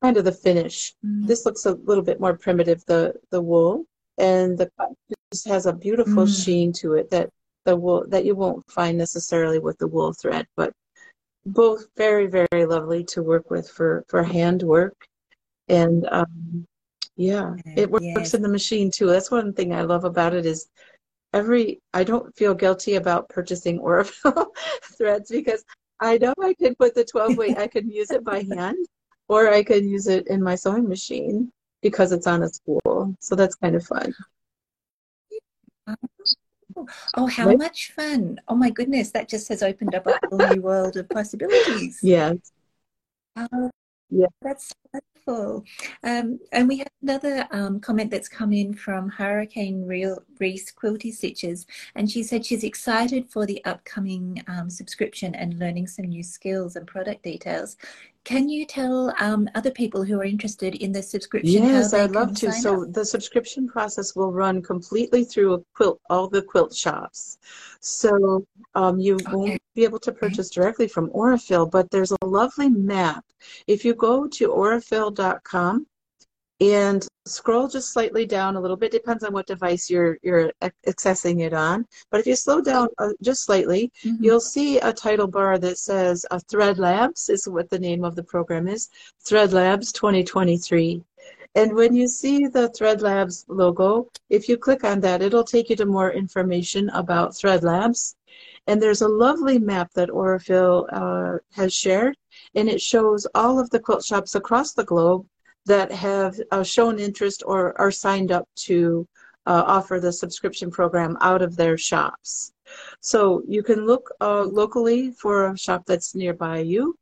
kind 0.03 0.17
of 0.17 0.25
the 0.25 0.33
finish. 0.33 0.95
Mm. 1.05 1.27
This 1.27 1.45
looks 1.45 1.67
a 1.67 1.73
little 1.73 2.05
bit 2.05 2.21
more 2.21 2.37
primitive, 2.37 2.85
the 2.87 3.15
the 3.31 3.41
wool, 3.41 3.85
and 4.19 4.57
the 4.59 4.71
just 5.33 5.49
has 5.49 5.67
a 5.67 5.73
beautiful 5.73 6.25
mm. 6.25 6.45
sheen 6.45 6.73
to 6.73 6.95
it 6.95 7.11
that 7.11 7.31
the 7.65 7.77
wool 7.77 8.05
that 8.09 8.25
you 8.25 8.35
won't 8.35 8.69
find 8.71 8.97
necessarily 8.97 9.59
with 9.59 9.79
the 9.79 9.87
wool 9.87 10.13
thread, 10.13 10.47
but 10.57 10.73
both 11.47 11.87
very 11.97 12.27
very 12.27 12.65
lovely 12.67 13.05
to 13.05 13.23
work 13.23 13.51
with 13.51 13.69
for 13.69 14.05
for 14.09 14.23
hand 14.23 14.63
work, 14.63 14.97
and 15.69 16.07
um, 16.11 16.67
yeah, 17.17 17.55
it 17.77 17.91
works 17.91 18.05
yes. 18.05 18.35
in 18.35 18.43
the 18.43 18.49
machine 18.49 18.91
too. 18.91 19.07
That's 19.07 19.31
one 19.31 19.53
thing 19.53 19.73
I 19.73 19.83
love 19.83 20.05
about 20.05 20.35
it 20.35 20.47
is 20.47 20.69
every 21.33 21.81
I 21.93 22.05
don't 22.05 22.35
feel 22.37 22.55
guilty 22.55 22.95
about 22.95 23.29
purchasing 23.29 23.81
Aurifil 23.81 24.47
threads 24.97 25.31
because 25.31 25.65
I 26.01 26.19
know 26.19 26.33
I 26.41 26.55
can 26.55 26.75
put 26.77 26.95
the 26.95 27.05
12 27.05 27.37
weight, 27.37 27.59
I 27.59 27.67
can 27.67 27.91
use 27.91 28.11
it 28.11 28.25
by 28.25 28.47
hand 28.57 28.87
or 29.29 29.53
I 29.53 29.63
could 29.63 29.85
use 29.85 30.07
it 30.07 30.27
in 30.29 30.43
my 30.43 30.55
sewing 30.55 30.89
machine 30.89 31.53
because 31.83 32.13
it's 32.13 32.27
on 32.27 32.43
a 32.43 32.49
spool. 32.49 33.15
So 33.21 33.35
that's 33.35 33.55
kind 33.55 33.77
of 33.77 33.85
fun. 33.85 34.15
Oh, 37.17 37.27
how 37.27 37.47
right? 37.47 37.59
much 37.59 37.93
fun! 37.93 38.39
Oh 38.47 38.55
my 38.55 38.71
goodness, 38.71 39.11
that 39.13 39.29
just 39.29 39.49
has 39.49 39.63
opened 39.63 39.95
up 39.95 40.07
a 40.07 40.19
whole 40.29 40.55
new 40.55 40.63
world 40.63 40.97
of 40.97 41.09
possibilities. 41.09 41.99
Yes. 42.03 42.37
Uh, 43.37 43.69
yeah. 44.11 44.27
That's 44.43 44.73
wonderful. 44.93 45.65
Um, 46.03 46.41
and 46.53 46.69
we 46.69 46.79
have 46.79 46.89
another 47.03 47.47
um, 47.51 47.81
comment 47.81 48.11
that's 48.11 48.29
come 48.29 48.53
in 48.53 48.75
from 48.75 49.09
Hurricane 49.09 49.87
Real 49.87 50.23
Reese 50.39 50.71
Quilty 50.73 51.13
Stitches, 51.13 51.67
and 51.95 52.11
she 52.11 52.23
said 52.23 52.45
she's 52.45 52.65
excited 52.65 53.29
for 53.29 53.47
the 53.47 53.65
upcoming 53.65 54.43
um, 54.47 54.71
subscription 54.71 55.35
and 55.35 55.59
learning 55.59 55.87
some 55.87 56.07
new 56.07 56.23
skills 56.23 56.77
and 56.77 56.87
product 56.87 57.23
details. 57.23 57.77
Can 58.25 58.49
you 58.51 58.67
tell 58.67 59.15
um, 59.19 59.49
other 59.55 59.71
people 59.71 60.03
who 60.03 60.21
are 60.21 60.25
interested 60.25 60.75
in 60.75 60.93
the 60.93 61.03
subscription? 61.03 61.63
Yes, 61.63 61.95
I'd 61.95 62.11
love 62.11 62.35
to. 62.37 62.53
So 62.53 62.83
up? 62.83 62.93
the 62.93 63.05
subscription 63.05 63.67
process 63.67 64.15
will 64.15 64.33
run 64.33 64.61
completely 64.61 65.25
through 65.25 65.55
a 65.55 65.59
quilt, 65.75 65.99
all 66.11 66.29
the 66.29 66.43
quilt 66.43 66.75
shops. 66.75 67.39
So 67.81 68.45
um, 68.75 68.99
you 68.99 69.15
okay. 69.15 69.33
won't 69.33 69.63
be 69.75 69.85
able 69.85 70.01
to 70.01 70.13
purchase 70.13 70.51
directly 70.51 70.89
from 70.89 71.09
Aurifil, 71.11 71.71
but 71.71 71.91
there's 71.91 72.13
a 72.13 72.27
lovely 72.27 72.69
map. 72.69 73.25
If 73.67 73.83
you 73.83 73.95
go 73.95 74.29
to 74.29 74.49
aurifil.com 74.49 75.87
and 76.61 77.07
scroll 77.25 77.69
just 77.69 77.93
slightly 77.93 78.27
down 78.27 78.57
a 78.57 78.61
little 78.61 78.77
bit 78.77 78.91
depends 78.91 79.23
on 79.23 79.33
what 79.33 79.47
device 79.47 79.89
you're 79.89 80.19
you're 80.23 80.51
accessing 80.87 81.41
it 81.41 81.53
on 81.53 81.87
but 82.11 82.21
if 82.21 82.27
you 82.27 82.35
slow 82.35 82.61
down 82.61 82.89
uh, 82.99 83.11
just 83.23 83.45
slightly 83.45 83.93
mm-hmm. 84.05 84.23
you'll 84.23 84.41
see 84.41 84.79
a 84.79 84.93
title 84.93 85.27
bar 85.29 85.59
that 85.59 85.79
says 85.79 86.27
uh, 86.31 86.39
thread 86.51 86.79
labs 86.79 87.29
is 87.29 87.49
what 87.49 87.71
the 87.71 87.79
name 87.79 88.03
of 88.03 88.17
the 88.17 88.23
program 88.23 88.67
is 88.67 88.89
thread 89.25 89.53
labs 89.53 89.93
2023 89.93 91.03
And 91.55 91.75
when 91.75 91.95
you 91.95 92.07
see 92.09 92.47
the 92.47 92.69
Thread 92.69 93.01
Labs 93.01 93.45
logo, 93.49 94.09
if 94.29 94.49
you 94.49 94.57
click 94.57 94.85
on 94.85 95.01
that, 95.01 95.23
it'll 95.23 95.45
take 95.45 95.71
you 95.71 95.77
to 95.77 95.87
more 95.87 96.13
information 96.13 96.89
about 96.91 97.37
Thread 97.37 97.65
Labs. 97.65 98.17
And 98.67 98.81
there's 98.81 99.01
a 99.01 99.09
lovely 99.09 99.59
map 99.59 99.91
that 99.95 100.11
Aurifil 100.11 100.87
uh, 100.93 101.39
has 101.53 101.73
shared, 101.73 102.15
and 102.55 102.69
it 102.69 102.81
shows 102.81 103.27
all 103.35 103.59
of 103.59 103.71
the 103.71 103.81
quilt 103.81 104.05
shops 104.05 104.35
across 104.35 104.75
the 104.75 104.85
globe 104.85 105.27
that 105.69 105.93
have 105.93 106.41
uh, 106.51 106.65
shown 106.65 106.99
interest 106.99 107.43
or 107.47 107.79
are 107.81 107.91
signed 107.91 108.33
up 108.33 108.49
to 108.67 109.07
uh, 109.47 109.65
offer 109.67 110.01
the 110.01 110.13
subscription 110.13 110.71
program 110.71 111.17
out 111.21 111.43
of 111.43 111.57
their 111.57 111.79
shops. 111.79 112.53
So 113.01 113.43
you 113.47 113.63
can 113.63 113.87
look 113.87 114.11
uh, 114.21 114.45
locally 114.45 115.13
for 115.13 115.53
a 115.53 115.59
shop 115.59 115.85
that's 115.87 116.15
nearby 116.15 116.59
you, 116.59 116.99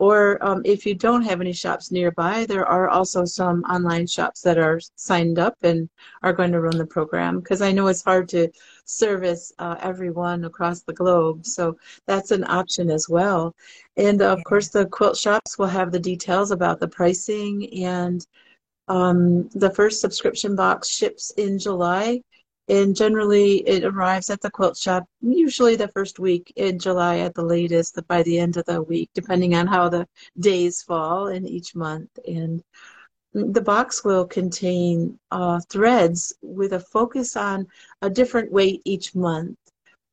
or 0.00 0.42
um, 0.42 0.62
if 0.64 0.86
you 0.86 0.94
don't 0.94 1.20
have 1.20 1.42
any 1.42 1.52
shops 1.52 1.92
nearby, 1.92 2.46
there 2.46 2.64
are 2.64 2.88
also 2.88 3.26
some 3.26 3.62
online 3.64 4.06
shops 4.06 4.40
that 4.40 4.56
are 4.56 4.80
signed 4.96 5.38
up 5.38 5.54
and 5.62 5.90
are 6.22 6.32
going 6.32 6.50
to 6.52 6.60
run 6.62 6.78
the 6.78 6.86
program 6.86 7.38
because 7.38 7.60
I 7.60 7.70
know 7.70 7.86
it's 7.86 8.02
hard 8.02 8.26
to 8.30 8.48
service 8.86 9.52
uh, 9.58 9.76
everyone 9.80 10.46
across 10.46 10.80
the 10.80 10.94
globe. 10.94 11.44
So 11.44 11.76
that's 12.06 12.30
an 12.30 12.44
option 12.44 12.90
as 12.90 13.10
well. 13.10 13.54
And 13.98 14.22
of 14.22 14.42
course, 14.44 14.68
the 14.68 14.86
quilt 14.86 15.18
shops 15.18 15.58
will 15.58 15.66
have 15.66 15.92
the 15.92 16.00
details 16.00 16.50
about 16.50 16.80
the 16.80 16.88
pricing 16.88 17.68
and 17.84 18.26
um, 18.88 19.50
the 19.50 19.70
first 19.70 20.00
subscription 20.00 20.56
box 20.56 20.88
ships 20.88 21.30
in 21.36 21.58
July 21.58 22.22
and 22.70 22.94
generally 22.94 23.68
it 23.68 23.84
arrives 23.84 24.30
at 24.30 24.40
the 24.40 24.50
quilt 24.50 24.76
shop 24.76 25.04
usually 25.20 25.74
the 25.74 25.88
first 25.88 26.20
week 26.20 26.52
in 26.54 26.78
July 26.78 27.18
at 27.18 27.34
the 27.34 27.42
latest 27.42 27.98
by 28.06 28.22
the 28.22 28.38
end 28.38 28.56
of 28.56 28.64
the 28.66 28.80
week 28.80 29.10
depending 29.12 29.56
on 29.56 29.66
how 29.66 29.88
the 29.88 30.06
days 30.38 30.80
fall 30.80 31.26
in 31.26 31.46
each 31.46 31.74
month. 31.74 32.10
And 32.28 32.62
the 33.32 33.60
box 33.60 34.04
will 34.04 34.24
contain 34.24 35.18
uh, 35.32 35.60
threads 35.68 36.32
with 36.42 36.72
a 36.72 36.80
focus 36.80 37.36
on 37.36 37.66
a 38.02 38.10
different 38.10 38.52
weight 38.52 38.82
each 38.84 39.16
month. 39.16 39.58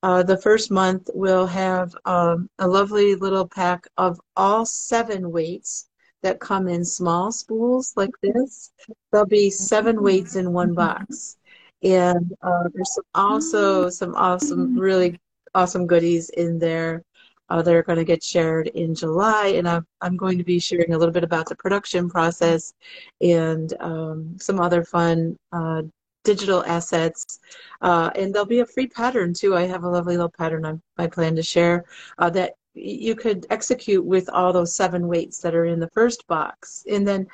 Uh, 0.01 0.23
the 0.23 0.37
first 0.37 0.71
month 0.71 1.09
will 1.13 1.45
have 1.45 1.95
um, 2.05 2.49
a 2.57 2.67
lovely 2.67 3.13
little 3.15 3.47
pack 3.47 3.87
of 3.97 4.19
all 4.35 4.65
seven 4.65 5.31
weights 5.31 5.89
that 6.23 6.39
come 6.39 6.67
in 6.67 6.83
small 6.83 7.31
spools 7.31 7.93
like 7.95 8.15
this. 8.23 8.71
There'll 9.11 9.27
be 9.27 9.51
seven 9.51 10.01
weights 10.01 10.35
in 10.35 10.53
one 10.53 10.73
box 10.73 11.37
and 11.83 12.33
uh, 12.41 12.63
there's 12.73 12.93
some, 12.93 13.05
also 13.15 13.87
mm. 13.87 13.91
some 13.91 14.15
awesome, 14.15 14.77
really 14.77 15.19
awesome 15.55 15.87
goodies 15.87 16.29
in 16.31 16.59
there. 16.59 17.03
Uh, 17.49 17.61
that 17.61 17.73
are 17.73 17.81
going 17.81 17.97
to 17.97 18.03
get 18.03 18.21
shared 18.21 18.67
in 18.67 18.93
July, 18.93 19.53
and 19.55 19.69
I'm, 19.69 19.87
I'm 20.01 20.17
going 20.17 20.37
to 20.37 20.43
be 20.43 20.59
sharing 20.59 20.93
a 20.93 20.97
little 20.97 21.13
bit 21.13 21.23
about 21.23 21.47
the 21.47 21.55
production 21.55 22.09
process 22.09 22.73
and 23.21 23.73
um, 23.79 24.35
some 24.37 24.59
other 24.59 24.83
fun 24.83 25.37
uh, 25.53 25.83
digital 26.27 26.61
assets. 26.65 27.39
Uh, 27.81 28.11
and 28.15 28.33
there'll 28.33 28.45
be 28.45 28.59
a 28.59 28.65
free 28.65 28.87
pattern 28.87 29.33
too. 29.33 29.55
I 29.55 29.65
have 29.65 29.85
a 29.85 29.89
lovely 29.89 30.17
little 30.17 30.29
pattern 30.29 30.65
I, 30.65 30.73
I 31.01 31.07
plan 31.07 31.37
to 31.37 31.41
share 31.41 31.85
uh, 32.17 32.29
that 32.31 32.55
you 32.73 33.15
could 33.15 33.47
execute 33.49 34.03
with 34.03 34.29
all 34.29 34.51
those 34.51 34.75
seven 34.75 35.07
weights 35.07 35.39
that 35.39 35.55
are 35.55 35.65
in 35.65 35.79
the 35.79 35.89
first 35.91 36.27
box. 36.27 36.83
And 36.91 37.07
then 37.07 37.27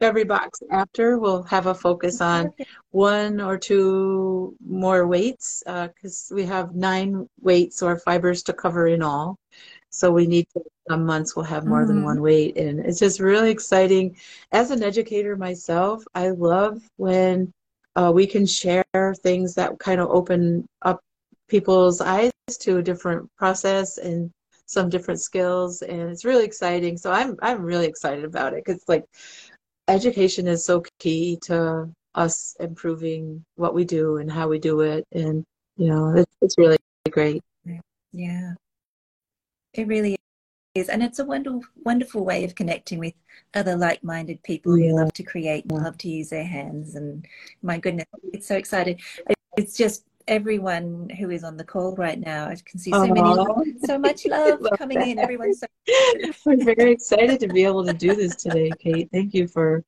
every 0.00 0.24
box 0.24 0.60
after 0.70 1.18
will 1.18 1.42
have 1.44 1.66
a 1.66 1.74
focus 1.74 2.20
on 2.20 2.52
one 2.90 3.40
or 3.40 3.58
two 3.58 4.54
more 4.66 5.06
weights 5.06 5.62
because 5.66 6.28
uh, 6.30 6.34
we 6.34 6.44
have 6.44 6.74
nine 6.74 7.28
weights 7.40 7.82
or 7.82 7.98
fibers 7.98 8.42
to 8.44 8.52
cover 8.52 8.86
in 8.86 9.02
all. 9.02 9.38
So 9.90 10.10
we 10.10 10.26
need 10.26 10.46
to, 10.52 10.62
some 10.88 11.06
months 11.06 11.34
we'll 11.34 11.46
have 11.46 11.66
more 11.66 11.80
mm-hmm. 11.80 11.88
than 11.88 12.04
one 12.04 12.20
weight. 12.20 12.56
And 12.56 12.80
it's 12.80 12.98
just 12.98 13.20
really 13.20 13.50
exciting. 13.50 14.16
As 14.52 14.70
an 14.70 14.82
educator 14.82 15.36
myself, 15.36 16.04
I 16.14 16.30
love 16.30 16.82
when 16.96 17.52
uh, 17.96 18.12
we 18.14 18.26
can 18.26 18.46
share 18.46 18.84
things 19.22 19.54
that 19.54 19.78
kind 19.78 20.00
of 20.00 20.10
open 20.10 20.68
up 20.82 21.00
people's 21.48 22.00
eyes 22.00 22.30
to 22.60 22.78
a 22.78 22.82
different 22.82 23.28
process 23.36 23.98
and 23.98 24.30
some 24.66 24.88
different 24.88 25.20
skills 25.20 25.82
and 25.82 26.10
it's 26.10 26.24
really 26.24 26.44
exciting 26.44 26.96
so 26.98 27.12
i'm 27.12 27.36
i'm 27.40 27.62
really 27.62 27.86
excited 27.86 28.24
about 28.24 28.52
it 28.52 28.64
because 28.64 28.82
like 28.88 29.04
education 29.88 30.46
is 30.46 30.64
so 30.64 30.82
key 30.98 31.38
to 31.42 31.90
us 32.14 32.56
improving 32.60 33.44
what 33.56 33.74
we 33.74 33.84
do 33.84 34.16
and 34.16 34.30
how 34.30 34.48
we 34.48 34.58
do 34.58 34.80
it. 34.80 35.06
And 35.12 35.44
you 35.76 35.88
know 35.88 36.14
it's, 36.16 36.32
it's 36.40 36.58
really 36.58 36.78
great. 37.10 37.42
Yeah. 38.12 38.54
It 39.74 39.86
really 39.86 40.16
is. 40.74 40.88
And 40.88 41.02
it's 41.02 41.18
a 41.18 41.24
wonderful 41.24 41.62
wonderful 41.84 42.24
way 42.24 42.44
of 42.44 42.54
connecting 42.54 42.98
with 42.98 43.14
other 43.54 43.76
like-minded 43.76 44.42
people 44.42 44.78
yeah. 44.78 44.90
who 44.90 44.96
love 44.96 45.12
to 45.14 45.22
create 45.22 45.64
and 45.70 45.82
love 45.82 45.98
to 45.98 46.08
use 46.08 46.30
their 46.30 46.44
hands. 46.44 46.94
And 46.94 47.26
my 47.62 47.78
goodness 47.78 48.06
it's 48.32 48.48
so 48.48 48.56
excited. 48.56 49.00
It's 49.56 49.76
just 49.76 50.04
everyone 50.28 51.08
who 51.18 51.30
is 51.30 51.44
on 51.44 51.56
the 51.56 51.64
call 51.64 51.94
right 51.96 52.18
now. 52.18 52.46
I 52.46 52.56
can 52.64 52.78
see 52.78 52.90
so 52.90 53.06
many, 53.06 53.76
so 53.84 53.98
much 53.98 54.26
love 54.26 54.60
coming 54.76 54.98
that. 54.98 55.08
in. 55.08 55.18
Everyone's 55.18 55.60
so. 55.60 55.66
We're 56.46 56.74
very 56.74 56.92
excited 56.92 57.40
to 57.40 57.48
be 57.48 57.64
able 57.64 57.84
to 57.84 57.92
do 57.92 58.14
this 58.14 58.36
today, 58.36 58.70
Kate. 58.78 59.08
Thank 59.12 59.34
you 59.34 59.46
for 59.46 59.84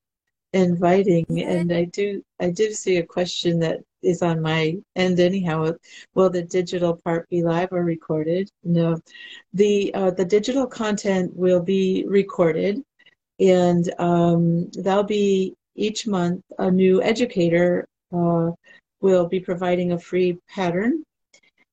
inviting. 0.52 1.26
Yeah. 1.28 1.50
And 1.50 1.72
I 1.72 1.84
do, 1.84 2.22
I 2.40 2.50
did 2.50 2.74
see 2.74 2.96
a 2.98 3.06
question 3.06 3.58
that 3.60 3.80
is 4.02 4.22
on 4.22 4.40
my 4.40 4.76
end 4.96 5.20
anyhow. 5.20 5.72
Will 6.14 6.30
the 6.30 6.42
digital 6.42 6.96
part 6.96 7.28
be 7.28 7.42
live 7.42 7.68
or 7.72 7.84
recorded? 7.84 8.50
No, 8.62 9.00
the 9.52 9.92
uh, 9.94 10.10
the 10.10 10.24
digital 10.24 10.66
content 10.66 11.34
will 11.34 11.62
be 11.62 12.04
recorded, 12.06 12.82
and 13.40 13.92
um, 13.98 14.70
that'll 14.70 15.02
be 15.02 15.54
each 15.74 16.06
month 16.06 16.42
a 16.58 16.70
new 16.70 17.02
educator. 17.02 17.86
Uh, 18.12 18.50
will 19.00 19.26
be 19.26 19.40
providing 19.40 19.92
a 19.92 19.98
free 19.98 20.38
pattern 20.48 21.02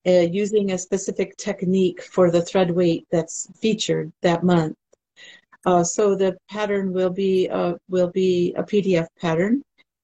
uh, 0.08 0.12
using 0.12 0.72
a 0.72 0.78
specific 0.78 1.36
technique 1.38 2.02
for 2.02 2.30
the 2.30 2.42
thread 2.42 2.72
weight 2.72 3.08
that's 3.12 3.48
featured 3.60 4.12
that 4.22 4.44
month. 4.44 4.76
Uh, 5.66 5.84
so 5.84 6.16
the 6.16 6.38
pattern 6.50 6.94
will 6.94 7.10
be 7.10 7.50
uh, 7.50 7.74
will 7.90 8.12
be 8.12 8.54
a 8.56 8.64
PDF 8.64 9.08
pattern, 9.20 9.64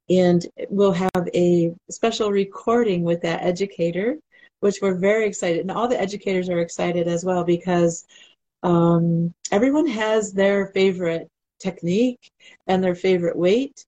and 0.10 0.48
we'll 0.70 0.92
have 0.92 1.30
a 1.36 1.72
special 1.92 2.32
recording 2.32 3.04
with 3.04 3.22
that 3.22 3.44
educator, 3.44 4.18
which 4.62 4.80
we're 4.82 4.98
very 4.98 5.28
excited, 5.28 5.62
and 5.62 5.72
all 5.72 5.88
the 5.88 6.02
educators 6.02 6.50
are 6.50 6.60
excited 6.60 7.08
as 7.08 7.24
well 7.24 7.44
because 7.44 8.06
um, 8.64 9.32
everyone 9.52 9.88
has 9.88 10.34
their 10.34 10.68
favorite 10.68 11.28
technique 11.60 12.20
and 12.68 12.84
their 12.84 12.96
favorite 12.96 13.38
weight, 13.38 13.86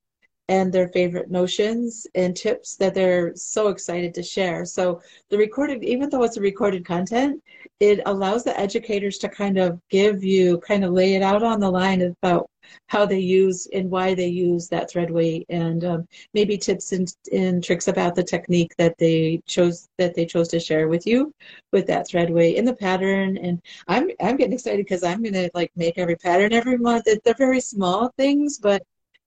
and 0.50 0.74
their 0.74 0.90
favorite 0.90 1.32
notions 1.32 2.06
and 2.16 2.36
tips 2.36 2.76
that 2.76 2.94
they're 2.94 3.34
so 3.36 3.70
excited 3.70 4.14
to 4.14 4.24
share. 4.24 4.66
So 4.66 5.02
the 5.30 5.38
recorded, 5.38 5.84
even 5.84 6.10
though 6.10 6.24
it's 6.24 6.38
a 6.38 6.42
recorded 6.42 6.86
content, 6.86 7.42
it 7.80 8.02
allows 8.06 8.44
the 8.44 8.60
educators 8.60 9.18
to 9.20 9.30
kind 9.30 9.58
of 9.58 9.80
give 9.90 10.24
you, 10.24 10.60
kind 10.60 10.84
of 10.84 10.92
lay 10.92 11.16
it 11.16 11.22
out 11.22 11.44
on 11.44 11.60
the 11.60 11.70
line 11.70 12.02
about 12.02 12.50
how 12.88 13.06
they 13.06 13.20
use 13.20 13.68
and 13.74 13.90
why 13.90 14.14
they 14.14 14.28
use 14.28 14.68
that 14.70 14.90
thread 14.90 15.12
weight 15.12 15.46
and 15.50 15.84
um, 15.84 16.08
maybe 16.34 16.58
tips 16.58 16.92
and, 16.92 17.14
and 17.32 17.64
tricks 17.64 17.88
about 17.88 18.16
the 18.16 18.24
technique 18.24 18.74
that 18.78 18.98
they 18.98 19.42
chose 19.46 19.90
that 19.98 20.14
they 20.16 20.26
chose 20.26 20.48
to 20.48 20.60
share 20.60 20.88
with 20.88 21.06
you 21.06 21.34
with 21.72 21.86
that 21.88 22.08
thread 22.08 22.30
weight 22.30 22.58
and 22.58 22.68
the 22.68 22.76
pattern 22.76 23.38
and 23.38 23.62
i'm 23.88 24.10
i'm 24.22 24.38
getting 24.38 24.54
excited 24.54 24.78
because 24.86 25.04
i'm 25.04 25.24
to 25.24 25.50
like 25.54 25.72
make 25.76 25.98
every 25.98 26.16
pattern 26.16 26.54
every 26.54 26.78
month 26.78 27.06
they're 27.06 27.34
very 27.38 27.60
small 27.60 28.12
things 28.18 28.58
but 28.58 28.82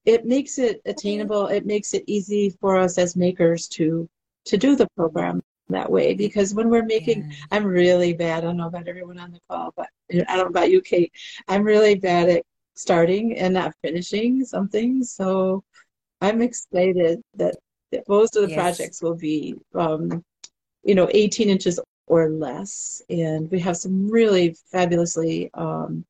it 0.07 0.25
makes 0.25 0.59
it 0.59 0.81
attainable. 0.87 1.49
It 1.49 1.67
makes 1.67 1.93
it 1.93 2.05
easy 2.07 2.51
for 2.61 2.77
us 2.77 2.97
as 2.97 3.17
makers 3.17 3.69
to 3.69 4.09
to 4.47 4.57
do 4.57 4.77
the 4.77 4.89
program 4.97 5.43
that 5.69 5.91
way 5.91 6.15
because 6.15 6.55
when 6.55 6.71
we're 6.71 6.85
making 6.85 7.29
yeah. 7.29 7.37
i'm 7.51 7.65
really 7.65 8.13
bad 8.13 8.39
i 8.39 8.41
don't 8.47 8.57
know 8.57 8.69
about 8.69 8.87
everyone 8.87 9.19
on 9.19 9.33
the 9.33 9.41
call 9.51 9.73
but 9.77 9.89
i 10.13 10.37
don't 10.37 10.45
know 10.45 10.47
about 10.47 10.71
you 10.71 10.81
kate 10.81 11.13
i'm 11.49 11.65
really 11.65 11.97
bad 11.97 12.29
at 12.29 12.45
starting 12.75 13.37
and 13.37 13.53
not 13.53 13.75
finishing 13.83 14.45
something 14.45 15.03
so 15.03 15.65
i'm 16.21 16.41
excited 16.41 17.21
that 17.35 17.57
most 18.07 18.37
of 18.37 18.43
the 18.43 18.51
yes. 18.51 18.57
projects 18.57 19.03
will 19.03 19.17
be 19.17 19.57
um, 19.75 20.23
you 20.85 20.95
know 20.95 21.09
18 21.13 21.51
inches 21.51 21.81
or 22.07 22.31
less 22.31 23.03
and 23.11 23.51
we 23.51 23.59
have 23.59 23.77
some 23.77 24.09
really 24.09 24.55
fabulously 24.71 25.51
um, 25.55 26.05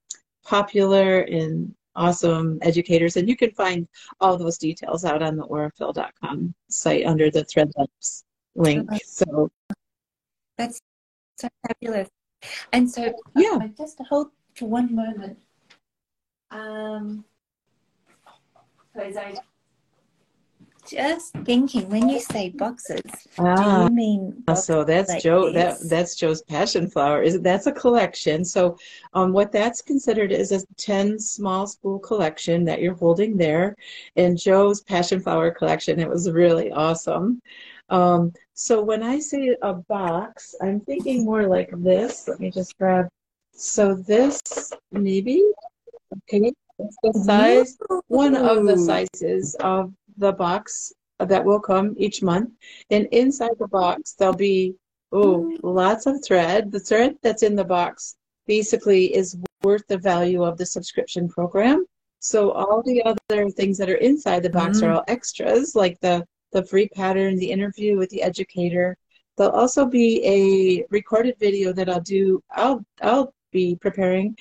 popular 0.45 1.21
and 1.21 1.75
awesome 1.97 2.59
educators. 2.63 3.17
And 3.17 3.29
you 3.29 3.37
can 3.37 3.51
find 3.53 3.89
all 4.21 4.37
those 4.37 4.59
details 4.59 5.05
out 5.05 5.23
on 5.23 5.37
the 5.37 5.47
aurifil.com 5.47 6.55
site 6.69 7.07
under 7.07 7.31
the 7.31 7.45
Threadlabs 7.45 8.25
link. 8.55 8.89
So 9.05 9.51
that's 10.57 10.81
so 11.37 11.49
fabulous. 11.67 12.09
And 12.73 12.91
so, 12.91 13.13
yeah, 13.35 13.59
uh, 13.63 13.69
just 13.77 13.99
hold 14.09 14.29
for 14.55 14.69
one 14.69 14.95
moment. 14.95 15.39
Um, 16.51 17.25
because 18.93 19.17
I, 19.17 19.35
just 20.89 21.33
thinking 21.45 21.89
when 21.89 22.09
you 22.09 22.21
say 22.21 22.51
boxes, 22.51 23.03
ah, 23.39 23.55
do 23.57 23.85
you 23.85 23.97
mean 23.97 24.45
so 24.55 24.85
that's 24.85 25.11
like 25.11 25.23
Jo 25.23 25.53
that 25.53 25.79
that's 25.89 26.15
Jo's 26.15 26.43
passion 26.43 26.89
flower. 26.89 27.23
Is 27.23 27.41
that's 27.41 27.67
a 27.67 27.73
collection. 27.73 28.45
So 28.45 28.79
um 29.15 29.33
what 29.33 29.53
that's 29.53 29.83
considered 29.83 30.33
is 30.33 30.53
a 30.53 30.61
10 30.77 31.19
small 31.19 31.67
spool 31.67 31.99
collection 31.99 32.65
that 32.65 32.81
you're 32.81 32.95
holding 32.95 33.37
there. 33.37 33.77
And 34.17 34.39
Jo's 34.39 34.83
passion 34.83 35.21
flower 35.21 35.51
collection, 35.51 36.01
it 36.01 36.09
was 36.09 36.31
really 36.31 36.71
awesome. 36.73 37.41
Um 37.89 38.33
so 38.55 38.83
when 38.83 39.03
I 39.03 39.19
say 39.19 39.57
a 39.63 39.75
box, 39.75 40.55
I'm 40.63 40.81
thinking 40.81 41.25
more 41.25 41.47
like 41.47 41.71
this. 41.73 42.27
Let 42.29 42.41
me 42.41 42.51
just 42.51 42.79
grab 42.79 43.09
so 43.57 43.95
this 43.95 44.41
maybe 44.93 45.43
okay 46.13 46.53
it's 46.79 46.97
the 47.03 47.13
size 47.25 47.79
one 48.09 48.37
of 48.37 48.67
the 48.67 48.77
sizes 48.77 49.57
of 49.61 49.93
the 50.17 50.33
box 50.33 50.93
that 51.19 51.45
will 51.45 51.61
come 51.61 51.95
each 51.97 52.23
month. 52.23 52.51
And 52.91 53.07
inside 53.13 53.59
the 53.59 53.69
box, 53.69 54.15
there'll 54.19 54.35
be, 54.35 54.75
oh, 55.13 55.57
lots 55.63 56.07
of 56.07 56.23
thread. 56.25 56.71
The 56.71 56.81
thread 56.81 57.17
that's 57.23 57.43
in 57.43 57.57
the 57.57 57.65
box 57.65 58.17
basically 58.47 59.15
is 59.15 59.37
worth 59.63 59.87
the 59.89 59.99
value 59.99 60.43
of 60.45 60.59
the 60.59 60.67
subscription 60.67 61.29
program. 61.29 61.87
So 62.19 62.51
all 62.53 62.83
the 62.83 63.03
other 63.03 63.51
things 63.51 63.79
that 63.79 63.91
are 63.91 63.97
inside 63.97 64.43
the 64.43 64.51
box 64.51 64.79
mm-hmm. 64.79 64.87
are 64.87 64.93
all 64.95 65.05
extras, 65.09 65.75
like 65.75 65.99
the, 66.01 66.27
the 66.53 66.65
free 66.65 66.89
pattern, 66.89 67.37
the 67.37 67.51
interview 67.51 67.97
with 67.97 68.11
the 68.11 68.23
educator. 68.23 68.97
There'll 69.37 69.53
also 69.53 69.87
be 69.87 70.25
a 70.25 70.87
recorded 70.91 71.37
video 71.39 71.73
that 71.73 71.89
I'll 71.89 72.01
do. 72.01 72.43
I'll 72.51 72.85
I'll 73.03 73.35
be 73.53 73.77
preparing 73.77 74.37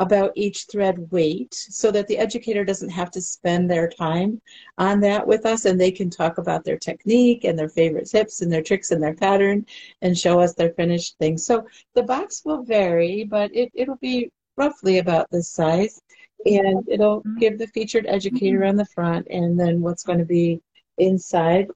about 0.00 0.32
each 0.34 0.64
thread 0.64 0.98
weight 1.12 1.52
so 1.52 1.90
that 1.90 2.08
the 2.08 2.16
educator 2.16 2.64
doesn't 2.64 2.88
have 2.88 3.10
to 3.10 3.20
spend 3.20 3.70
their 3.70 3.86
time 3.86 4.40
on 4.78 4.98
that 4.98 5.24
with 5.26 5.44
us 5.44 5.66
and 5.66 5.78
they 5.78 5.90
can 5.90 6.08
talk 6.08 6.38
about 6.38 6.64
their 6.64 6.78
technique 6.78 7.44
and 7.44 7.58
their 7.58 7.68
favorite 7.68 8.08
tips 8.08 8.40
and 8.40 8.50
their 8.50 8.62
tricks 8.62 8.92
and 8.92 9.02
their 9.02 9.14
pattern 9.14 9.64
and 10.00 10.16
show 10.16 10.40
us 10.40 10.54
their 10.54 10.72
finished 10.72 11.18
things. 11.18 11.44
So 11.44 11.66
the 11.94 12.02
box 12.02 12.40
will 12.46 12.62
vary, 12.62 13.24
but 13.24 13.54
it, 13.54 13.70
it'll 13.74 13.96
be 13.96 14.30
roughly 14.56 14.98
about 14.98 15.30
this 15.30 15.50
size 15.50 16.00
and 16.46 16.82
it'll 16.88 17.22
give 17.38 17.58
the 17.58 17.66
featured 17.66 18.06
educator 18.08 18.64
on 18.64 18.76
the 18.76 18.86
front 18.86 19.26
and 19.28 19.60
then 19.60 19.82
what's 19.82 20.02
going 20.02 20.18
to 20.18 20.24
be 20.24 20.62
inside. 20.96 21.68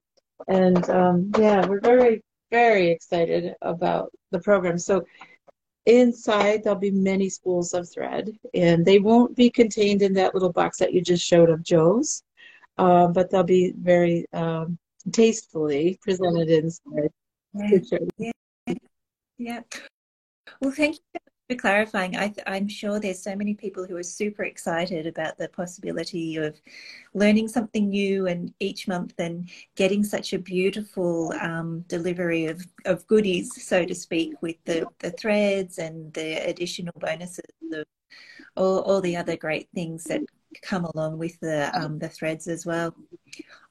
And 0.48 0.88
um, 0.88 1.30
yeah, 1.38 1.66
we're 1.66 1.80
very, 1.80 2.22
very 2.50 2.88
excited 2.90 3.54
about 3.60 4.10
the 4.30 4.40
program. 4.40 4.78
So 4.78 5.04
Inside, 5.86 6.64
there'll 6.64 6.78
be 6.78 6.90
many 6.90 7.28
spools 7.28 7.74
of 7.74 7.88
thread, 7.88 8.30
and 8.54 8.86
they 8.86 8.98
won't 8.98 9.36
be 9.36 9.50
contained 9.50 10.00
in 10.00 10.14
that 10.14 10.34
little 10.34 10.52
box 10.52 10.78
that 10.78 10.94
you 10.94 11.02
just 11.02 11.24
showed 11.24 11.50
of 11.50 11.62
Jo's, 11.62 12.22
uh, 12.78 13.08
but 13.08 13.30
they'll 13.30 13.42
be 13.42 13.74
very 13.76 14.26
um, 14.32 14.78
tastefully 15.12 15.98
presented 16.02 16.48
inside. 16.48 17.10
Yeah. 18.16 18.32
yeah. 19.38 19.60
Well, 20.60 20.72
thank 20.72 20.96
you 20.96 21.20
for 21.48 21.56
clarifying. 21.56 22.16
I, 22.16 22.32
am 22.46 22.68
sure 22.68 22.98
there's 22.98 23.22
so 23.22 23.36
many 23.36 23.54
people 23.54 23.84
who 23.84 23.96
are 23.96 24.02
super 24.02 24.44
excited 24.44 25.06
about 25.06 25.36
the 25.36 25.48
possibility 25.48 26.36
of 26.36 26.58
learning 27.12 27.48
something 27.48 27.90
new 27.90 28.26
and 28.26 28.52
each 28.60 28.88
month 28.88 29.14
and 29.18 29.50
getting 29.76 30.04
such 30.04 30.32
a 30.32 30.38
beautiful 30.38 31.32
um, 31.40 31.84
delivery 31.86 32.46
of, 32.46 32.64
of 32.86 33.06
goodies, 33.06 33.62
so 33.62 33.84
to 33.84 33.94
speak, 33.94 34.40
with 34.40 34.56
the, 34.64 34.86
the 35.00 35.10
threads 35.10 35.78
and 35.78 36.12
the 36.14 36.36
additional 36.48 36.94
bonuses 36.98 37.44
of 37.72 37.84
all, 38.56 38.78
all 38.80 39.00
the 39.02 39.16
other 39.16 39.36
great 39.36 39.68
things 39.74 40.04
that 40.04 40.22
come 40.62 40.84
along 40.84 41.18
with 41.18 41.38
the 41.40 41.68
um, 41.76 41.98
the 41.98 42.08
threads 42.08 42.46
as 42.46 42.64
well. 42.64 42.94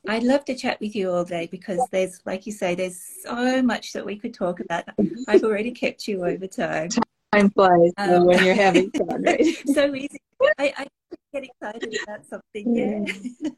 I'd 0.10 0.24
love 0.24 0.44
to 0.46 0.56
chat 0.56 0.82
with 0.82 0.98
you 0.98 1.10
all 1.12 1.24
day 1.24 1.48
because 1.50 1.80
there's, 1.92 2.20
like 2.26 2.46
you 2.46 2.52
say, 2.52 2.76
there's 2.76 3.02
so 3.24 3.62
much 3.62 3.94
that 3.94 4.06
we 4.06 4.18
could 4.18 4.34
talk 4.34 4.60
about. 4.60 4.84
I've 5.30 5.46
already 5.46 5.72
kept 5.72 6.10
you 6.10 6.26
over 6.26 6.46
time 6.46 6.90
time 7.34 7.50
flies 7.52 7.92
um, 7.98 8.26
when 8.26 8.44
you're 8.44 8.56
having 8.68 8.92
fun, 8.92 9.24
right? 9.24 9.46
so 9.74 9.94
easy. 9.94 10.22
I, 10.60 10.74
I 10.78 10.88
get 11.34 11.44
excited 11.46 11.98
about 12.04 12.26
something. 12.26 12.76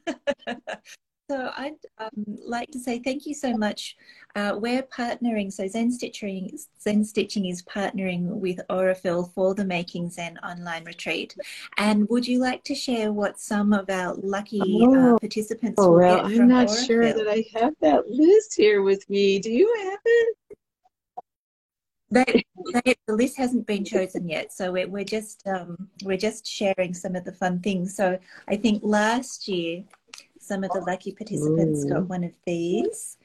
Yeah. 0.06 0.54
so 1.30 1.50
I'd 1.56 1.74
um, 1.98 2.10
like 2.26 2.70
to 2.70 2.78
say 2.78 3.00
thank 3.00 3.26
you 3.26 3.34
so 3.34 3.56
much. 3.56 3.96
Uh, 4.36 4.54
we're 4.56 4.82
partnering. 4.82 5.52
So 5.52 5.66
Zen 5.66 5.90
Stitching, 5.90 6.56
Zen 6.80 7.04
Stitching 7.04 7.46
is 7.46 7.62
partnering 7.62 8.26
with 8.26 8.60
Aurifil 8.70 9.32
for 9.32 9.54
the 9.54 9.64
Making 9.64 10.10
Zen 10.10 10.38
online 10.38 10.84
retreat. 10.84 11.36
And 11.76 12.08
would 12.08 12.26
you 12.26 12.38
like 12.38 12.62
to 12.64 12.74
share 12.74 13.12
what 13.12 13.40
some 13.40 13.72
of 13.72 13.90
our 13.90 14.14
lucky 14.14 14.60
uh, 14.60 14.86
oh, 14.86 15.14
uh, 15.14 15.18
participants 15.18 15.76
oh, 15.78 15.90
will 15.90 15.98
well, 15.98 16.28
get 16.28 16.36
from 16.36 16.42
I'm 16.42 16.48
not 16.48 16.70
sure 16.70 17.12
that 17.12 17.28
I 17.28 17.44
have 17.58 17.74
that 17.80 18.08
list 18.08 18.54
here 18.56 18.82
with 18.82 19.08
me. 19.10 19.40
Do 19.40 19.50
you 19.50 19.72
have 19.84 20.00
it? 20.04 20.36
They, 22.10 22.44
they, 22.72 22.94
the 23.06 23.14
list 23.14 23.36
hasn't 23.36 23.66
been 23.66 23.84
chosen 23.84 24.28
yet, 24.28 24.52
so 24.52 24.70
we're, 24.70 24.88
we're 24.88 25.04
just 25.04 25.46
um, 25.46 25.88
we're 26.04 26.16
just 26.16 26.46
sharing 26.46 26.94
some 26.94 27.16
of 27.16 27.24
the 27.24 27.32
fun 27.32 27.60
things. 27.60 27.96
So 27.96 28.18
I 28.46 28.56
think 28.56 28.82
last 28.84 29.48
year, 29.48 29.82
some 30.38 30.62
of 30.62 30.70
the 30.70 30.80
lucky 30.80 31.12
participants 31.12 31.84
Ooh. 31.84 31.88
got 31.88 32.08
one 32.08 32.22
of 32.22 32.32
these, 32.46 33.18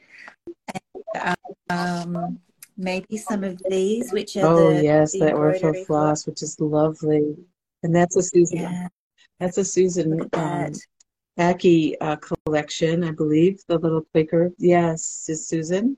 and, 1.13 1.38
um, 1.69 2.39
maybe 2.75 3.17
some 3.17 3.43
of 3.43 3.61
these, 3.69 4.11
which 4.11 4.36
are 4.38 4.45
oh 4.45 4.73
the, 4.73 4.84
yes, 4.84 5.11
the 5.11 5.19
that 5.19 5.36
Aurifil 5.36 5.86
floss, 5.86 6.25
which 6.25 6.41
is 6.41 6.59
lovely, 6.59 7.36
and 7.84 7.95
that's 7.95 8.15
a 8.15 8.23
Susan. 8.23 8.57
Yeah. 8.57 8.88
That's 9.39 9.57
a 9.57 9.65
Susan 9.65 10.29
um, 10.34 10.71
Aki 11.39 11.99
uh, 11.99 12.15
collection, 12.17 13.03
I 13.03 13.11
believe. 13.11 13.59
The 13.67 13.79
little 13.79 14.05
Quaker, 14.11 14.51
yes, 14.59 15.25
is 15.29 15.47
Susan. 15.47 15.97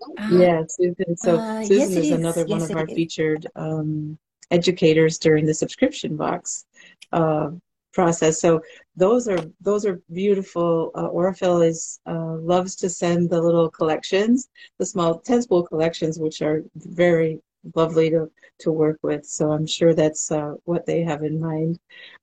Uh, 0.00 0.28
yeah, 0.32 0.62
Susan. 0.68 1.16
So 1.16 1.38
uh, 1.38 1.62
Susan 1.62 1.76
yes, 1.76 1.90
is, 1.90 1.96
is, 1.96 2.10
another 2.12 2.44
yes, 2.46 2.48
one 2.48 2.62
of 2.62 2.76
our 2.76 2.86
is. 2.86 2.94
featured 2.94 3.46
um, 3.56 4.18
educators 4.50 5.18
during 5.18 5.46
the 5.46 5.54
subscription 5.54 6.16
box 6.16 6.66
uh, 7.12 7.50
process. 7.92 8.40
So 8.40 8.62
those 8.96 9.28
are 9.28 9.40
those 9.60 9.84
are 9.84 10.00
beautiful. 10.12 10.90
Uh, 10.94 11.08
Aurifil 11.08 11.66
is 11.66 12.00
uh, 12.06 12.36
loves 12.36 12.76
to 12.76 12.88
send 12.88 13.30
the 13.30 13.40
little 13.40 13.70
collections, 13.70 14.48
the 14.78 14.86
small 14.86 15.18
ten 15.18 15.42
collections, 15.42 16.18
which 16.18 16.42
are 16.42 16.62
very 16.76 17.40
lovely 17.74 18.10
to 18.10 18.30
to 18.60 18.72
work 18.72 18.98
with. 19.02 19.26
So 19.26 19.52
I'm 19.52 19.66
sure 19.66 19.94
that's 19.94 20.30
uh, 20.30 20.54
what 20.64 20.86
they 20.86 21.02
have 21.02 21.22
in 21.22 21.40
mind 21.40 21.78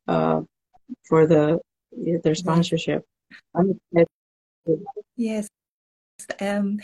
uh, 0.08 0.42
for 1.04 1.28
the 1.28 1.60
their 2.24 2.36
sponsorship. 2.36 3.06
Yes. 5.16 5.48
Um, 6.40 6.80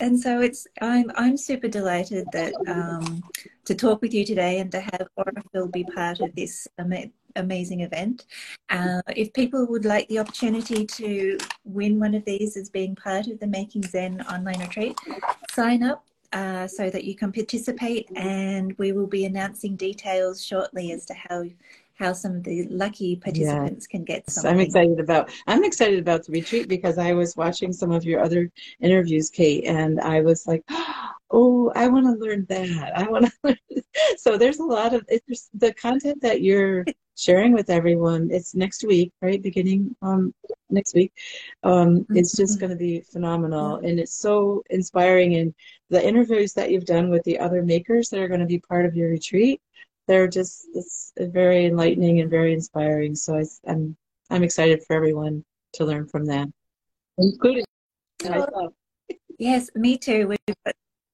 and 0.00 0.18
so 0.18 0.40
it's 0.40 0.66
I'm 0.80 1.10
I'm 1.14 1.36
super 1.36 1.68
delighted 1.68 2.26
that 2.32 2.54
um, 2.66 3.22
to 3.64 3.74
talk 3.74 4.00
with 4.02 4.14
you 4.14 4.24
today 4.24 4.60
and 4.60 4.70
to 4.72 4.80
have 4.80 5.08
Aurifil 5.18 5.72
be 5.72 5.84
part 5.84 6.20
of 6.20 6.34
this 6.34 6.68
ama- 6.78 7.10
amazing 7.36 7.80
event. 7.80 8.26
Uh, 8.70 9.02
if 9.16 9.32
people 9.32 9.66
would 9.66 9.84
like 9.84 10.08
the 10.08 10.18
opportunity 10.18 10.86
to 10.86 11.38
win 11.64 11.98
one 12.00 12.14
of 12.14 12.24
these 12.24 12.56
as 12.56 12.68
being 12.68 12.94
part 12.94 13.26
of 13.26 13.38
the 13.40 13.46
Making 13.46 13.82
Zen 13.82 14.22
online 14.22 14.60
retreat, 14.60 14.98
sign 15.50 15.82
up 15.82 16.04
uh, 16.32 16.66
so 16.66 16.90
that 16.90 17.04
you 17.04 17.14
can 17.14 17.32
participate, 17.32 18.08
and 18.16 18.76
we 18.78 18.92
will 18.92 19.06
be 19.06 19.24
announcing 19.24 19.76
details 19.76 20.44
shortly 20.44 20.92
as 20.92 21.06
to 21.06 21.14
how 21.14 21.44
how 21.98 22.12
some 22.12 22.36
of 22.36 22.44
the 22.44 22.66
lucky 22.68 23.16
participants 23.16 23.86
yeah. 23.88 23.96
can 23.96 24.04
get 24.04 24.28
something. 24.30 24.50
I'm 24.50 24.60
excited 24.60 25.00
about 25.00 25.30
I'm 25.46 25.64
excited 25.64 25.98
about 25.98 26.24
the 26.24 26.32
retreat 26.32 26.68
because 26.68 26.98
I 26.98 27.12
was 27.12 27.36
watching 27.36 27.72
some 27.72 27.90
of 27.90 28.04
your 28.04 28.22
other 28.22 28.50
interviews, 28.80 29.30
Kate, 29.30 29.64
and 29.66 30.00
I 30.00 30.20
was 30.20 30.46
like, 30.46 30.62
oh, 31.30 31.72
I 31.74 31.88
want 31.88 32.06
to 32.06 32.24
learn 32.24 32.46
that. 32.48 32.96
I 32.96 33.08
want 33.08 33.26
to 33.26 33.32
learn. 33.44 33.82
so 34.16 34.36
there's 34.36 34.58
a 34.58 34.64
lot 34.64 34.94
of 34.94 35.04
it's 35.08 35.48
the 35.54 35.72
content 35.74 36.20
that 36.22 36.42
you're 36.42 36.84
sharing 37.16 37.52
with 37.52 37.70
everyone. 37.70 38.28
It's 38.30 38.54
next 38.54 38.84
week, 38.84 39.12
right? 39.22 39.42
Beginning 39.42 39.96
um 40.02 40.34
next 40.68 40.94
week. 40.94 41.12
Um, 41.62 42.00
mm-hmm. 42.00 42.16
It's 42.16 42.36
just 42.36 42.60
going 42.60 42.70
to 42.70 42.76
be 42.76 43.00
phenomenal, 43.00 43.76
and 43.76 43.98
it's 43.98 44.18
so 44.18 44.62
inspiring. 44.68 45.36
And 45.36 45.54
the 45.88 46.06
interviews 46.06 46.52
that 46.54 46.70
you've 46.70 46.84
done 46.84 47.08
with 47.08 47.22
the 47.24 47.38
other 47.38 47.62
makers 47.62 48.10
that 48.10 48.20
are 48.20 48.28
going 48.28 48.40
to 48.40 48.46
be 48.46 48.58
part 48.58 48.84
of 48.84 48.94
your 48.94 49.08
retreat 49.08 49.60
they're 50.06 50.28
just 50.28 50.68
it's 50.74 51.12
very 51.18 51.66
enlightening 51.66 52.20
and 52.20 52.30
very 52.30 52.52
inspiring. 52.52 53.14
So 53.14 53.36
I, 53.36 53.44
I'm 53.68 53.96
I'm 54.30 54.42
excited 54.42 54.82
for 54.84 54.94
everyone 54.94 55.44
to 55.74 55.84
learn 55.84 56.06
from 56.06 56.26
that, 56.26 56.48
including 57.18 57.64
myself. 58.24 58.72
Yes, 59.38 59.70
me 59.74 59.98
too. 59.98 60.34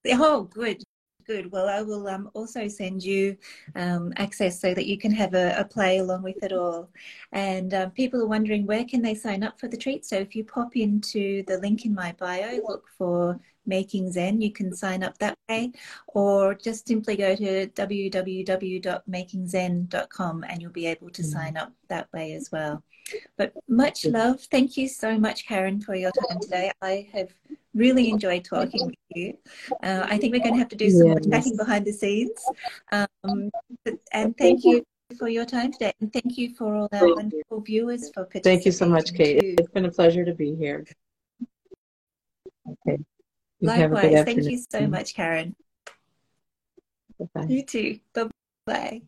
Oh, 0.08 0.42
good, 0.44 0.82
good. 1.26 1.50
Well, 1.52 1.68
I 1.68 1.82
will 1.82 2.08
um, 2.08 2.30
also 2.34 2.68
send 2.68 3.02
you 3.02 3.36
um, 3.76 4.12
access 4.16 4.60
so 4.60 4.74
that 4.74 4.86
you 4.86 4.98
can 4.98 5.12
have 5.12 5.34
a, 5.34 5.54
a, 5.58 5.64
play 5.64 5.98
along 5.98 6.22
with 6.22 6.42
it 6.42 6.52
all. 6.52 6.90
And 7.32 7.74
um, 7.74 7.90
people 7.90 8.20
are 8.20 8.26
wondering 8.26 8.66
where 8.66 8.84
can 8.84 9.02
they 9.02 9.14
sign 9.14 9.42
up 9.42 9.60
for 9.60 9.68
the 9.68 9.76
treat. 9.76 10.04
So 10.04 10.16
if 10.16 10.34
you 10.34 10.44
pop 10.44 10.76
into 10.76 11.42
the 11.44 11.58
link 11.58 11.84
in 11.84 11.94
my 11.94 12.12
bio, 12.18 12.60
look 12.66 12.88
for 12.96 13.38
Making 13.66 14.10
Zen, 14.10 14.40
you 14.40 14.50
can 14.52 14.74
sign 14.74 15.02
up 15.02 15.18
that 15.18 15.36
way, 15.48 15.72
or 16.08 16.54
just 16.54 16.88
simply 16.88 17.16
go 17.16 17.36
to 17.36 17.66
www.makingzen.com 17.68 20.44
and 20.48 20.62
you'll 20.62 20.72
be 20.72 20.86
able 20.86 21.10
to 21.10 21.22
mm. 21.22 21.26
sign 21.26 21.56
up 21.56 21.72
that 21.88 22.12
way 22.12 22.32
as 22.32 22.50
well. 22.50 22.82
But 23.36 23.52
much 23.68 24.04
love. 24.04 24.40
Thank 24.40 24.76
you 24.76 24.88
so 24.88 25.18
much, 25.18 25.46
Karen, 25.46 25.80
for 25.80 25.94
your 25.94 26.10
time 26.28 26.40
today. 26.40 26.72
I 26.80 27.08
have 27.12 27.32
really 27.74 28.10
enjoyed 28.10 28.44
talking 28.44 28.86
with 28.86 28.94
you. 29.14 29.36
Uh, 29.82 30.06
I 30.08 30.18
think 30.18 30.32
we're 30.32 30.40
going 30.40 30.54
to 30.54 30.58
have 30.58 30.68
to 30.68 30.76
do 30.76 30.90
some 30.90 31.08
yes. 31.08 31.26
more 31.26 31.30
chatting 31.30 31.56
behind 31.56 31.84
the 31.84 31.92
scenes. 31.92 32.44
Um, 32.92 33.50
and 34.12 34.36
thank 34.38 34.64
you 34.64 34.84
for 35.18 35.28
your 35.28 35.44
time 35.44 35.72
today. 35.72 35.92
And 36.00 36.12
thank 36.12 36.38
you 36.38 36.54
for 36.54 36.74
all 36.74 36.88
our 36.92 37.14
wonderful 37.14 37.60
viewers 37.60 38.08
for 38.08 38.24
participating. 38.24 38.58
Thank 38.58 38.66
you 38.66 38.72
so 38.72 38.86
much, 38.86 39.14
Kate. 39.14 39.40
Too. 39.40 39.56
It's 39.58 39.70
been 39.70 39.84
a 39.84 39.90
pleasure 39.90 40.24
to 40.24 40.34
be 40.34 40.54
here. 40.54 40.86
Okay. 42.86 43.02
Likewise. 43.62 44.24
Thank 44.24 44.44
you 44.44 44.58
so 44.70 44.86
much, 44.88 45.14
Karen. 45.14 45.54
Bye-bye. 47.18 47.46
You 47.48 47.64
too. 47.64 48.00
Bye-bye. 48.14 49.02